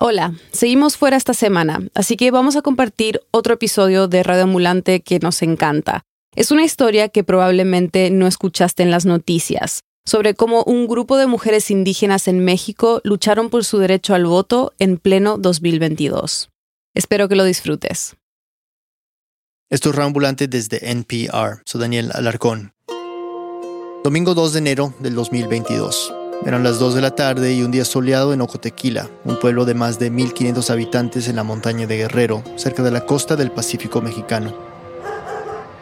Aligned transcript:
Hola, 0.00 0.34
seguimos 0.52 0.96
fuera 0.96 1.16
esta 1.16 1.34
semana, 1.34 1.80
así 1.94 2.16
que 2.16 2.32
vamos 2.32 2.56
a 2.56 2.62
compartir 2.62 3.20
otro 3.30 3.54
episodio 3.54 4.08
de 4.08 4.24
Radio 4.24 4.42
Ambulante 4.42 5.00
que 5.00 5.20
nos 5.20 5.40
encanta. 5.42 6.02
Es 6.34 6.50
una 6.50 6.64
historia 6.64 7.08
que 7.10 7.22
probablemente 7.22 8.10
no 8.10 8.26
escuchaste 8.26 8.82
en 8.82 8.90
las 8.90 9.06
noticias, 9.06 9.84
sobre 10.04 10.34
cómo 10.34 10.64
un 10.64 10.88
grupo 10.88 11.16
de 11.16 11.28
mujeres 11.28 11.70
indígenas 11.70 12.26
en 12.26 12.44
México 12.44 13.00
lucharon 13.04 13.50
por 13.50 13.64
su 13.64 13.78
derecho 13.78 14.14
al 14.14 14.26
voto 14.26 14.74
en 14.80 14.98
pleno 14.98 15.38
2022. 15.38 16.50
Espero 16.92 17.28
que 17.28 17.36
lo 17.36 17.44
disfrutes. 17.44 18.16
Esto 19.70 19.90
es 19.90 19.94
Radio 19.94 20.08
Ambulante 20.08 20.48
desde 20.48 20.90
NPR. 20.90 21.62
Soy 21.64 21.80
Daniel 21.80 22.10
Alarcón. 22.14 22.72
Domingo 24.02 24.34
2 24.34 24.52
de 24.54 24.58
enero 24.58 24.94
del 24.98 25.14
2022. 25.14 26.12
Eran 26.42 26.62
las 26.62 26.78
2 26.78 26.94
de 26.94 27.00
la 27.00 27.14
tarde 27.14 27.54
y 27.54 27.62
un 27.62 27.70
día 27.70 27.84
soleado 27.84 28.34
en 28.34 28.42
Ocotequila, 28.42 29.08
un 29.24 29.38
pueblo 29.38 29.64
de 29.64 29.74
más 29.74 29.98
de 29.98 30.12
1.500 30.12 30.68
habitantes 30.70 31.28
en 31.28 31.36
la 31.36 31.42
montaña 31.42 31.86
de 31.86 31.96
Guerrero, 31.96 32.42
cerca 32.56 32.82
de 32.82 32.90
la 32.90 33.06
costa 33.06 33.34
del 33.36 33.50
Pacífico 33.50 34.02
mexicano. 34.02 34.54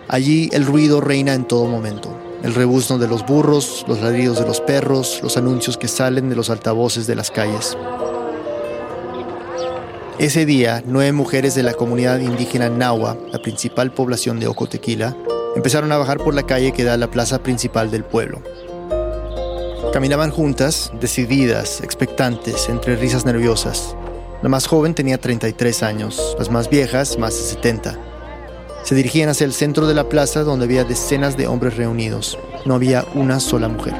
Allí 0.06 0.50
el 0.52 0.64
ruido 0.64 1.00
reina 1.00 1.34
en 1.34 1.46
todo 1.46 1.66
momento. 1.66 2.16
El 2.44 2.54
rebuzno 2.54 2.98
de 2.98 3.08
los 3.08 3.26
burros, 3.26 3.84
los 3.88 4.00
ladridos 4.00 4.38
de 4.38 4.46
los 4.46 4.60
perros, 4.60 5.20
los 5.22 5.36
anuncios 5.36 5.76
que 5.76 5.88
salen 5.88 6.28
de 6.28 6.36
los 6.36 6.50
altavoces 6.50 7.06
de 7.06 7.16
las 7.16 7.30
calles. 7.30 7.76
Ese 10.18 10.46
día, 10.46 10.84
nueve 10.86 11.12
mujeres 11.12 11.54
de 11.54 11.64
la 11.64 11.74
comunidad 11.74 12.20
indígena 12.20 12.68
Nahua, 12.68 13.16
la 13.32 13.42
principal 13.42 13.92
población 13.92 14.38
de 14.38 14.46
Ocotequila, 14.46 15.16
empezaron 15.56 15.90
a 15.90 15.96
bajar 15.96 16.18
por 16.18 16.34
la 16.34 16.44
calle 16.44 16.72
que 16.72 16.84
da 16.84 16.94
a 16.94 16.98
la 16.98 17.10
plaza 17.10 17.42
principal 17.42 17.90
del 17.90 18.04
pueblo. 18.04 18.42
Caminaban 19.90 20.30
juntas, 20.30 20.90
decididas, 21.00 21.80
expectantes, 21.82 22.68
entre 22.68 22.96
risas 22.96 23.26
nerviosas. 23.26 23.94
La 24.42 24.48
más 24.48 24.66
joven 24.66 24.94
tenía 24.94 25.18
33 25.18 25.82
años, 25.82 26.34
las 26.38 26.50
más 26.50 26.70
viejas 26.70 27.18
más 27.18 27.34
de 27.34 27.42
70. 27.42 27.98
Se 28.84 28.94
dirigían 28.94 29.28
hacia 29.28 29.44
el 29.44 29.52
centro 29.52 29.86
de 29.86 29.94
la 29.94 30.08
plaza 30.08 30.44
donde 30.44 30.64
había 30.64 30.84
decenas 30.84 31.36
de 31.36 31.46
hombres 31.46 31.76
reunidos. 31.76 32.38
No 32.64 32.74
había 32.74 33.04
una 33.14 33.38
sola 33.38 33.68
mujer. 33.68 33.94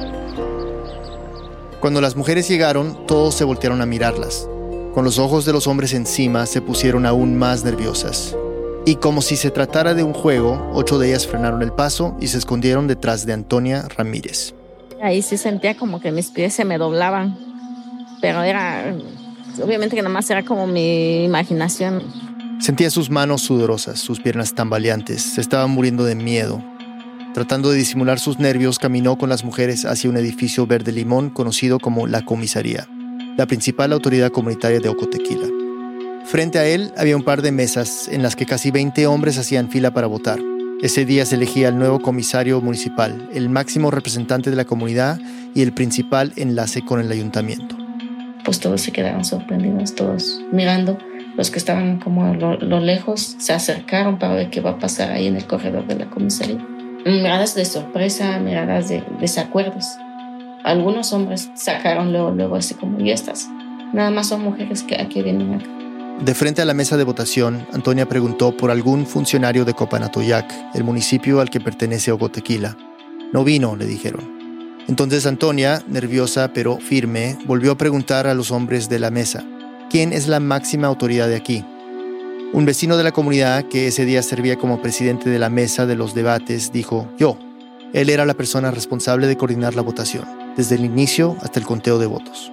Cuando 1.80 2.00
las 2.00 2.16
mujeres 2.16 2.48
llegaron, 2.48 3.06
todos 3.06 3.34
se 3.34 3.44
voltearon 3.44 3.82
a 3.82 3.86
mirarlas. 3.86 4.48
Con 4.94 5.04
los 5.04 5.18
ojos 5.18 5.44
de 5.44 5.52
los 5.52 5.66
hombres 5.66 5.92
encima, 5.94 6.46
se 6.46 6.62
pusieron 6.62 7.06
aún 7.06 7.36
más 7.36 7.64
nerviosas. 7.64 8.36
Y 8.84 8.96
como 8.96 9.20
si 9.20 9.36
se 9.36 9.50
tratara 9.50 9.94
de 9.94 10.02
un 10.02 10.12
juego, 10.12 10.70
ocho 10.72 10.98
de 10.98 11.08
ellas 11.08 11.26
frenaron 11.26 11.62
el 11.62 11.72
paso 11.72 12.16
y 12.20 12.28
se 12.28 12.38
escondieron 12.38 12.88
detrás 12.88 13.26
de 13.26 13.32
Antonia 13.32 13.86
Ramírez. 13.96 14.54
Ahí 15.02 15.20
sí 15.20 15.36
sentía 15.36 15.76
como 15.76 16.00
que 16.00 16.12
mis 16.12 16.30
pies 16.30 16.54
se 16.54 16.64
me 16.64 16.78
doblaban, 16.78 17.36
pero 18.20 18.44
era, 18.44 18.94
obviamente 19.60 19.96
que 19.96 20.02
nada 20.02 20.14
más 20.14 20.30
era 20.30 20.44
como 20.44 20.68
mi 20.68 21.24
imaginación. 21.24 22.04
Sentía 22.60 22.88
sus 22.88 23.10
manos 23.10 23.42
sudorosas, 23.42 23.98
sus 23.98 24.20
piernas 24.20 24.54
tambaleantes, 24.54 25.20
se 25.20 25.40
estaba 25.40 25.66
muriendo 25.66 26.04
de 26.04 26.14
miedo. 26.14 26.62
Tratando 27.34 27.72
de 27.72 27.78
disimular 27.78 28.20
sus 28.20 28.38
nervios, 28.38 28.78
caminó 28.78 29.18
con 29.18 29.28
las 29.28 29.42
mujeres 29.42 29.86
hacia 29.86 30.08
un 30.08 30.16
edificio 30.16 30.68
verde 30.68 30.92
limón 30.92 31.30
conocido 31.30 31.80
como 31.80 32.06
la 32.06 32.24
comisaría, 32.24 32.86
la 33.36 33.46
principal 33.46 33.92
autoridad 33.92 34.30
comunitaria 34.30 34.78
de 34.78 34.88
Ocotequila. 34.88 35.48
Frente 36.26 36.60
a 36.60 36.66
él 36.66 36.92
había 36.96 37.16
un 37.16 37.24
par 37.24 37.42
de 37.42 37.50
mesas 37.50 38.06
en 38.06 38.22
las 38.22 38.36
que 38.36 38.46
casi 38.46 38.70
20 38.70 39.08
hombres 39.08 39.36
hacían 39.36 39.68
fila 39.68 39.92
para 39.92 40.06
votar. 40.06 40.38
Ese 40.82 41.04
día 41.04 41.24
se 41.24 41.36
elegía 41.36 41.68
el 41.68 41.78
nuevo 41.78 42.00
comisario 42.00 42.60
municipal, 42.60 43.28
el 43.32 43.48
máximo 43.48 43.92
representante 43.92 44.50
de 44.50 44.56
la 44.56 44.64
comunidad 44.64 45.20
y 45.54 45.62
el 45.62 45.72
principal 45.72 46.32
enlace 46.34 46.84
con 46.84 46.98
el 46.98 47.12
ayuntamiento. 47.12 47.76
Pues 48.44 48.58
todos 48.58 48.80
se 48.80 48.90
quedaron 48.90 49.24
sorprendidos, 49.24 49.94
todos 49.94 50.40
mirando. 50.50 50.98
Los 51.36 51.52
que 51.52 51.60
estaban 51.60 52.00
como 52.00 52.24
a 52.24 52.34
lo, 52.34 52.80
lejos 52.80 53.36
se 53.38 53.52
acercaron 53.52 54.18
para 54.18 54.34
ver 54.34 54.50
qué 54.50 54.60
va 54.60 54.70
a 54.70 54.78
pasar 54.80 55.12
ahí 55.12 55.28
en 55.28 55.36
el 55.36 55.46
corredor 55.46 55.86
de 55.86 55.94
la 55.94 56.10
comisaría. 56.10 56.58
Miradas 57.06 57.54
de 57.54 57.64
sorpresa, 57.64 58.40
miradas 58.40 58.88
de 58.88 59.04
desacuerdos. 59.20 59.86
Algunos 60.64 61.12
hombres 61.12 61.48
sacaron 61.54 62.10
luego, 62.10 62.32
luego 62.32 62.56
así 62.56 62.74
como, 62.74 62.98
¿y 62.98 63.12
estas? 63.12 63.48
Nada 63.92 64.10
más 64.10 64.26
son 64.26 64.42
mujeres 64.42 64.82
que 64.82 65.00
aquí 65.00 65.22
vienen 65.22 65.54
acá. 65.54 65.81
De 66.20 66.34
frente 66.34 66.62
a 66.62 66.64
la 66.64 66.74
mesa 66.74 66.96
de 66.96 67.04
votación, 67.04 67.66
Antonia 67.72 68.08
preguntó 68.08 68.56
por 68.56 68.70
algún 68.70 69.06
funcionario 69.06 69.64
de 69.64 69.74
Copanatoyac, 69.74 70.52
el 70.74 70.84
municipio 70.84 71.40
al 71.40 71.50
que 71.50 71.60
pertenece 71.60 72.12
Ogotequila. 72.12 72.76
No 73.32 73.42
vino, 73.42 73.74
le 73.74 73.86
dijeron. 73.86 74.42
Entonces 74.88 75.26
Antonia, 75.26 75.82
nerviosa 75.88 76.52
pero 76.52 76.78
firme, 76.78 77.38
volvió 77.44 77.72
a 77.72 77.76
preguntar 77.76 78.26
a 78.26 78.34
los 78.34 78.50
hombres 78.50 78.88
de 78.88 78.98
la 78.98 79.10
mesa, 79.10 79.44
¿quién 79.90 80.12
es 80.12 80.28
la 80.28 80.38
máxima 80.38 80.86
autoridad 80.86 81.28
de 81.28 81.36
aquí? 81.36 81.64
Un 82.52 82.66
vecino 82.66 82.96
de 82.96 83.04
la 83.04 83.12
comunidad, 83.12 83.64
que 83.64 83.88
ese 83.88 84.04
día 84.04 84.22
servía 84.22 84.56
como 84.56 84.82
presidente 84.82 85.30
de 85.30 85.38
la 85.38 85.48
mesa 85.48 85.86
de 85.86 85.96
los 85.96 86.14
debates, 86.14 86.70
dijo, 86.70 87.08
yo. 87.18 87.38
Él 87.94 88.10
era 88.10 88.26
la 88.26 88.34
persona 88.34 88.70
responsable 88.70 89.26
de 89.26 89.36
coordinar 89.36 89.74
la 89.74 89.82
votación, 89.82 90.24
desde 90.56 90.76
el 90.76 90.84
inicio 90.84 91.36
hasta 91.40 91.58
el 91.58 91.66
conteo 91.66 91.98
de 91.98 92.06
votos. 92.06 92.52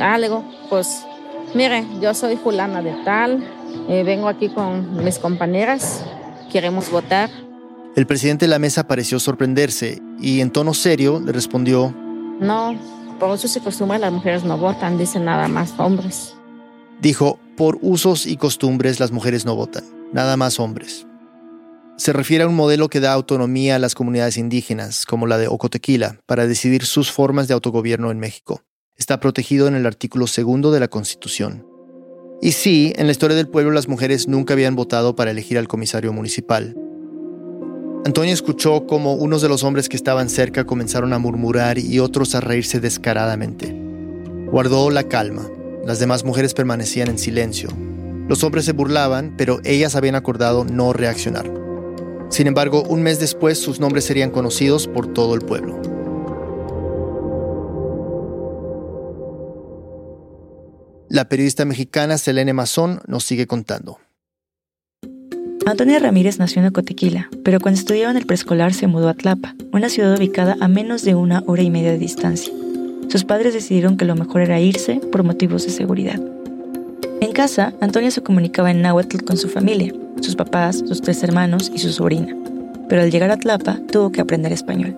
Algo, 0.00 0.44
pues 0.70 1.04
Mire, 1.54 1.86
yo 2.00 2.12
soy 2.14 2.36
fulana 2.36 2.82
de 2.82 2.92
tal, 3.04 3.44
eh, 3.88 4.02
vengo 4.02 4.26
aquí 4.26 4.48
con 4.48 5.04
mis 5.04 5.20
compañeras, 5.20 6.04
queremos 6.50 6.90
votar. 6.90 7.30
El 7.94 8.08
presidente 8.08 8.46
de 8.46 8.50
la 8.50 8.58
mesa 8.58 8.88
pareció 8.88 9.20
sorprenderse 9.20 10.02
y 10.20 10.40
en 10.40 10.50
tono 10.50 10.74
serio 10.74 11.22
le 11.24 11.30
respondió, 11.30 11.94
No, 12.40 12.76
por 13.20 13.30
eso 13.30 13.46
se 13.46 13.60
acostumbra 13.60 13.98
las 13.98 14.12
mujeres 14.12 14.42
no 14.42 14.58
votan, 14.58 14.98
dicen 14.98 15.26
nada 15.26 15.46
más 15.46 15.74
hombres. 15.78 16.34
Dijo, 17.00 17.38
por 17.56 17.78
usos 17.82 18.26
y 18.26 18.36
costumbres 18.36 18.98
las 18.98 19.12
mujeres 19.12 19.44
no 19.44 19.54
votan, 19.54 19.84
nada 20.12 20.36
más 20.36 20.58
hombres. 20.58 21.06
Se 21.96 22.12
refiere 22.12 22.42
a 22.42 22.48
un 22.48 22.56
modelo 22.56 22.88
que 22.88 22.98
da 22.98 23.12
autonomía 23.12 23.76
a 23.76 23.78
las 23.78 23.94
comunidades 23.94 24.38
indígenas, 24.38 25.06
como 25.06 25.28
la 25.28 25.38
de 25.38 25.46
Ocotequila, 25.46 26.18
para 26.26 26.48
decidir 26.48 26.84
sus 26.84 27.12
formas 27.12 27.46
de 27.46 27.54
autogobierno 27.54 28.10
en 28.10 28.18
México 28.18 28.64
está 28.96 29.20
protegido 29.20 29.66
en 29.66 29.74
el 29.74 29.86
artículo 29.86 30.26
segundo 30.26 30.70
de 30.70 30.80
la 30.80 30.88
Constitución. 30.88 31.66
Y 32.40 32.52
sí, 32.52 32.92
en 32.96 33.06
la 33.06 33.12
historia 33.12 33.36
del 33.36 33.48
pueblo 33.48 33.72
las 33.72 33.88
mujeres 33.88 34.28
nunca 34.28 34.54
habían 34.54 34.76
votado 34.76 35.16
para 35.16 35.30
elegir 35.30 35.58
al 35.58 35.68
comisario 35.68 36.12
municipal. 36.12 36.76
Antonio 38.04 38.34
escuchó 38.34 38.86
cómo 38.86 39.14
unos 39.14 39.40
de 39.40 39.48
los 39.48 39.64
hombres 39.64 39.88
que 39.88 39.96
estaban 39.96 40.28
cerca 40.28 40.66
comenzaron 40.66 41.12
a 41.14 41.18
murmurar 41.18 41.78
y 41.78 42.00
otros 42.00 42.34
a 42.34 42.40
reírse 42.40 42.80
descaradamente. 42.80 43.74
Guardó 44.50 44.90
la 44.90 45.04
calma. 45.04 45.48
Las 45.86 46.00
demás 46.00 46.24
mujeres 46.24 46.52
permanecían 46.52 47.08
en 47.08 47.18
silencio. 47.18 47.70
Los 48.28 48.44
hombres 48.44 48.66
se 48.66 48.72
burlaban, 48.72 49.34
pero 49.36 49.60
ellas 49.64 49.96
habían 49.96 50.14
acordado 50.14 50.64
no 50.64 50.92
reaccionar. 50.92 51.50
Sin 52.28 52.46
embargo, 52.46 52.82
un 52.82 53.02
mes 53.02 53.20
después 53.20 53.58
sus 53.58 53.80
nombres 53.80 54.04
serían 54.04 54.30
conocidos 54.30 54.86
por 54.86 55.12
todo 55.12 55.34
el 55.34 55.40
pueblo. 55.40 55.93
La 61.14 61.28
periodista 61.28 61.64
mexicana 61.64 62.18
Selene 62.18 62.54
Mazón 62.54 63.00
nos 63.06 63.22
sigue 63.22 63.46
contando. 63.46 64.00
Antonia 65.64 66.00
Ramírez 66.00 66.40
nació 66.40 66.60
en 66.60 66.66
Ocotequila, 66.66 67.30
pero 67.44 67.60
cuando 67.60 67.78
estudiaba 67.78 68.10
en 68.10 68.16
el 68.16 68.26
preescolar 68.26 68.74
se 68.74 68.88
mudó 68.88 69.08
a 69.08 69.14
Tlapa, 69.14 69.54
una 69.72 69.88
ciudad 69.90 70.18
ubicada 70.18 70.56
a 70.58 70.66
menos 70.66 71.04
de 71.04 71.14
una 71.14 71.44
hora 71.46 71.62
y 71.62 71.70
media 71.70 71.92
de 71.92 71.98
distancia. 71.98 72.52
Sus 73.08 73.22
padres 73.22 73.54
decidieron 73.54 73.96
que 73.96 74.06
lo 74.06 74.16
mejor 74.16 74.40
era 74.40 74.58
irse 74.58 74.96
por 75.12 75.22
motivos 75.22 75.64
de 75.64 75.70
seguridad. 75.70 76.18
En 77.20 77.30
casa, 77.30 77.74
Antonia 77.80 78.10
se 78.10 78.24
comunicaba 78.24 78.72
en 78.72 78.82
náhuatl 78.82 79.22
con 79.22 79.36
su 79.36 79.48
familia, 79.48 79.94
sus 80.20 80.34
papás, 80.34 80.82
sus 80.84 81.00
tres 81.00 81.22
hermanos 81.22 81.70
y 81.72 81.78
su 81.78 81.92
sobrina. 81.92 82.34
Pero 82.88 83.02
al 83.02 83.12
llegar 83.12 83.30
a 83.30 83.36
Tlapa 83.36 83.78
tuvo 83.92 84.10
que 84.10 84.20
aprender 84.20 84.52
español. 84.52 84.96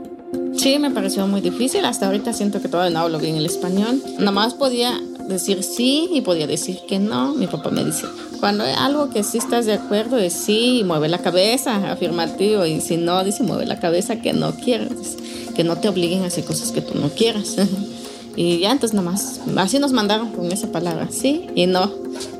Sí, 0.55 0.79
me 0.79 0.91
pareció 0.91 1.27
muy 1.27 1.43
difícil. 1.43 1.85
Hasta 1.85 2.07
ahorita 2.07 2.33
siento 2.33 2.63
que 2.63 2.69
todavía 2.69 2.95
no 2.95 3.01
hablo 3.01 3.19
bien 3.19 3.37
el 3.37 3.45
español. 3.45 4.03
Nada 4.19 4.31
más 4.31 4.55
podía 4.55 4.99
decir 5.29 5.63
sí 5.63 6.09
y 6.13 6.21
podía 6.21 6.47
decir 6.47 6.81
que 6.89 6.99
no. 6.99 7.35
Mi 7.35 7.47
papá 7.47 7.71
me 7.71 7.85
dice, 7.85 8.07
cuando 8.41 8.65
hay 8.65 8.75
algo 8.77 9.11
que 9.11 9.23
sí 9.23 9.39
estás 9.39 9.67
de 9.67 9.75
acuerdo 9.75 10.19
es 10.19 10.33
sí 10.33 10.81
y 10.81 10.85
mueve 10.85 11.09
la 11.09 11.19
cabeza, 11.19 11.91
afirmativo. 11.91 12.65
Y 12.67 12.81
si 12.81 12.97
no, 12.97 13.23
dice 13.25 13.43
mueve 13.43 13.67
la 13.67 13.81
cabeza 13.81 14.21
que 14.21 14.33
no 14.33 14.55
quieres, 14.55 15.17
que 15.55 15.65
no 15.65 15.77
te 15.77 15.89
obliguen 15.89 16.23
a 16.23 16.27
hacer 16.27 16.45
cosas 16.45 16.73
que 16.73 16.81
tú 16.81 16.99
no 16.99 17.09
quieras. 17.11 17.57
y 18.37 18.59
ya, 18.59 18.73
entonces 18.73 18.95
nada 18.95 19.11
más, 19.11 19.41
así 19.57 19.79
nos 19.79 19.93
mandaron 19.93 20.33
con 20.33 20.51
esa 20.53 20.71
palabra, 20.73 21.09
sí 21.11 21.47
y 21.55 21.67
no. 21.67 21.91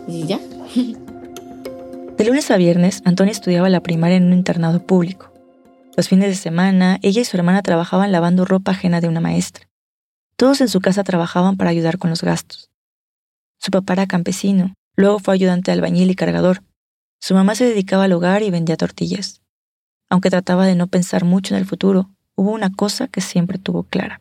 Y 0.09 0.27
ya. 0.27 0.41
De 2.17 2.25
lunes 2.25 2.51
a 2.51 2.57
viernes, 2.57 3.03
Antonia 3.05 3.33
estudiaba 3.33 3.69
la 3.69 3.83
primaria 3.83 4.17
en 4.17 4.25
un 4.25 4.33
internado 4.33 4.83
público. 4.83 5.33
Los 5.97 6.09
fines 6.09 6.29
de 6.29 6.35
semana, 6.35 6.99
ella 7.03 7.23
y 7.23 7.25
su 7.25 7.37
hermana 7.37 7.63
trabajaban 7.63 8.13
lavando 8.13 8.45
ropa 8.45 8.73
ajena 8.73 9.01
de 9.01 9.09
una 9.09 9.21
maestra. 9.21 9.67
Todos 10.37 10.61
en 10.61 10.69
su 10.69 10.81
casa 10.81 11.05
trabajaban 11.05 11.57
para 11.57 11.71
ayudar 11.71 11.97
con 11.97 12.11
los 12.11 12.23
gastos. 12.23 12.71
Su 13.67 13.73
papá 13.73 13.95
era 13.95 14.07
campesino, 14.07 14.75
luego 14.95 15.19
fue 15.19 15.35
ayudante 15.35 15.73
de 15.73 15.75
albañil 15.75 16.09
y 16.09 16.15
cargador. 16.15 16.63
Su 17.21 17.35
mamá 17.35 17.57
se 17.57 17.65
dedicaba 17.65 18.05
al 18.05 18.13
hogar 18.13 18.45
y 18.45 18.51
vendía 18.53 18.77
tortillas. 18.77 19.43
Aunque 20.09 20.31
trataba 20.31 20.67
de 20.67 20.77
no 20.77 20.87
pensar 20.87 21.25
mucho 21.25 21.53
en 21.53 21.59
el 21.59 21.67
futuro, 21.67 22.09
hubo 22.37 22.53
una 22.53 22.71
cosa 22.71 23.09
que 23.09 23.21
siempre 23.21 23.59
tuvo 23.59 23.83
clara. 23.83 24.21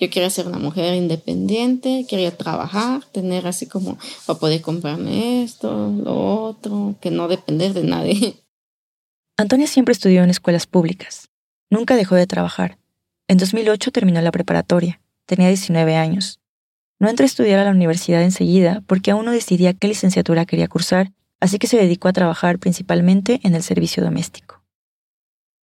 Yo 0.00 0.10
quería 0.10 0.28
ser 0.28 0.48
una 0.48 0.58
mujer 0.58 0.96
independiente, 0.96 2.04
quería 2.10 2.36
trabajar, 2.36 3.04
tener 3.12 3.46
así 3.46 3.68
como 3.68 3.96
para 4.26 4.40
poder 4.40 4.60
comprarme 4.60 5.44
esto, 5.44 5.92
lo 5.96 6.42
otro, 6.42 6.96
que 7.00 7.12
no 7.12 7.28
depender 7.28 7.74
de 7.74 7.84
nadie. 7.84 8.42
Antonia 9.38 9.68
siempre 9.68 9.92
estudió 9.92 10.24
en 10.24 10.30
escuelas 10.30 10.66
públicas. 10.66 11.28
Nunca 11.70 11.94
dejó 11.94 12.16
de 12.16 12.26
trabajar. 12.26 12.76
En 13.28 13.38
2008 13.38 13.92
terminó 13.92 14.20
la 14.20 14.32
preparatoria. 14.32 15.00
Tenía 15.26 15.46
19 15.46 15.94
años. 15.94 16.40
No 17.00 17.08
entró 17.08 17.24
a 17.24 17.26
estudiar 17.26 17.58
a 17.58 17.64
la 17.64 17.70
universidad 17.70 18.22
enseguida 18.22 18.82
porque 18.86 19.10
aún 19.10 19.24
no 19.24 19.32
decidía 19.32 19.74
qué 19.74 19.88
licenciatura 19.88 20.46
quería 20.46 20.68
cursar, 20.68 21.12
así 21.40 21.58
que 21.58 21.66
se 21.66 21.76
dedicó 21.76 22.08
a 22.08 22.12
trabajar 22.12 22.58
principalmente 22.58 23.40
en 23.42 23.54
el 23.54 23.62
servicio 23.62 24.02
doméstico. 24.02 24.62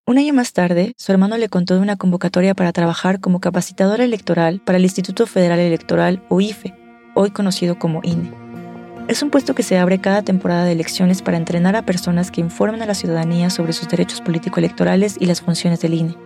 Un 0.04 0.18
año 0.18 0.34
más 0.34 0.52
tarde, 0.52 0.94
su 0.96 1.12
hermano 1.12 1.38
le 1.38 1.48
contó 1.48 1.74
de 1.74 1.80
una 1.80 1.96
convocatoria 1.96 2.54
para 2.54 2.72
trabajar 2.72 3.20
como 3.20 3.40
capacitadora 3.40 4.04
electoral 4.04 4.60
para 4.60 4.78
el 4.78 4.84
Instituto 4.84 5.26
Federal 5.26 5.60
Electoral 5.60 6.22
o 6.28 6.40
IFE, 6.40 6.74
hoy 7.14 7.30
conocido 7.30 7.78
como 7.78 8.00
INE. 8.02 8.32
Es 9.06 9.22
un 9.22 9.30
puesto 9.30 9.54
que 9.54 9.62
se 9.62 9.78
abre 9.78 10.00
cada 10.00 10.22
temporada 10.22 10.64
de 10.64 10.72
elecciones 10.72 11.22
para 11.22 11.36
entrenar 11.36 11.76
a 11.76 11.86
personas 11.86 12.30
que 12.30 12.40
informen 12.40 12.82
a 12.82 12.86
la 12.86 12.94
ciudadanía 12.94 13.48
sobre 13.50 13.72
sus 13.72 13.88
derechos 13.88 14.20
político-electorales 14.20 15.16
y 15.20 15.26
las 15.26 15.40
funciones 15.40 15.80
del 15.80 15.94
INE. 15.94 16.16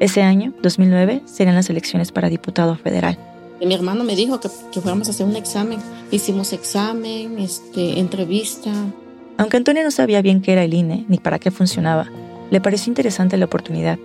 Ese 0.00 0.22
año, 0.22 0.52
2009, 0.62 1.22
serán 1.26 1.54
las 1.54 1.70
elecciones 1.70 2.12
para 2.12 2.28
diputado 2.28 2.76
federal. 2.76 3.18
Mi 3.64 3.74
hermano 3.74 4.04
me 4.04 4.14
dijo 4.14 4.38
que, 4.40 4.48
que 4.72 4.80
fuéramos 4.80 5.08
a 5.08 5.10
hacer 5.12 5.26
un 5.26 5.36
examen. 5.36 5.78
Hicimos 6.10 6.52
examen, 6.52 7.38
este, 7.38 7.98
entrevista. 7.98 8.70
Aunque 9.38 9.56
Antonio 9.56 9.82
no 9.82 9.90
sabía 9.90 10.22
bien 10.22 10.40
qué 10.40 10.52
era 10.52 10.64
el 10.64 10.74
INE 10.74 11.04
ni 11.08 11.18
para 11.18 11.38
qué 11.38 11.50
funcionaba, 11.50 12.10
le 12.50 12.60
pareció 12.60 12.90
interesante 12.90 13.36
la 13.36 13.46
oportunidad. 13.46 13.98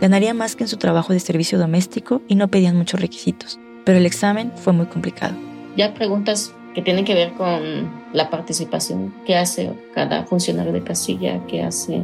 Ganaría 0.00 0.34
más 0.34 0.56
que 0.56 0.64
en 0.64 0.68
su 0.68 0.76
trabajo 0.76 1.12
de 1.12 1.20
servicio 1.20 1.58
doméstico 1.58 2.22
y 2.28 2.34
no 2.34 2.48
pedían 2.48 2.76
muchos 2.76 3.00
requisitos, 3.00 3.58
pero 3.84 3.98
el 3.98 4.06
examen 4.06 4.52
fue 4.56 4.72
muy 4.72 4.86
complicado. 4.86 5.34
Ya 5.76 5.94
preguntas 5.94 6.52
que 6.74 6.82
tienen 6.82 7.04
que 7.04 7.14
ver 7.14 7.32
con 7.34 7.90
la 8.12 8.30
participación 8.30 9.14
que 9.26 9.36
hace 9.36 9.70
cada 9.94 10.24
funcionario 10.24 10.72
de 10.72 10.82
casilla, 10.82 11.46
que 11.46 11.62
hace 11.62 12.02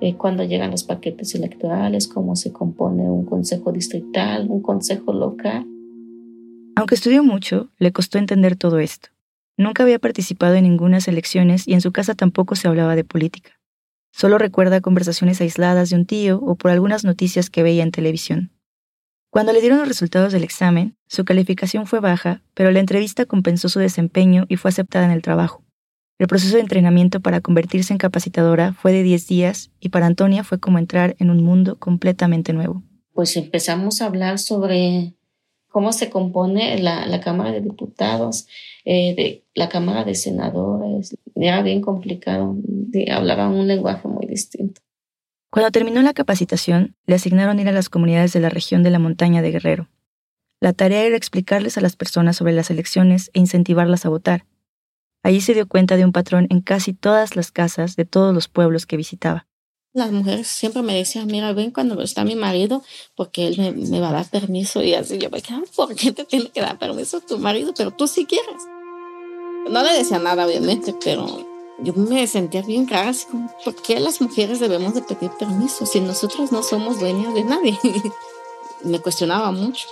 eh, 0.00 0.14
cuando 0.16 0.44
llegan 0.44 0.70
los 0.70 0.84
paquetes 0.84 1.34
electorales, 1.34 2.08
cómo 2.08 2.36
se 2.36 2.52
compone 2.52 3.08
un 3.08 3.24
consejo 3.24 3.72
distrital, 3.72 4.46
un 4.48 4.60
consejo 4.60 5.12
local. 5.12 5.66
Aunque 6.74 6.94
estudió 6.94 7.22
mucho, 7.22 7.70
le 7.78 7.92
costó 7.92 8.18
entender 8.18 8.56
todo 8.56 8.78
esto. 8.78 9.10
Nunca 9.56 9.82
había 9.82 9.98
participado 9.98 10.54
en 10.54 10.64
ninguna 10.64 10.98
elecciones 11.06 11.68
y 11.68 11.74
en 11.74 11.80
su 11.80 11.92
casa 11.92 12.14
tampoco 12.14 12.56
se 12.56 12.68
hablaba 12.68 12.96
de 12.96 13.04
política. 13.04 13.60
Solo 14.12 14.38
recuerda 14.38 14.80
conversaciones 14.80 15.40
aisladas 15.40 15.90
de 15.90 15.96
un 15.96 16.06
tío 16.06 16.38
o 16.40 16.54
por 16.54 16.70
algunas 16.70 17.04
noticias 17.04 17.50
que 17.50 17.62
veía 17.62 17.82
en 17.82 17.92
televisión. 17.92 18.50
Cuando 19.30 19.52
le 19.52 19.60
dieron 19.60 19.78
los 19.78 19.88
resultados 19.88 20.32
del 20.32 20.44
examen, 20.44 20.96
su 21.06 21.24
calificación 21.24 21.86
fue 21.86 22.00
baja, 22.00 22.42
pero 22.54 22.70
la 22.70 22.80
entrevista 22.80 23.24
compensó 23.24 23.68
su 23.70 23.78
desempeño 23.78 24.44
y 24.48 24.56
fue 24.56 24.68
aceptada 24.70 25.06
en 25.06 25.10
el 25.10 25.22
trabajo. 25.22 25.64
El 26.18 26.26
proceso 26.26 26.56
de 26.56 26.60
entrenamiento 26.60 27.20
para 27.20 27.40
convertirse 27.40 27.92
en 27.92 27.98
capacitadora 27.98 28.74
fue 28.74 28.92
de 28.92 29.02
10 29.02 29.26
días 29.26 29.70
y 29.80 29.88
para 29.88 30.06
Antonia 30.06 30.44
fue 30.44 30.60
como 30.60 30.78
entrar 30.78 31.16
en 31.18 31.30
un 31.30 31.42
mundo 31.42 31.76
completamente 31.78 32.52
nuevo. 32.52 32.82
Pues 33.12 33.36
empezamos 33.36 34.02
a 34.02 34.06
hablar 34.06 34.38
sobre 34.38 35.14
cómo 35.72 35.92
se 35.92 36.10
compone 36.10 36.78
la, 36.78 37.20
Cámara 37.20 37.50
de 37.50 37.62
Diputados, 37.62 38.46
eh, 38.84 39.14
de 39.16 39.44
la 39.54 39.68
Cámara 39.68 40.04
de 40.04 40.14
Senadores. 40.14 41.16
Era 41.34 41.62
bien 41.62 41.80
complicado, 41.80 42.54
hablaban 43.10 43.52
un 43.52 43.66
lenguaje 43.66 44.06
muy 44.06 44.26
distinto. 44.26 44.82
Cuando 45.50 45.70
terminó 45.70 46.02
la 46.02 46.14
capacitación, 46.14 46.94
le 47.06 47.14
asignaron 47.14 47.58
ir 47.58 47.68
a 47.68 47.72
las 47.72 47.88
comunidades 47.88 48.32
de 48.32 48.40
la 48.40 48.50
región 48.50 48.82
de 48.82 48.90
la 48.90 48.98
montaña 48.98 49.42
de 49.42 49.50
Guerrero. 49.50 49.88
La 50.60 50.72
tarea 50.72 51.02
era 51.02 51.16
explicarles 51.16 51.76
a 51.76 51.80
las 51.80 51.96
personas 51.96 52.36
sobre 52.36 52.52
las 52.52 52.70
elecciones 52.70 53.30
e 53.34 53.40
incentivarlas 53.40 54.06
a 54.06 54.10
votar. 54.10 54.44
Allí 55.22 55.40
se 55.40 55.54
dio 55.54 55.66
cuenta 55.66 55.96
de 55.96 56.04
un 56.04 56.12
patrón 56.12 56.46
en 56.50 56.60
casi 56.60 56.94
todas 56.94 57.34
las 57.34 57.50
casas 57.50 57.96
de 57.96 58.04
todos 58.04 58.34
los 58.34 58.48
pueblos 58.48 58.86
que 58.86 58.96
visitaba. 58.96 59.46
Las 59.94 60.10
mujeres 60.10 60.46
siempre 60.46 60.80
me 60.80 60.94
decían, 60.94 61.26
mira, 61.26 61.52
ven 61.52 61.70
cuando 61.70 62.00
está 62.00 62.24
mi 62.24 62.34
marido, 62.34 62.82
porque 63.14 63.46
él 63.46 63.74
me, 63.90 64.00
va 64.00 64.08
a 64.08 64.12
dar 64.12 64.30
permiso. 64.30 64.82
Y 64.82 64.94
así 64.94 65.18
yo 65.18 65.28
me 65.28 65.42
quedaba, 65.42 65.64
¿por 65.76 65.94
qué 65.94 66.12
te 66.12 66.24
tiene 66.24 66.50
que 66.50 66.62
dar 66.62 66.78
permiso 66.78 67.20
tu 67.20 67.38
marido? 67.38 67.74
Pero 67.76 67.90
tú 67.90 68.06
sí 68.06 68.24
quieres. 68.24 68.62
No 69.68 69.82
le 69.82 69.92
decía 69.92 70.18
nada, 70.18 70.46
obviamente, 70.46 70.94
pero 71.04 71.46
yo 71.80 71.92
me 71.92 72.26
sentía 72.26 72.62
bien 72.62 72.88
rara, 72.88 73.10
así 73.10 73.26
como, 73.26 73.54
¿por 73.64 73.74
qué 73.82 74.00
las 74.00 74.22
mujeres 74.22 74.60
debemos 74.60 74.94
de 74.94 75.02
pedir 75.02 75.30
permiso 75.38 75.84
si 75.84 76.00
nosotros 76.00 76.52
no 76.52 76.62
somos 76.62 76.98
dueñas 76.98 77.34
de 77.34 77.44
nadie? 77.44 77.78
me 78.84 78.98
cuestionaba 78.98 79.52
mucho. 79.52 79.86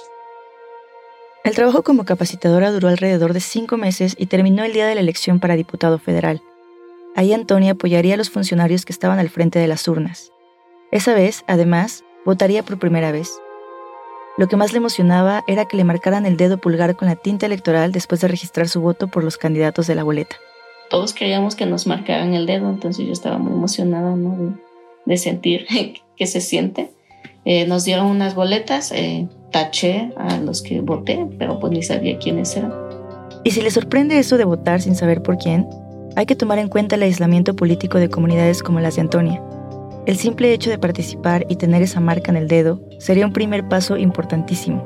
El 1.44 1.54
trabajo 1.54 1.82
como 1.82 2.04
capacitadora 2.04 2.72
duró 2.72 2.88
alrededor 2.88 3.34
de 3.34 3.40
cinco 3.40 3.76
meses 3.76 4.14
y 4.18 4.26
terminó 4.26 4.64
el 4.64 4.72
día 4.72 4.86
de 4.86 4.94
la 4.94 5.00
elección 5.02 5.40
para 5.40 5.56
diputado 5.56 5.98
federal. 5.98 6.42
Ahí 7.16 7.32
Antonia 7.32 7.72
apoyaría 7.72 8.14
a 8.14 8.16
los 8.16 8.30
funcionarios 8.30 8.84
que 8.84 8.92
estaban 8.92 9.18
al 9.18 9.28
frente 9.28 9.58
de 9.58 9.66
las 9.66 9.86
urnas. 9.88 10.32
Esa 10.92 11.12
vez, 11.14 11.44
además, 11.48 12.04
votaría 12.24 12.62
por 12.62 12.78
primera 12.78 13.12
vez. 13.12 13.30
Lo 14.38 14.46
que 14.46 14.56
más 14.56 14.72
le 14.72 14.78
emocionaba 14.78 15.42
era 15.46 15.66
que 15.66 15.76
le 15.76 15.84
marcaran 15.84 16.24
el 16.24 16.36
dedo 16.36 16.58
pulgar 16.58 16.96
con 16.96 17.08
la 17.08 17.16
tinta 17.16 17.46
electoral 17.46 17.92
después 17.92 18.20
de 18.20 18.28
registrar 18.28 18.68
su 18.68 18.80
voto 18.80 19.08
por 19.08 19.24
los 19.24 19.36
candidatos 19.36 19.86
de 19.86 19.96
la 19.96 20.04
boleta. 20.04 20.36
Todos 20.88 21.12
queríamos 21.12 21.56
que 21.56 21.66
nos 21.66 21.86
marcaran 21.86 22.34
el 22.34 22.46
dedo, 22.46 22.68
entonces 22.68 23.06
yo 23.06 23.12
estaba 23.12 23.38
muy 23.38 23.52
emocionada 23.52 24.16
de, 25.04 25.16
sentir 25.16 25.66
que 26.16 26.26
se 26.26 26.40
siente. 26.40 26.90
Eh, 27.44 27.66
nos 27.66 27.84
dieron 27.84 28.06
unas 28.06 28.34
boletas, 28.34 28.92
eh, 28.92 29.28
taché 29.50 30.12
a 30.16 30.38
los 30.38 30.62
que 30.62 30.80
voté, 30.80 31.26
pero 31.38 31.58
pues 31.58 31.72
ni 31.72 31.82
sabía 31.82 32.18
quiénes 32.18 32.56
eran. 32.56 32.72
Y 33.44 33.50
si 33.50 33.62
le 33.62 33.70
sorprende 33.70 34.18
eso 34.18 34.36
de 34.36 34.44
votar 34.44 34.80
sin 34.80 34.94
saber 34.94 35.22
por 35.22 35.38
quién, 35.38 35.66
hay 36.16 36.26
que 36.26 36.36
tomar 36.36 36.58
en 36.58 36.68
cuenta 36.68 36.96
el 36.96 37.02
aislamiento 37.02 37.54
político 37.54 37.98
de 37.98 38.10
comunidades 38.10 38.62
como 38.62 38.80
las 38.80 38.96
de 38.96 39.02
Antonia. 39.02 39.42
El 40.06 40.16
simple 40.16 40.52
hecho 40.52 40.70
de 40.70 40.78
participar 40.78 41.46
y 41.48 41.56
tener 41.56 41.82
esa 41.82 42.00
marca 42.00 42.30
en 42.30 42.36
el 42.36 42.48
dedo 42.48 42.80
sería 42.98 43.26
un 43.26 43.32
primer 43.32 43.68
paso 43.68 43.96
importantísimo. 43.96 44.84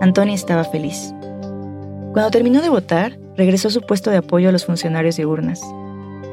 Antonia 0.00 0.34
estaba 0.34 0.64
feliz. 0.64 1.12
Cuando 2.12 2.30
terminó 2.30 2.60
de 2.60 2.68
votar, 2.68 3.18
regresó 3.36 3.68
a 3.68 3.70
su 3.72 3.80
puesto 3.80 4.10
de 4.10 4.18
apoyo 4.18 4.48
a 4.48 4.52
los 4.52 4.66
funcionarios 4.66 5.16
de 5.16 5.26
urnas. 5.26 5.60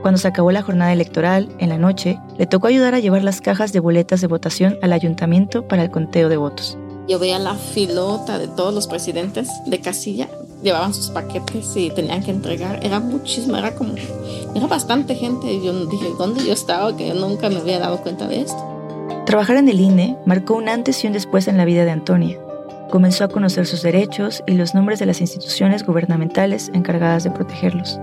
Cuando 0.01 0.17
se 0.17 0.27
acabó 0.27 0.51
la 0.51 0.61
jornada 0.61 0.93
electoral, 0.93 1.49
en 1.59 1.69
la 1.69 1.77
noche, 1.77 2.19
le 2.37 2.45
tocó 2.45 2.67
ayudar 2.67 2.95
a 2.95 2.99
llevar 2.99 3.23
las 3.23 3.41
cajas 3.41 3.73
de 3.73 3.79
boletas 3.79 4.21
de 4.21 4.27
votación 4.27 4.77
al 4.81 4.93
ayuntamiento 4.93 5.67
para 5.67 5.83
el 5.83 5.91
conteo 5.91 6.29
de 6.29 6.37
votos. 6.37 6.77
Yo 7.07 7.19
veía 7.19 7.39
la 7.39 7.55
filota 7.55 8.37
de 8.37 8.47
todos 8.47 8.73
los 8.73 8.87
presidentes 8.87 9.49
de 9.65 9.79
casilla 9.81 10.29
llevaban 10.63 10.93
sus 10.93 11.09
paquetes 11.09 11.75
y 11.75 11.89
tenían 11.91 12.23
que 12.23 12.31
entregar. 12.31 12.79
Era 12.83 12.99
muchísimo, 12.99 13.57
era 13.57 13.75
como, 13.75 13.93
era 14.55 14.67
bastante 14.67 15.15
gente. 15.15 15.51
Y 15.53 15.63
yo 15.63 15.85
dije, 15.85 16.07
¿dónde 16.17 16.45
yo 16.45 16.53
estaba? 16.53 16.95
Que 16.95 17.07
yo 17.07 17.13
nunca 17.13 17.49
me 17.49 17.57
había 17.57 17.79
dado 17.79 18.01
cuenta 18.01 18.27
de 18.27 18.41
esto. 18.41 18.63
Trabajar 19.25 19.57
en 19.57 19.69
el 19.69 19.79
INE 19.79 20.17
marcó 20.25 20.55
un 20.55 20.69
antes 20.69 21.03
y 21.03 21.07
un 21.07 21.13
después 21.13 21.47
en 21.47 21.57
la 21.57 21.65
vida 21.65 21.85
de 21.85 21.91
Antonia. 21.91 22.39
Comenzó 22.89 23.23
a 23.23 23.27
conocer 23.27 23.67
sus 23.67 23.83
derechos 23.83 24.43
y 24.47 24.53
los 24.53 24.73
nombres 24.73 24.97
de 24.97 25.05
las 25.05 25.21
instituciones 25.21 25.85
gubernamentales 25.85 26.71
encargadas 26.73 27.23
de 27.23 27.31
protegerlos. 27.31 27.99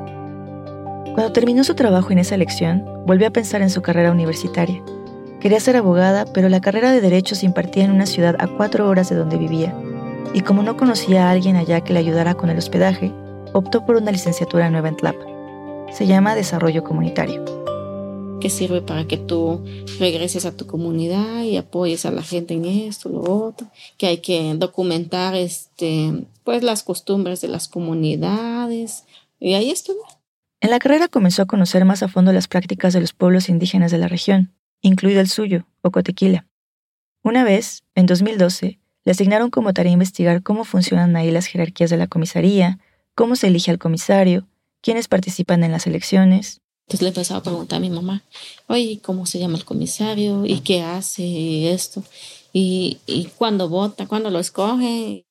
Cuando 1.14 1.32
terminó 1.32 1.64
su 1.64 1.75
trabajo 1.75 2.10
en 2.12 2.18
esa 2.18 2.36
elección, 2.36 2.84
volvió 3.06 3.26
a 3.26 3.30
pensar 3.30 3.62
en 3.62 3.70
su 3.70 3.82
carrera 3.82 4.12
universitaria. 4.12 4.80
Quería 5.40 5.58
ser 5.60 5.76
abogada, 5.76 6.26
pero 6.32 6.48
la 6.48 6.60
carrera 6.60 6.92
de 6.92 7.00
Derecho 7.00 7.34
se 7.34 7.46
impartía 7.46 7.84
en 7.84 7.90
una 7.90 8.06
ciudad 8.06 8.36
a 8.38 8.46
cuatro 8.46 8.88
horas 8.88 9.08
de 9.08 9.16
donde 9.16 9.38
vivía, 9.38 9.75
y 10.37 10.43
como 10.43 10.62
no 10.62 10.76
conocía 10.76 11.26
a 11.26 11.31
alguien 11.31 11.57
allá 11.57 11.81
que 11.81 11.95
le 11.95 11.99
ayudara 11.99 12.35
con 12.35 12.50
el 12.50 12.59
hospedaje, 12.59 13.11
optó 13.55 13.87
por 13.87 13.97
una 13.97 14.12
licenciatura 14.12 14.69
nueva 14.69 14.90
en 14.90 14.97
Tlapa. 14.99 15.25
Se 15.95 16.07
llama 16.07 16.35
Desarrollo 16.35 16.85
Comunitario. 16.85 17.43
Que 18.38 18.50
sirve 18.50 18.83
para 18.83 19.07
que 19.07 19.16
tú 19.16 19.64
regreses 19.99 20.45
a 20.45 20.55
tu 20.55 20.66
comunidad 20.66 21.43
y 21.43 21.57
apoyes 21.57 22.05
a 22.05 22.11
la 22.11 22.23
gente 22.23 22.52
en 22.52 22.66
esto, 22.66 23.09
lo 23.09 23.23
otro, 23.23 23.69
que 23.97 24.09
hay 24.09 24.19
que 24.19 24.52
documentar 24.57 25.35
este, 25.35 26.26
pues 26.45 26.62
las 26.62 26.83
costumbres 26.83 27.40
de 27.40 27.49
las 27.49 27.66
comunidades. 27.66 29.05
Y 29.40 29.55
ahí 29.55 29.71
estuvo. 29.71 30.05
En 30.61 30.69
la 30.69 30.81
carrera 30.81 31.09
comenzó 31.09 31.40
a 31.40 31.47
conocer 31.47 31.87
más 31.87 32.02
a 32.02 32.09
fondo 32.09 32.35
las 32.35 32.47
prácticas 32.47 32.93
de 32.93 33.00
los 33.00 33.14
pueblos 33.14 33.49
indígenas 33.49 33.90
de 33.90 33.97
la 33.97 34.09
región, 34.09 34.52
incluido 34.83 35.23
el 35.23 35.31
suyo, 35.31 35.66
Ocotequila. 35.81 36.47
Una 37.23 37.43
vez, 37.43 37.85
en 37.95 38.05
2012, 38.05 38.81
le 39.06 39.12
asignaron 39.12 39.50
como 39.50 39.72
tarea 39.72 39.92
investigar 39.92 40.42
cómo 40.42 40.64
funcionan 40.64 41.14
ahí 41.14 41.30
las 41.30 41.46
jerarquías 41.46 41.90
de 41.90 41.96
la 41.96 42.08
comisaría, 42.08 42.80
cómo 43.14 43.36
se 43.36 43.46
elige 43.46 43.70
al 43.70 43.78
comisario, 43.78 44.48
quiénes 44.82 45.06
participan 45.06 45.62
en 45.62 45.70
las 45.70 45.86
elecciones. 45.86 46.60
Entonces 46.86 47.02
le 47.02 47.08
empezaba 47.08 47.38
a 47.38 47.42
preguntar 47.44 47.76
a 47.76 47.80
mi 47.80 47.88
mamá, 47.88 48.25
oye, 48.66 48.98
¿cómo 49.00 49.25
se 49.25 49.38
llama 49.38 49.58
el 49.58 49.64
comisario? 49.64 50.44
¿Y 50.44 50.58
qué 50.58 50.82
hace 50.82 51.72
esto? 51.72 52.02
¿Y, 52.52 52.98
y 53.06 53.26
cuándo 53.26 53.68
vota? 53.68 54.08
¿Cuándo 54.08 54.28
lo 54.30 54.40
escoge? 54.40 55.25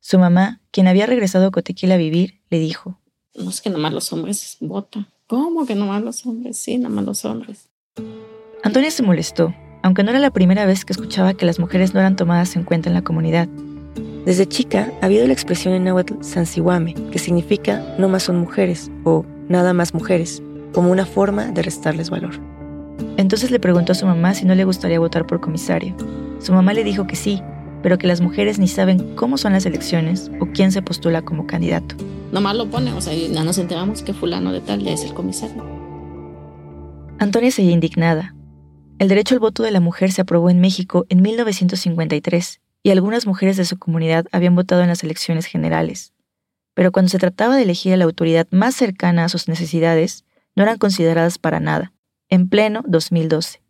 Su 0.00 0.18
mamá, 0.18 0.60
quien 0.72 0.88
había 0.88 1.06
regresado 1.06 1.46
a 1.46 1.50
Cotequila 1.52 1.94
a 1.94 1.98
vivir, 1.98 2.40
le 2.50 2.58
dijo, 2.58 2.98
no 3.36 3.48
es 3.48 3.60
que 3.60 3.70
nomás 3.70 3.92
los 3.92 4.12
hombres 4.12 4.56
votan. 4.58 5.06
¿Cómo 5.28 5.66
que 5.66 5.76
nomás 5.76 6.02
los 6.02 6.26
hombres? 6.26 6.58
Sí, 6.58 6.78
nomás 6.78 7.04
los 7.04 7.24
hombres. 7.24 7.68
Antonia 8.64 8.90
se 8.90 9.04
molestó 9.04 9.54
aunque 9.82 10.02
no 10.02 10.10
era 10.10 10.18
la 10.18 10.30
primera 10.30 10.66
vez 10.66 10.84
que 10.84 10.92
escuchaba 10.92 11.34
que 11.34 11.46
las 11.46 11.58
mujeres 11.58 11.94
no 11.94 12.00
eran 12.00 12.16
tomadas 12.16 12.56
en 12.56 12.64
cuenta 12.64 12.88
en 12.88 12.94
la 12.94 13.02
comunidad. 13.02 13.48
Desde 14.24 14.46
chica 14.46 14.92
ha 15.00 15.06
habido 15.06 15.26
la 15.26 15.32
expresión 15.32 15.74
en 15.74 15.84
náhuatl 15.84 16.22
sansiwame, 16.22 16.94
que 17.10 17.18
significa 17.18 17.82
no 17.98 18.08
más 18.08 18.24
son 18.24 18.36
mujeres 18.36 18.90
o 19.04 19.24
nada 19.48 19.72
más 19.72 19.94
mujeres, 19.94 20.42
como 20.72 20.90
una 20.90 21.06
forma 21.06 21.46
de 21.46 21.62
restarles 21.62 22.10
valor. 22.10 22.38
Entonces 23.16 23.50
le 23.50 23.60
preguntó 23.60 23.92
a 23.92 23.94
su 23.94 24.06
mamá 24.06 24.34
si 24.34 24.44
no 24.44 24.54
le 24.54 24.64
gustaría 24.64 24.98
votar 24.98 25.26
por 25.26 25.40
comisario. 25.40 25.94
Su 26.38 26.52
mamá 26.52 26.74
le 26.74 26.84
dijo 26.84 27.06
que 27.06 27.16
sí, 27.16 27.42
pero 27.82 27.98
que 27.98 28.06
las 28.06 28.20
mujeres 28.20 28.58
ni 28.58 28.68
saben 28.68 29.14
cómo 29.16 29.38
son 29.38 29.52
las 29.52 29.66
elecciones 29.66 30.30
o 30.40 30.46
quién 30.46 30.70
se 30.70 30.82
postula 30.82 31.22
como 31.22 31.46
candidato. 31.46 31.96
Nomás 32.32 32.56
lo 32.56 32.66
pone, 32.70 32.92
o 32.92 33.00
sea, 33.00 33.14
ya 33.14 33.42
nos 33.42 33.58
enteramos 33.58 34.02
que 34.02 34.12
fulano 34.12 34.52
de 34.52 34.60
tal 34.60 34.86
es 34.86 35.02
el 35.04 35.14
comisario. 35.14 35.64
Antonia 37.18 37.50
seguía 37.50 37.72
indignada. 37.72 38.34
El 39.00 39.08
derecho 39.08 39.34
al 39.34 39.40
voto 39.40 39.62
de 39.62 39.70
la 39.70 39.80
mujer 39.80 40.12
se 40.12 40.20
aprobó 40.20 40.50
en 40.50 40.60
México 40.60 41.06
en 41.08 41.22
1953 41.22 42.60
y 42.82 42.90
algunas 42.90 43.26
mujeres 43.26 43.56
de 43.56 43.64
su 43.64 43.78
comunidad 43.78 44.26
habían 44.30 44.54
votado 44.54 44.82
en 44.82 44.88
las 44.88 45.02
elecciones 45.02 45.46
generales. 45.46 46.12
Pero 46.74 46.92
cuando 46.92 47.08
se 47.08 47.18
trataba 47.18 47.56
de 47.56 47.62
elegir 47.62 47.94
a 47.94 47.96
la 47.96 48.04
autoridad 48.04 48.46
más 48.50 48.74
cercana 48.74 49.24
a 49.24 49.30
sus 49.30 49.48
necesidades, 49.48 50.26
no 50.54 50.64
eran 50.64 50.76
consideradas 50.76 51.38
para 51.38 51.60
nada, 51.60 51.94
en 52.28 52.50
pleno 52.50 52.82
2012. 52.86 53.62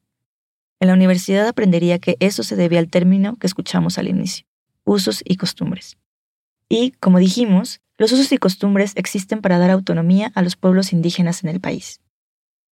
En 0.81 0.89
la 0.89 0.95
universidad 0.95 1.47
aprendería 1.47 2.01
que 2.01 2.17
eso 2.19 2.43
se 2.43 2.57
debía 2.57 2.81
al 2.81 2.91
término 2.91 3.37
que 3.37 3.47
escuchamos 3.47 3.99
al 3.99 4.09
inicio, 4.09 4.47
usos 4.83 5.23
y 5.25 5.37
costumbres. 5.37 5.97
Y, 6.69 6.91
como 6.99 7.21
dijimos, 7.21 7.81
los 7.99 8.11
usos 8.11 8.33
y 8.33 8.39
costumbres 8.39 8.95
existen 8.97 9.43
para 9.43 9.59
dar 9.59 9.71
autonomía 9.71 10.33
a 10.35 10.43
los 10.43 10.57
pueblos 10.57 10.93
indígenas 10.93 11.45
en 11.45 11.51
el 11.51 11.61
país. 11.61 12.01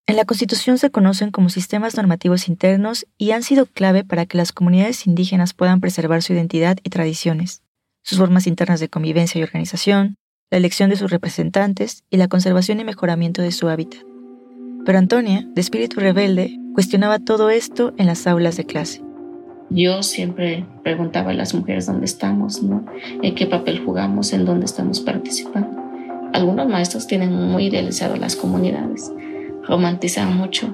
En 0.09 0.15
la 0.15 0.23
Constitución 0.23 0.77
se 0.77 0.89
conocen 0.89 1.31
como 1.31 1.49
sistemas 1.49 1.97
normativos 1.97 2.47
internos 2.47 3.05
y 3.17 3.31
han 3.31 3.43
sido 3.43 3.65
clave 3.65 4.05
para 4.05 4.25
que 4.25 4.37
las 4.37 4.53
comunidades 4.53 5.05
indígenas 5.05 5.53
puedan 5.53 5.81
preservar 5.81 6.23
su 6.23 6.31
identidad 6.31 6.77
y 6.81 6.89
tradiciones, 6.89 7.61
sus 8.03 8.17
formas 8.17 8.47
internas 8.47 8.79
de 8.79 8.87
convivencia 8.87 9.37
y 9.37 9.43
organización, 9.43 10.15
la 10.49 10.59
elección 10.59 10.89
de 10.89 10.95
sus 10.95 11.11
representantes 11.11 12.05
y 12.09 12.15
la 12.15 12.29
conservación 12.29 12.79
y 12.79 12.85
mejoramiento 12.85 13.41
de 13.41 13.51
su 13.51 13.67
hábitat. 13.67 13.99
Pero 14.85 14.97
Antonia, 14.97 15.45
de 15.53 15.59
espíritu 15.59 15.99
rebelde, 15.99 16.57
cuestionaba 16.73 17.19
todo 17.19 17.49
esto 17.49 17.93
en 17.97 18.05
las 18.05 18.27
aulas 18.27 18.55
de 18.55 18.65
clase. 18.65 19.03
Yo 19.69 20.03
siempre 20.03 20.65
preguntaba 20.85 21.31
a 21.31 21.33
las 21.33 21.53
mujeres 21.53 21.85
dónde 21.85 22.05
estamos, 22.05 22.63
¿no? 22.63 22.85
¿En 23.21 23.35
qué 23.35 23.45
papel 23.45 23.83
jugamos? 23.83 24.31
¿En 24.31 24.45
dónde 24.45 24.67
estamos 24.67 25.01
participando? 25.01 25.83
Algunos 26.31 26.69
maestros 26.69 27.07
tienen 27.07 27.33
muy 27.33 27.65
idealizado 27.65 28.15
las 28.15 28.37
comunidades, 28.37 29.11
romantizan 29.67 30.35
mucho 30.35 30.73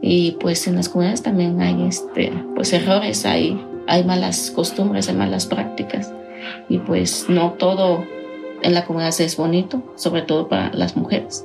y 0.00 0.32
pues 0.40 0.66
en 0.66 0.76
las 0.76 0.88
comunidades 0.88 1.22
también 1.22 1.60
hay 1.60 1.86
este, 1.86 2.32
pues 2.54 2.72
errores, 2.72 3.26
hay, 3.26 3.60
hay 3.86 4.04
malas 4.04 4.50
costumbres, 4.50 5.08
hay 5.08 5.16
malas 5.16 5.46
prácticas 5.46 6.12
y 6.68 6.78
pues 6.78 7.26
no 7.28 7.52
todo 7.52 8.04
en 8.62 8.74
la 8.74 8.84
comunidad 8.84 9.18
es 9.20 9.36
bonito, 9.36 9.82
sobre 9.96 10.22
todo 10.22 10.48
para 10.48 10.72
las 10.72 10.96
mujeres. 10.96 11.44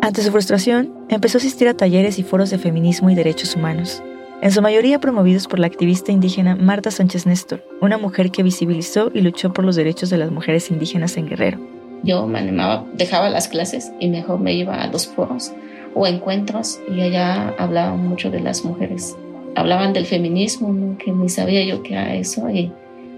Ante 0.00 0.22
su 0.22 0.30
frustración, 0.30 0.94
empezó 1.08 1.38
a 1.38 1.40
asistir 1.40 1.68
a 1.68 1.74
talleres 1.74 2.18
y 2.18 2.22
foros 2.22 2.50
de 2.50 2.58
feminismo 2.58 3.10
y 3.10 3.14
derechos 3.14 3.56
humanos, 3.56 4.02
en 4.42 4.50
su 4.50 4.60
mayoría 4.60 5.00
promovidos 5.00 5.46
por 5.46 5.58
la 5.58 5.66
activista 5.66 6.12
indígena 6.12 6.56
Marta 6.56 6.90
Sánchez 6.90 7.24
Néstor, 7.26 7.64
una 7.80 7.96
mujer 7.96 8.30
que 8.30 8.42
visibilizó 8.42 9.10
y 9.14 9.20
luchó 9.20 9.52
por 9.52 9.64
los 9.64 9.76
derechos 9.76 10.10
de 10.10 10.18
las 10.18 10.30
mujeres 10.30 10.70
indígenas 10.70 11.16
en 11.16 11.28
Guerrero. 11.28 11.58
Yo 12.02 12.26
me 12.26 12.40
animaba, 12.40 12.84
dejaba 12.92 13.30
las 13.30 13.48
clases 13.48 13.92
y 14.00 14.08
mejor 14.08 14.40
me 14.40 14.52
iba 14.52 14.74
a 14.74 14.86
los 14.88 15.06
foros 15.06 15.54
o 15.94 16.06
encuentros 16.06 16.80
y 16.88 17.00
allá 17.00 17.54
hablaban 17.58 18.06
mucho 18.06 18.30
de 18.30 18.40
las 18.40 18.64
mujeres. 18.64 19.16
Hablaban 19.54 19.92
del 19.92 20.06
feminismo, 20.06 20.98
que 20.98 21.12
ni 21.12 21.28
sabía 21.28 21.64
yo 21.64 21.82
qué 21.82 21.92
era 21.92 22.14
eso, 22.14 22.50
y, 22.50 22.72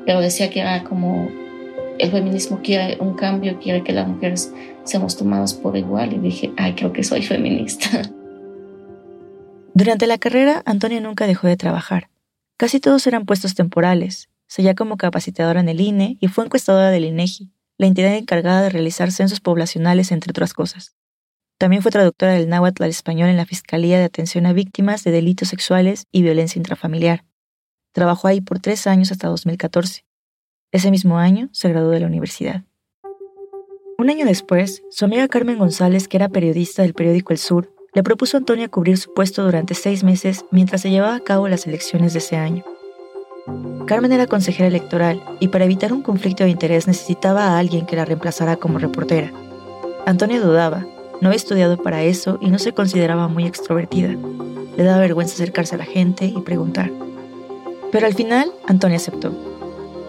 pero 0.04 0.20
decía 0.20 0.50
que 0.50 0.60
era 0.60 0.84
como 0.84 1.28
el 1.98 2.10
feminismo 2.10 2.60
quiere 2.62 2.98
un 3.00 3.14
cambio, 3.14 3.58
quiere 3.58 3.82
que 3.82 3.92
las 3.92 4.06
mujeres 4.06 4.52
seamos 4.84 5.16
tomadas 5.16 5.54
por 5.54 5.76
igual 5.76 6.12
y 6.12 6.18
dije, 6.18 6.52
ay, 6.56 6.74
creo 6.74 6.92
que 6.92 7.02
soy 7.02 7.22
feminista. 7.22 8.02
Durante 9.74 10.06
la 10.06 10.18
carrera, 10.18 10.62
Antonia 10.64 11.00
nunca 11.00 11.26
dejó 11.26 11.46
de 11.46 11.56
trabajar. 11.56 12.08
Casi 12.56 12.80
todos 12.80 13.06
eran 13.06 13.26
puestos 13.26 13.54
temporales. 13.54 14.30
Seguía 14.46 14.74
como 14.74 14.96
capacitadora 14.96 15.60
en 15.60 15.68
el 15.68 15.80
INE 15.80 16.16
y 16.20 16.28
fue 16.28 16.44
encuestadora 16.44 16.90
del 16.90 17.04
INEGI, 17.04 17.50
la 17.76 17.86
entidad 17.86 18.14
encargada 18.14 18.62
de 18.62 18.70
realizar 18.70 19.10
censos 19.10 19.40
poblacionales, 19.40 20.12
entre 20.12 20.30
otras 20.30 20.54
cosas. 20.54 20.94
También 21.58 21.82
fue 21.82 21.90
traductora 21.90 22.34
del 22.34 22.48
náhuatl 22.48 22.82
al 22.82 22.90
español 22.90 23.30
en 23.30 23.36
la 23.36 23.46
Fiscalía 23.46 23.98
de 23.98 24.04
Atención 24.04 24.44
a 24.44 24.52
Víctimas 24.52 25.04
de 25.04 25.10
Delitos 25.10 25.48
Sexuales 25.48 26.06
y 26.12 26.22
Violencia 26.22 26.58
Intrafamiliar. 26.58 27.24
Trabajó 27.92 28.28
ahí 28.28 28.42
por 28.42 28.58
tres 28.60 28.86
años 28.86 29.10
hasta 29.10 29.28
2014. 29.28 30.04
Ese 30.70 30.90
mismo 30.90 31.16
año 31.16 31.48
se 31.52 31.70
graduó 31.70 31.90
de 31.90 32.00
la 32.00 32.06
universidad. 32.06 32.64
Un 33.98 34.10
año 34.10 34.26
después, 34.26 34.82
su 34.90 35.06
amiga 35.06 35.26
Carmen 35.28 35.58
González, 35.58 36.08
que 36.08 36.18
era 36.18 36.28
periodista 36.28 36.82
del 36.82 36.92
periódico 36.92 37.32
El 37.32 37.38
Sur, 37.38 37.72
le 37.94 38.02
propuso 38.02 38.36
a 38.36 38.40
Antonia 38.40 38.68
cubrir 38.68 38.98
su 38.98 39.14
puesto 39.14 39.42
durante 39.42 39.72
seis 39.72 40.04
meses 40.04 40.44
mientras 40.50 40.82
se 40.82 40.90
llevaba 40.90 41.14
a 41.14 41.20
cabo 41.20 41.48
las 41.48 41.66
elecciones 41.66 42.12
de 42.12 42.18
ese 42.18 42.36
año. 42.36 42.62
Carmen 43.86 44.12
era 44.12 44.26
consejera 44.26 44.66
electoral 44.66 45.22
y 45.40 45.48
para 45.48 45.64
evitar 45.64 45.94
un 45.94 46.02
conflicto 46.02 46.44
de 46.44 46.50
interés 46.50 46.86
necesitaba 46.86 47.46
a 47.46 47.58
alguien 47.58 47.86
que 47.86 47.96
la 47.96 48.04
reemplazara 48.04 48.56
como 48.56 48.78
reportera. 48.78 49.32
Antonia 50.04 50.40
dudaba, 50.40 50.86
no 51.20 51.28
había 51.28 51.36
estudiado 51.36 51.76
para 51.76 52.02
eso 52.02 52.38
y 52.40 52.50
no 52.50 52.58
se 52.58 52.72
consideraba 52.72 53.28
muy 53.28 53.46
extrovertida. 53.46 54.16
Le 54.76 54.84
daba 54.84 55.00
vergüenza 55.00 55.34
acercarse 55.34 55.74
a 55.74 55.78
la 55.78 55.84
gente 55.84 56.26
y 56.26 56.40
preguntar. 56.40 56.90
Pero 57.92 58.06
al 58.06 58.14
final, 58.14 58.52
Antonia 58.66 58.96
aceptó. 58.96 59.32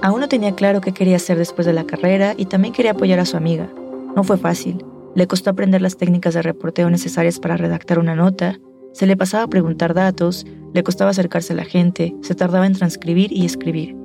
Aún 0.01 0.19
no 0.19 0.27
tenía 0.27 0.55
claro 0.55 0.81
qué 0.81 0.91
quería 0.91 1.15
hacer 1.15 1.37
después 1.37 1.65
de 1.65 1.73
la 1.73 1.85
carrera 1.85 2.33
y 2.37 2.45
también 2.45 2.73
quería 2.73 2.91
apoyar 2.91 3.19
a 3.19 3.25
su 3.25 3.37
amiga. 3.37 3.69
No 4.15 4.23
fue 4.23 4.37
fácil. 4.37 4.83
Le 5.15 5.27
costó 5.27 5.49
aprender 5.49 5.81
las 5.81 5.97
técnicas 5.97 6.33
de 6.33 6.41
reporteo 6.41 6.89
necesarias 6.89 7.39
para 7.39 7.57
redactar 7.57 7.97
una 7.97 8.15
nota, 8.15 8.59
se 8.97 9.05
le 9.05 9.15
pasaba 9.15 9.45
preguntar 9.45 9.93
datos, 9.93 10.43
le 10.73 10.81
costaba 10.81 11.11
acercarse 11.11 11.53
a 11.53 11.55
la 11.55 11.65
gente, 11.65 12.15
se 12.21 12.33
tardaba 12.33 12.65
en 12.65 12.73
transcribir 12.73 13.31
y 13.31 13.45
escribir. 13.45 13.95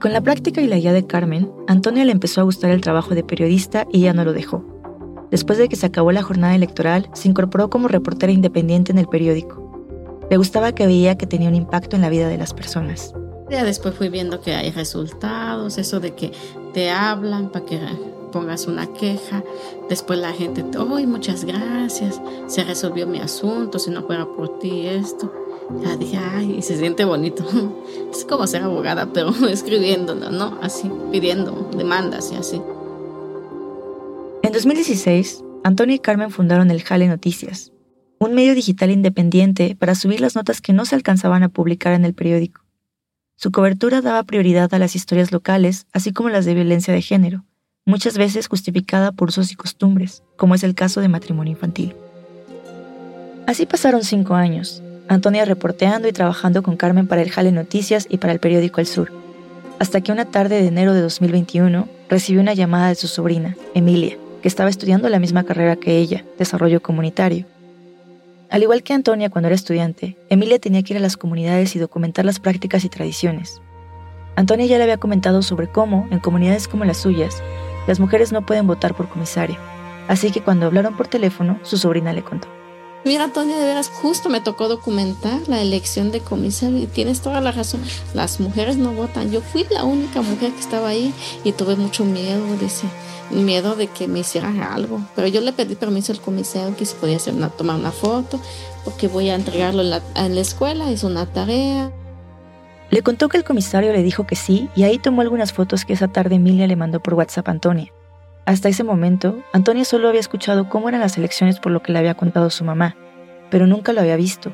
Con 0.00 0.14
la 0.14 0.22
práctica 0.22 0.62
y 0.62 0.66
la 0.66 0.78
guía 0.78 0.94
de 0.94 1.06
Carmen, 1.06 1.52
Antonia 1.68 2.06
le 2.06 2.12
empezó 2.12 2.40
a 2.40 2.44
gustar 2.44 2.70
el 2.70 2.80
trabajo 2.80 3.14
de 3.14 3.22
periodista 3.22 3.86
y 3.92 4.00
ya 4.00 4.14
no 4.14 4.24
lo 4.24 4.32
dejó. 4.32 4.79
Después 5.30 5.58
de 5.58 5.68
que 5.68 5.76
se 5.76 5.86
acabó 5.86 6.12
la 6.12 6.22
jornada 6.22 6.54
electoral, 6.54 7.08
se 7.12 7.28
incorporó 7.28 7.70
como 7.70 7.88
reportera 7.88 8.32
independiente 8.32 8.92
en 8.92 8.98
el 8.98 9.06
periódico. 9.06 9.70
Le 10.28 10.36
gustaba 10.36 10.72
que 10.72 10.86
veía 10.86 11.16
que 11.16 11.26
tenía 11.26 11.48
un 11.48 11.54
impacto 11.54 11.96
en 11.96 12.02
la 12.02 12.08
vida 12.08 12.28
de 12.28 12.38
las 12.38 12.54
personas. 12.54 13.14
Ya 13.50 13.64
después 13.64 13.94
fui 13.94 14.08
viendo 14.08 14.40
que 14.40 14.54
hay 14.54 14.70
resultados, 14.70 15.76
eso 15.78 15.98
de 15.98 16.14
que 16.14 16.32
te 16.72 16.90
hablan 16.90 17.50
para 17.50 17.64
que 17.64 17.80
pongas 18.30 18.66
una 18.66 18.86
queja, 18.92 19.42
después 19.88 20.18
la 20.20 20.32
gente, 20.32 20.64
¡ay, 20.78 21.06
muchas 21.06 21.44
gracias! 21.44 22.20
Se 22.46 22.62
resolvió 22.62 23.06
mi 23.08 23.18
asunto, 23.18 23.80
si 23.80 23.90
no 23.90 24.02
fuera 24.02 24.24
por 24.24 24.60
ti 24.60 24.86
esto. 24.86 25.32
Ya 25.82 25.96
dije, 25.96 26.16
ay, 26.16 26.56
y 26.58 26.62
se 26.62 26.76
siente 26.76 27.04
bonito. 27.04 27.44
Es 28.12 28.24
como 28.24 28.46
ser 28.46 28.62
abogada, 28.62 29.08
pero 29.12 29.30
escribiendo, 29.48 30.14
¿no? 30.14 30.58
Así, 30.62 30.90
pidiendo 31.10 31.70
demandas 31.76 32.32
y 32.32 32.36
así. 32.36 32.60
En 34.50 34.54
2016, 34.54 35.44
Antonio 35.62 35.94
y 35.94 36.00
Carmen 36.00 36.32
fundaron 36.32 36.72
el 36.72 36.82
Jale 36.82 37.06
Noticias, 37.06 37.70
un 38.18 38.34
medio 38.34 38.56
digital 38.56 38.90
independiente 38.90 39.76
para 39.78 39.94
subir 39.94 40.20
las 40.20 40.34
notas 40.34 40.60
que 40.60 40.72
no 40.72 40.84
se 40.86 40.96
alcanzaban 40.96 41.44
a 41.44 41.50
publicar 41.50 41.92
en 41.92 42.04
el 42.04 42.14
periódico. 42.14 42.62
Su 43.36 43.52
cobertura 43.52 44.00
daba 44.00 44.24
prioridad 44.24 44.74
a 44.74 44.80
las 44.80 44.96
historias 44.96 45.30
locales, 45.30 45.86
así 45.92 46.12
como 46.12 46.30
las 46.30 46.46
de 46.46 46.54
violencia 46.54 46.92
de 46.92 47.00
género, 47.00 47.44
muchas 47.86 48.18
veces 48.18 48.48
justificada 48.48 49.12
por 49.12 49.28
usos 49.28 49.52
y 49.52 49.54
costumbres, 49.54 50.24
como 50.36 50.56
es 50.56 50.64
el 50.64 50.74
caso 50.74 51.00
de 51.00 51.06
matrimonio 51.06 51.52
infantil. 51.52 51.94
Así 53.46 53.66
pasaron 53.66 54.02
cinco 54.02 54.34
años, 54.34 54.82
Antonia 55.06 55.44
reporteando 55.44 56.08
y 56.08 56.12
trabajando 56.12 56.64
con 56.64 56.76
Carmen 56.76 57.06
para 57.06 57.22
el 57.22 57.30
Jale 57.30 57.52
Noticias 57.52 58.08
y 58.10 58.18
para 58.18 58.32
el 58.32 58.40
periódico 58.40 58.80
El 58.80 58.88
Sur, 58.88 59.12
hasta 59.78 60.00
que 60.00 60.10
una 60.10 60.24
tarde 60.24 60.60
de 60.60 60.66
enero 60.66 60.92
de 60.92 61.02
2021 61.02 61.88
recibió 62.08 62.40
una 62.40 62.54
llamada 62.54 62.88
de 62.88 62.96
su 62.96 63.06
sobrina, 63.06 63.56
Emilia, 63.74 64.18
que 64.40 64.48
estaba 64.48 64.70
estudiando 64.70 65.08
la 65.08 65.18
misma 65.18 65.44
carrera 65.44 65.76
que 65.76 65.98
ella, 65.98 66.24
desarrollo 66.38 66.82
comunitario, 66.82 67.46
al 68.50 68.64
igual 68.64 68.82
que 68.82 68.92
Antonia 68.92 69.30
cuando 69.30 69.46
era 69.46 69.54
estudiante, 69.54 70.16
Emilia 70.28 70.58
tenía 70.58 70.82
que 70.82 70.92
ir 70.92 70.96
a 70.98 71.02
las 71.02 71.16
comunidades 71.16 71.76
y 71.76 71.78
documentar 71.78 72.24
las 72.24 72.40
prácticas 72.40 72.84
y 72.84 72.88
tradiciones. 72.88 73.62
Antonia 74.34 74.66
ya 74.66 74.76
le 74.76 74.82
había 74.82 74.96
comentado 74.96 75.42
sobre 75.42 75.68
cómo, 75.68 76.08
en 76.10 76.18
comunidades 76.18 76.66
como 76.66 76.84
las 76.84 76.96
suyas, 76.96 77.40
las 77.86 78.00
mujeres 78.00 78.32
no 78.32 78.44
pueden 78.44 78.66
votar 78.66 78.96
por 78.96 79.08
comisario. 79.08 79.56
Así 80.08 80.32
que 80.32 80.40
cuando 80.40 80.66
hablaron 80.66 80.96
por 80.96 81.06
teléfono, 81.06 81.60
su 81.62 81.76
sobrina 81.76 82.12
le 82.12 82.24
contó. 82.24 82.48
Mira, 83.04 83.24
Antonia, 83.24 83.56
de 83.56 83.66
veras, 83.66 83.88
justo 83.88 84.28
me 84.28 84.40
tocó 84.40 84.68
documentar 84.68 85.40
la 85.46 85.62
elección 85.62 86.10
de 86.10 86.18
comisario 86.18 86.78
y 86.78 86.86
tienes 86.86 87.20
toda 87.20 87.40
la 87.40 87.52
razón. 87.52 87.80
Las 88.14 88.40
mujeres 88.40 88.76
no 88.76 88.92
votan. 88.92 89.30
Yo 89.30 89.42
fui 89.42 89.64
la 89.70 89.84
única 89.84 90.22
mujer 90.22 90.50
que 90.50 90.60
estaba 90.60 90.88
ahí 90.88 91.14
y 91.44 91.52
tuve 91.52 91.76
mucho 91.76 92.04
miedo. 92.04 92.44
Dice, 92.60 92.86
miedo 93.30 93.76
de 93.76 93.86
que 93.86 94.08
me 94.08 94.20
hicieran 94.20 94.60
algo. 94.60 95.00
Pero 95.14 95.28
yo 95.28 95.40
le 95.40 95.52
pedí 95.52 95.74
permiso 95.74 96.12
al 96.12 96.20
comisario 96.20 96.76
que 96.76 96.84
se 96.84 96.96
podía 96.96 97.16
hacer 97.16 97.34
una, 97.34 97.48
tomar 97.48 97.76
una 97.76 97.92
foto, 97.92 98.40
porque 98.84 99.08
voy 99.08 99.30
a 99.30 99.34
entregarlo 99.34 99.82
en 99.82 99.90
la, 99.90 100.02
en 100.16 100.34
la 100.34 100.40
escuela, 100.40 100.90
es 100.90 101.04
una 101.04 101.26
tarea. 101.26 101.92
Le 102.90 103.02
contó 103.02 103.28
que 103.28 103.36
el 103.36 103.44
comisario 103.44 103.92
le 103.92 104.02
dijo 104.02 104.26
que 104.26 104.34
sí 104.34 104.68
y 104.74 104.82
ahí 104.82 104.98
tomó 104.98 105.22
algunas 105.22 105.52
fotos 105.52 105.84
que 105.84 105.92
esa 105.92 106.08
tarde 106.08 106.36
Emilia 106.36 106.66
le 106.66 106.74
mandó 106.74 107.00
por 107.00 107.14
WhatsApp 107.14 107.48
a 107.48 107.52
Antonia. 107.52 107.92
Hasta 108.46 108.68
ese 108.68 108.82
momento, 108.82 109.38
Antonia 109.52 109.84
solo 109.84 110.08
había 110.08 110.20
escuchado 110.20 110.68
cómo 110.68 110.88
eran 110.88 111.00
las 111.00 111.16
elecciones 111.16 111.60
por 111.60 111.70
lo 111.70 111.82
que 111.82 111.92
le 111.92 112.00
había 112.00 112.16
contado 112.16 112.50
su 112.50 112.64
mamá, 112.64 112.96
pero 113.48 113.68
nunca 113.68 113.92
lo 113.92 114.00
había 114.00 114.16
visto. 114.16 114.52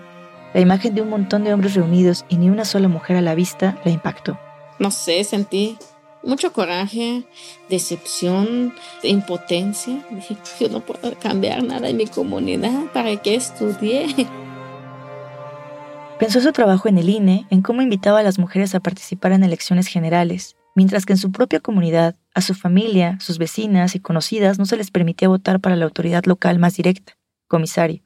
La 0.52 0.61
imagen 0.61 0.95
de 0.95 1.00
un 1.00 1.09
montón 1.09 1.45
de 1.45 1.54
hombres 1.54 1.75
reunidos 1.75 2.26
y 2.28 2.37
ni 2.37 2.50
una 2.50 2.66
sola 2.66 2.88
mujer 2.88 3.16
a 3.16 3.23
la 3.23 3.35
vista 3.35 3.78
la 3.85 3.90
impactó. 3.90 4.38
No 4.78 4.90
sé, 4.90 5.25
sentí 5.25 5.78
mucho 6.26 6.52
coraje, 6.52 7.25
decepción, 7.71 8.75
impotencia. 9.02 10.04
Dije, 10.11 10.37
yo 10.61 10.68
no 10.68 10.80
puedo 10.80 11.16
cambiar 11.18 11.62
nada 11.62 11.88
en 11.88 11.97
mi 11.97 12.06
comunidad, 12.06 12.92
¿para 12.92 13.16
qué 13.16 13.37
estudié? 13.37 14.06
Pensó 16.18 16.40
su 16.40 16.52
trabajo 16.52 16.88
en 16.88 16.99
el 16.99 17.09
INE 17.09 17.47
en 17.50 17.62
cómo 17.62 17.83
invitaba 17.83 18.21
a 18.21 18.23
las 18.23 18.38
mujeres 18.38 18.75
a 18.75 18.80
participar 18.80 19.33
en 19.33 19.45
elecciones 19.45 19.87
generales, 19.87 20.56
mientras 20.75 21.04
que 21.06 21.12
en 21.12 21.18
su 21.18 21.30
propia 21.30 21.61
comunidad, 21.61 22.16
a 22.35 22.40
su 22.40 22.54
familia, 22.54 23.18
sus 23.21 23.38
vecinas 23.38 23.95
y 23.95 24.00
conocidas 24.00 24.59
no 24.59 24.66
se 24.66 24.76
les 24.76 24.90
permitía 24.90 25.28
votar 25.28 25.61
para 25.61 25.76
la 25.76 25.85
autoridad 25.85 26.25
local 26.25 26.59
más 26.59 26.76
directa, 26.76 27.18
comisario. 27.49 28.02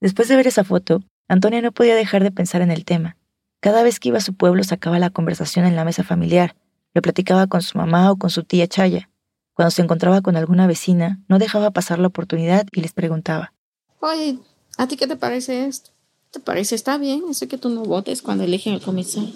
Después 0.00 0.28
de 0.28 0.36
ver 0.36 0.46
esa 0.46 0.64
foto, 0.64 1.02
Antonia 1.28 1.62
no 1.62 1.72
podía 1.72 1.94
dejar 1.96 2.22
de 2.22 2.30
pensar 2.30 2.60
en 2.62 2.70
el 2.70 2.84
tema. 2.84 3.16
Cada 3.60 3.82
vez 3.82 3.98
que 3.98 4.10
iba 4.10 4.18
a 4.18 4.22
su 4.22 4.34
pueblo 4.34 4.62
sacaba 4.62 4.98
la 4.98 5.10
conversación 5.10 5.64
en 5.64 5.76
la 5.76 5.84
mesa 5.84 6.04
familiar, 6.04 6.54
lo 6.94 7.02
platicaba 7.02 7.46
con 7.46 7.62
su 7.62 7.78
mamá 7.78 8.10
o 8.10 8.16
con 8.16 8.30
su 8.30 8.44
tía 8.44 8.66
Chaya. 8.66 9.10
Cuando 9.54 9.70
se 9.70 9.82
encontraba 9.82 10.20
con 10.20 10.36
alguna 10.36 10.66
vecina, 10.66 11.20
no 11.28 11.38
dejaba 11.38 11.70
pasar 11.70 11.98
la 11.98 12.08
oportunidad 12.08 12.66
y 12.72 12.80
les 12.80 12.92
preguntaba. 12.92 13.52
Oye, 14.00 14.38
¿a 14.76 14.86
ti 14.86 14.96
qué 14.96 15.06
te 15.06 15.16
parece 15.16 15.66
esto? 15.66 15.90
¿Te 16.30 16.40
parece 16.40 16.74
está 16.74 16.98
bien 16.98 17.22
eso 17.30 17.48
que 17.48 17.58
tú 17.58 17.68
no 17.68 17.82
votes 17.82 18.22
cuando 18.22 18.44
eligen 18.44 18.74
al 18.74 18.82
comisario? 18.82 19.34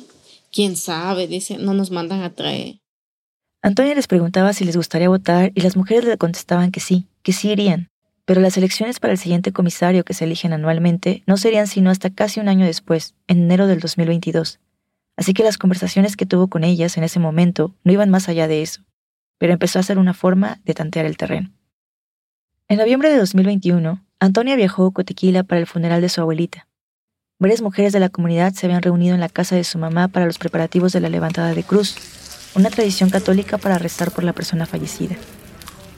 ¿Quién 0.52 0.76
sabe? 0.76 1.26
Dice, 1.26 1.58
no 1.58 1.74
nos 1.74 1.90
mandan 1.90 2.22
a 2.22 2.30
traer. 2.30 2.78
Antonia 3.62 3.94
les 3.94 4.06
preguntaba 4.06 4.52
si 4.52 4.64
les 4.64 4.76
gustaría 4.76 5.08
votar 5.08 5.52
y 5.54 5.62
las 5.62 5.76
mujeres 5.76 6.04
le 6.04 6.18
contestaban 6.18 6.70
que 6.70 6.80
sí, 6.80 7.06
que 7.22 7.32
sí 7.32 7.50
irían. 7.50 7.88
Pero 8.24 8.40
las 8.40 8.56
elecciones 8.56 9.00
para 9.00 9.14
el 9.14 9.18
siguiente 9.18 9.52
comisario 9.52 10.04
que 10.04 10.14
se 10.14 10.24
eligen 10.24 10.52
anualmente 10.52 11.22
no 11.26 11.36
serían 11.36 11.66
sino 11.66 11.90
hasta 11.90 12.10
casi 12.10 12.40
un 12.40 12.48
año 12.48 12.66
después, 12.66 13.14
en 13.26 13.38
enero 13.42 13.66
del 13.66 13.80
2022. 13.80 14.60
Así 15.16 15.34
que 15.34 15.44
las 15.44 15.58
conversaciones 15.58 16.16
que 16.16 16.26
tuvo 16.26 16.48
con 16.48 16.64
ellas 16.64 16.96
en 16.96 17.04
ese 17.04 17.18
momento 17.18 17.74
no 17.84 17.92
iban 17.92 18.10
más 18.10 18.28
allá 18.28 18.48
de 18.48 18.62
eso, 18.62 18.82
pero 19.38 19.52
empezó 19.52 19.78
a 19.78 19.82
ser 19.82 19.98
una 19.98 20.14
forma 20.14 20.60
de 20.64 20.74
tantear 20.74 21.06
el 21.06 21.16
terreno. 21.16 21.50
En 22.68 22.78
noviembre 22.78 23.10
de 23.10 23.18
2021, 23.18 24.02
Antonia 24.20 24.56
viajó 24.56 24.86
a 24.86 24.92
Cotequila 24.92 25.42
para 25.42 25.60
el 25.60 25.66
funeral 25.66 26.00
de 26.00 26.08
su 26.08 26.20
abuelita. 26.20 26.68
Varias 27.38 27.60
mujeres 27.60 27.92
de 27.92 28.00
la 28.00 28.08
comunidad 28.08 28.52
se 28.54 28.66
habían 28.66 28.82
reunido 28.82 29.14
en 29.14 29.20
la 29.20 29.28
casa 29.28 29.56
de 29.56 29.64
su 29.64 29.76
mamá 29.78 30.08
para 30.08 30.26
los 30.26 30.38
preparativos 30.38 30.92
de 30.92 31.00
la 31.00 31.08
levantada 31.08 31.54
de 31.54 31.64
cruz, 31.64 31.96
una 32.54 32.70
tradición 32.70 33.10
católica 33.10 33.58
para 33.58 33.78
rezar 33.78 34.12
por 34.12 34.22
la 34.22 34.32
persona 34.32 34.64
fallecida. 34.64 35.16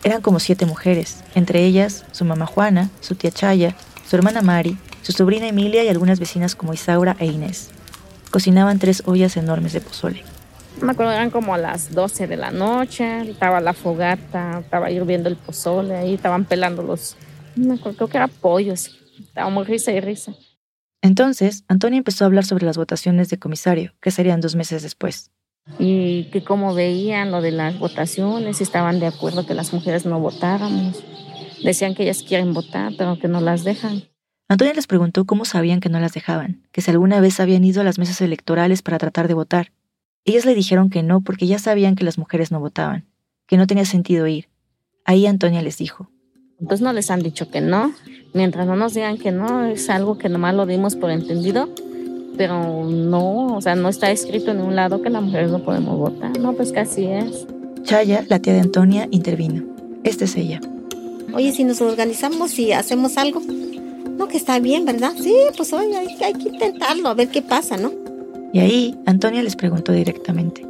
Eran 0.04 0.22
como 0.22 0.40
siete 0.40 0.66
mujeres, 0.66 1.22
entre 1.34 1.64
ellas 1.64 2.06
su 2.12 2.24
mamá 2.24 2.46
Juana, 2.46 2.90
su 3.00 3.14
tía 3.14 3.30
Chaya, 3.30 3.76
su 4.08 4.16
hermana 4.16 4.42
Mari, 4.42 4.78
su 5.02 5.12
sobrina 5.12 5.46
Emilia 5.46 5.84
y 5.84 5.88
algunas 5.88 6.18
vecinas 6.18 6.54
como 6.54 6.72
Isaura 6.72 7.14
e 7.18 7.26
Inés. 7.26 7.70
Cocinaban 8.34 8.80
tres 8.80 9.04
ollas 9.06 9.36
enormes 9.36 9.74
de 9.74 9.80
pozole. 9.80 10.24
Me 10.82 10.90
acuerdo, 10.90 11.12
eran 11.12 11.30
como 11.30 11.54
a 11.54 11.58
las 11.58 11.94
12 11.94 12.26
de 12.26 12.36
la 12.36 12.50
noche, 12.50 13.30
estaba 13.30 13.60
la 13.60 13.74
fogata, 13.74 14.58
estaba 14.58 14.90
hirviendo 14.90 15.28
el 15.28 15.36
pozole, 15.36 15.94
ahí 15.94 16.14
estaban 16.14 16.44
pelando 16.44 16.82
los, 16.82 17.16
me 17.54 17.74
acuerdo, 17.74 17.96
creo 17.96 18.08
que 18.08 18.16
era 18.16 18.26
pollos, 18.26 18.98
estábamos 19.20 19.68
risa 19.68 19.92
y 19.92 20.00
risa. 20.00 20.34
Entonces, 21.00 21.62
Antonio 21.68 21.98
empezó 21.98 22.24
a 22.24 22.26
hablar 22.26 22.44
sobre 22.44 22.66
las 22.66 22.76
votaciones 22.76 23.30
de 23.30 23.38
comisario, 23.38 23.92
que 24.00 24.10
serían 24.10 24.40
dos 24.40 24.56
meses 24.56 24.82
después. 24.82 25.30
Y 25.78 26.24
que 26.32 26.42
cómo 26.42 26.74
veían 26.74 27.30
lo 27.30 27.40
de 27.40 27.52
las 27.52 27.78
votaciones, 27.78 28.60
estaban 28.60 28.98
de 28.98 29.06
acuerdo 29.06 29.46
que 29.46 29.54
las 29.54 29.72
mujeres 29.72 30.06
no 30.06 30.18
votáramos. 30.18 31.04
Decían 31.62 31.94
que 31.94 32.02
ellas 32.02 32.24
quieren 32.24 32.52
votar, 32.52 32.94
pero 32.98 33.16
que 33.16 33.28
no 33.28 33.40
las 33.40 33.62
dejan. 33.62 34.02
Antonio 34.48 34.74
les 34.74 34.86
preguntó 34.86 35.24
cómo 35.24 35.44
sabían 35.44 35.80
que 35.80 35.88
no 35.88 36.00
las 36.00 36.12
dejaban, 36.12 36.62
que 36.70 36.82
si 36.82 36.90
alguna 36.90 37.20
vez 37.20 37.40
habían 37.40 37.64
ido 37.64 37.80
a 37.80 37.84
las 37.84 37.98
mesas 37.98 38.20
electorales 38.20 38.82
para 38.82 38.98
tratar 38.98 39.28
de 39.28 39.34
votar. 39.34 39.72
Ellas 40.24 40.44
le 40.44 40.54
dijeron 40.54 40.90
que 40.90 41.02
no 41.02 41.20
porque 41.20 41.46
ya 41.46 41.58
sabían 41.58 41.96
que 41.96 42.04
las 42.04 42.18
mujeres 42.18 42.50
no 42.50 42.60
votaban, 42.60 43.06
que 43.46 43.56
no 43.56 43.66
tenía 43.66 43.84
sentido 43.84 44.26
ir. 44.26 44.48
Ahí 45.04 45.26
Antonia 45.26 45.62
les 45.62 45.78
dijo, 45.78 46.10
pues 46.66 46.80
no 46.80 46.92
les 46.92 47.10
han 47.10 47.20
dicho 47.20 47.50
que 47.50 47.60
no. 47.60 47.92
Mientras 48.32 48.66
no 48.66 48.76
nos 48.76 48.94
digan 48.94 49.18
que 49.18 49.32
no, 49.32 49.64
es 49.64 49.90
algo 49.90 50.18
que 50.18 50.28
nomás 50.28 50.54
lo 50.54 50.66
dimos 50.66 50.96
por 50.96 51.10
entendido. 51.10 51.68
Pero 52.36 52.84
no, 52.84 53.56
o 53.56 53.60
sea, 53.60 53.76
no 53.76 53.88
está 53.88 54.10
escrito 54.10 54.50
en 54.50 54.60
un 54.60 54.74
lado 54.74 55.02
que 55.02 55.10
las 55.10 55.22
mujeres 55.22 55.50
no 55.50 55.62
podemos 55.62 55.98
votar. 55.98 56.36
No, 56.38 56.52
pues 56.54 56.72
que 56.72 56.80
así 56.80 57.06
es. 57.06 57.46
Chaya, 57.84 58.24
la 58.28 58.40
tía 58.40 58.54
de 58.54 58.60
Antonia, 58.60 59.08
intervino. 59.10 59.62
Esta 60.02 60.24
es 60.24 60.36
ella. 60.36 60.60
Oye, 61.32 61.52
si 61.52 61.64
nos 61.64 61.80
organizamos 61.80 62.58
y 62.58 62.72
hacemos 62.72 63.18
algo, 63.18 63.40
no, 64.16 64.28
que 64.28 64.36
está 64.36 64.58
bien, 64.58 64.84
¿verdad? 64.84 65.12
Sí, 65.20 65.34
pues 65.56 65.72
oye, 65.72 65.96
hay, 65.96 66.16
hay 66.22 66.32
que 66.34 66.48
intentarlo, 66.48 67.08
a 67.08 67.14
ver 67.14 67.28
qué 67.28 67.42
pasa, 67.42 67.76
¿no? 67.76 67.92
Y 68.52 68.60
ahí 68.60 68.98
Antonia 69.06 69.42
les 69.42 69.56
preguntó 69.56 69.92
directamente. 69.92 70.64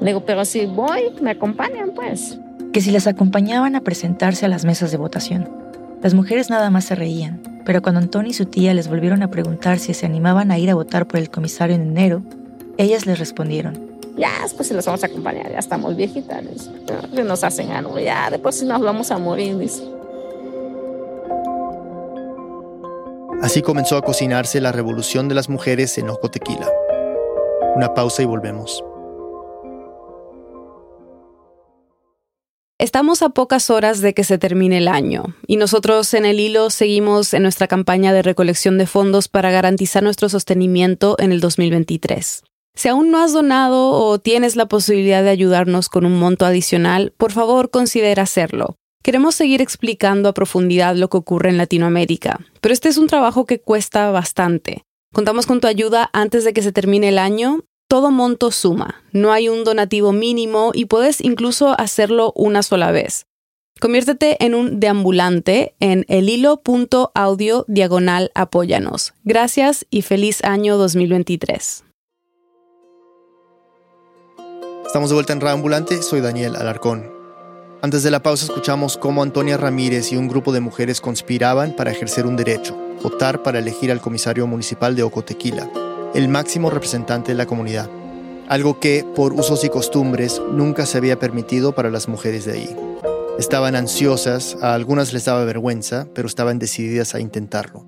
Le 0.00 0.06
digo, 0.06 0.24
pero 0.24 0.44
si 0.44 0.66
voy, 0.66 1.02
me 1.20 1.30
acompañan, 1.30 1.92
pues 1.94 2.38
que 2.76 2.82
si 2.82 2.90
las 2.90 3.06
acompañaban 3.06 3.74
a 3.74 3.80
presentarse 3.80 4.44
a 4.44 4.50
las 4.50 4.66
mesas 4.66 4.90
de 4.90 4.98
votación. 4.98 5.48
Las 6.02 6.12
mujeres 6.12 6.50
nada 6.50 6.68
más 6.68 6.84
se 6.84 6.94
reían, 6.94 7.40
pero 7.64 7.80
cuando 7.80 8.00
Antonio 8.00 8.32
y 8.32 8.34
su 8.34 8.44
tía 8.44 8.74
les 8.74 8.88
volvieron 8.88 9.22
a 9.22 9.30
preguntar 9.30 9.78
si 9.78 9.94
se 9.94 10.04
animaban 10.04 10.50
a 10.50 10.58
ir 10.58 10.68
a 10.68 10.74
votar 10.74 11.06
por 11.06 11.18
el 11.18 11.30
comisario 11.30 11.74
en 11.74 11.80
enero, 11.80 12.22
ellas 12.76 13.06
les 13.06 13.18
respondieron. 13.18 13.80
Ya, 14.18 14.30
después 14.42 14.68
se 14.68 14.74
los 14.74 14.84
vamos 14.84 15.02
a 15.02 15.06
acompañar, 15.06 15.50
ya 15.50 15.58
estamos 15.58 15.96
viejitas, 15.96 16.42
que 17.14 17.24
nos 17.24 17.44
hacen 17.44 17.70
algo, 17.70 17.98
ya, 17.98 18.28
después 18.30 18.62
nos 18.62 18.82
vamos 18.82 19.10
a 19.10 19.16
morir, 19.16 19.56
Así 23.46 23.62
comenzó 23.62 23.96
a 23.96 24.02
cocinarse 24.02 24.60
la 24.60 24.72
revolución 24.72 25.28
de 25.28 25.36
las 25.36 25.48
mujeres 25.48 25.96
en 25.98 26.10
Ojo 26.10 26.28
Tequila. 26.32 26.68
Una 27.76 27.94
pausa 27.94 28.22
y 28.22 28.24
volvemos. 28.24 28.82
Estamos 32.80 33.22
a 33.22 33.28
pocas 33.28 33.70
horas 33.70 34.00
de 34.00 34.14
que 34.14 34.24
se 34.24 34.38
termine 34.38 34.78
el 34.78 34.88
año 34.88 35.36
y 35.46 35.58
nosotros 35.58 36.12
en 36.14 36.26
el 36.26 36.40
hilo 36.40 36.70
seguimos 36.70 37.34
en 37.34 37.42
nuestra 37.42 37.68
campaña 37.68 38.12
de 38.12 38.22
recolección 38.22 38.78
de 38.78 38.88
fondos 38.88 39.28
para 39.28 39.52
garantizar 39.52 40.02
nuestro 40.02 40.28
sostenimiento 40.28 41.14
en 41.20 41.30
el 41.30 41.40
2023. 41.40 42.42
Si 42.74 42.88
aún 42.88 43.12
no 43.12 43.22
has 43.22 43.32
donado 43.32 43.90
o 43.92 44.18
tienes 44.18 44.56
la 44.56 44.66
posibilidad 44.66 45.22
de 45.22 45.30
ayudarnos 45.30 45.88
con 45.88 46.04
un 46.04 46.18
monto 46.18 46.46
adicional, 46.46 47.14
por 47.16 47.30
favor 47.30 47.70
considera 47.70 48.24
hacerlo. 48.24 48.76
Queremos 49.06 49.36
seguir 49.36 49.62
explicando 49.62 50.28
a 50.28 50.34
profundidad 50.34 50.96
lo 50.96 51.08
que 51.08 51.16
ocurre 51.16 51.50
en 51.50 51.58
Latinoamérica, 51.58 52.40
pero 52.60 52.72
este 52.72 52.88
es 52.88 52.98
un 52.98 53.06
trabajo 53.06 53.46
que 53.46 53.60
cuesta 53.60 54.10
bastante. 54.10 54.82
Contamos 55.14 55.46
con 55.46 55.60
tu 55.60 55.68
ayuda 55.68 56.10
antes 56.12 56.42
de 56.42 56.52
que 56.52 56.60
se 56.60 56.72
termine 56.72 57.10
el 57.10 57.20
año 57.20 57.60
todo 57.86 58.10
monto 58.10 58.50
suma, 58.50 59.04
no 59.12 59.30
hay 59.30 59.48
un 59.48 59.62
donativo 59.62 60.10
mínimo 60.10 60.72
y 60.74 60.86
puedes 60.86 61.20
incluso 61.20 61.78
hacerlo 61.78 62.32
una 62.34 62.64
sola 62.64 62.90
vez. 62.90 63.26
Conviértete 63.80 64.44
en 64.44 64.56
un 64.56 64.80
deambulante 64.80 65.76
en 65.78 66.04
elhilo.audio 66.08 67.64
diagonal 67.68 68.32
apóyanos. 68.34 69.14
Gracias 69.22 69.86
y 69.88 70.02
feliz 70.02 70.42
año 70.42 70.78
2023. 70.78 71.84
Estamos 74.84 75.10
de 75.10 75.14
vuelta 75.14 75.32
en 75.32 75.46
Ambulante, 75.46 76.02
soy 76.02 76.20
Daniel 76.20 76.56
Alarcón. 76.56 77.15
Antes 77.86 78.02
de 78.02 78.10
la 78.10 78.20
pausa 78.20 78.46
escuchamos 78.46 78.96
cómo 78.96 79.22
Antonia 79.22 79.56
Ramírez 79.56 80.10
y 80.10 80.16
un 80.16 80.26
grupo 80.26 80.50
de 80.50 80.58
mujeres 80.58 81.00
conspiraban 81.00 81.70
para 81.70 81.92
ejercer 81.92 82.26
un 82.26 82.34
derecho, 82.34 82.76
votar 83.00 83.44
para 83.44 83.60
elegir 83.60 83.92
al 83.92 84.00
comisario 84.00 84.48
municipal 84.48 84.96
de 84.96 85.04
Ocotequila 85.04 85.70
el 86.12 86.28
máximo 86.28 86.68
representante 86.68 87.30
de 87.30 87.38
la 87.38 87.46
comunidad, 87.46 87.88
algo 88.48 88.80
que, 88.80 89.04
por 89.14 89.34
usos 89.34 89.62
y 89.62 89.68
costumbres, 89.68 90.42
nunca 90.50 90.84
se 90.84 90.98
había 90.98 91.20
permitido 91.20 91.76
para 91.76 91.88
las 91.92 92.08
mujeres 92.08 92.44
de 92.44 92.54
ahí. 92.54 92.76
Estaban 93.38 93.76
ansiosas, 93.76 94.56
a 94.62 94.74
algunas 94.74 95.12
les 95.12 95.24
daba 95.24 95.44
vergüenza, 95.44 96.08
pero 96.12 96.26
estaban 96.26 96.58
decididas 96.58 97.14
a 97.14 97.20
intentarlo. 97.20 97.86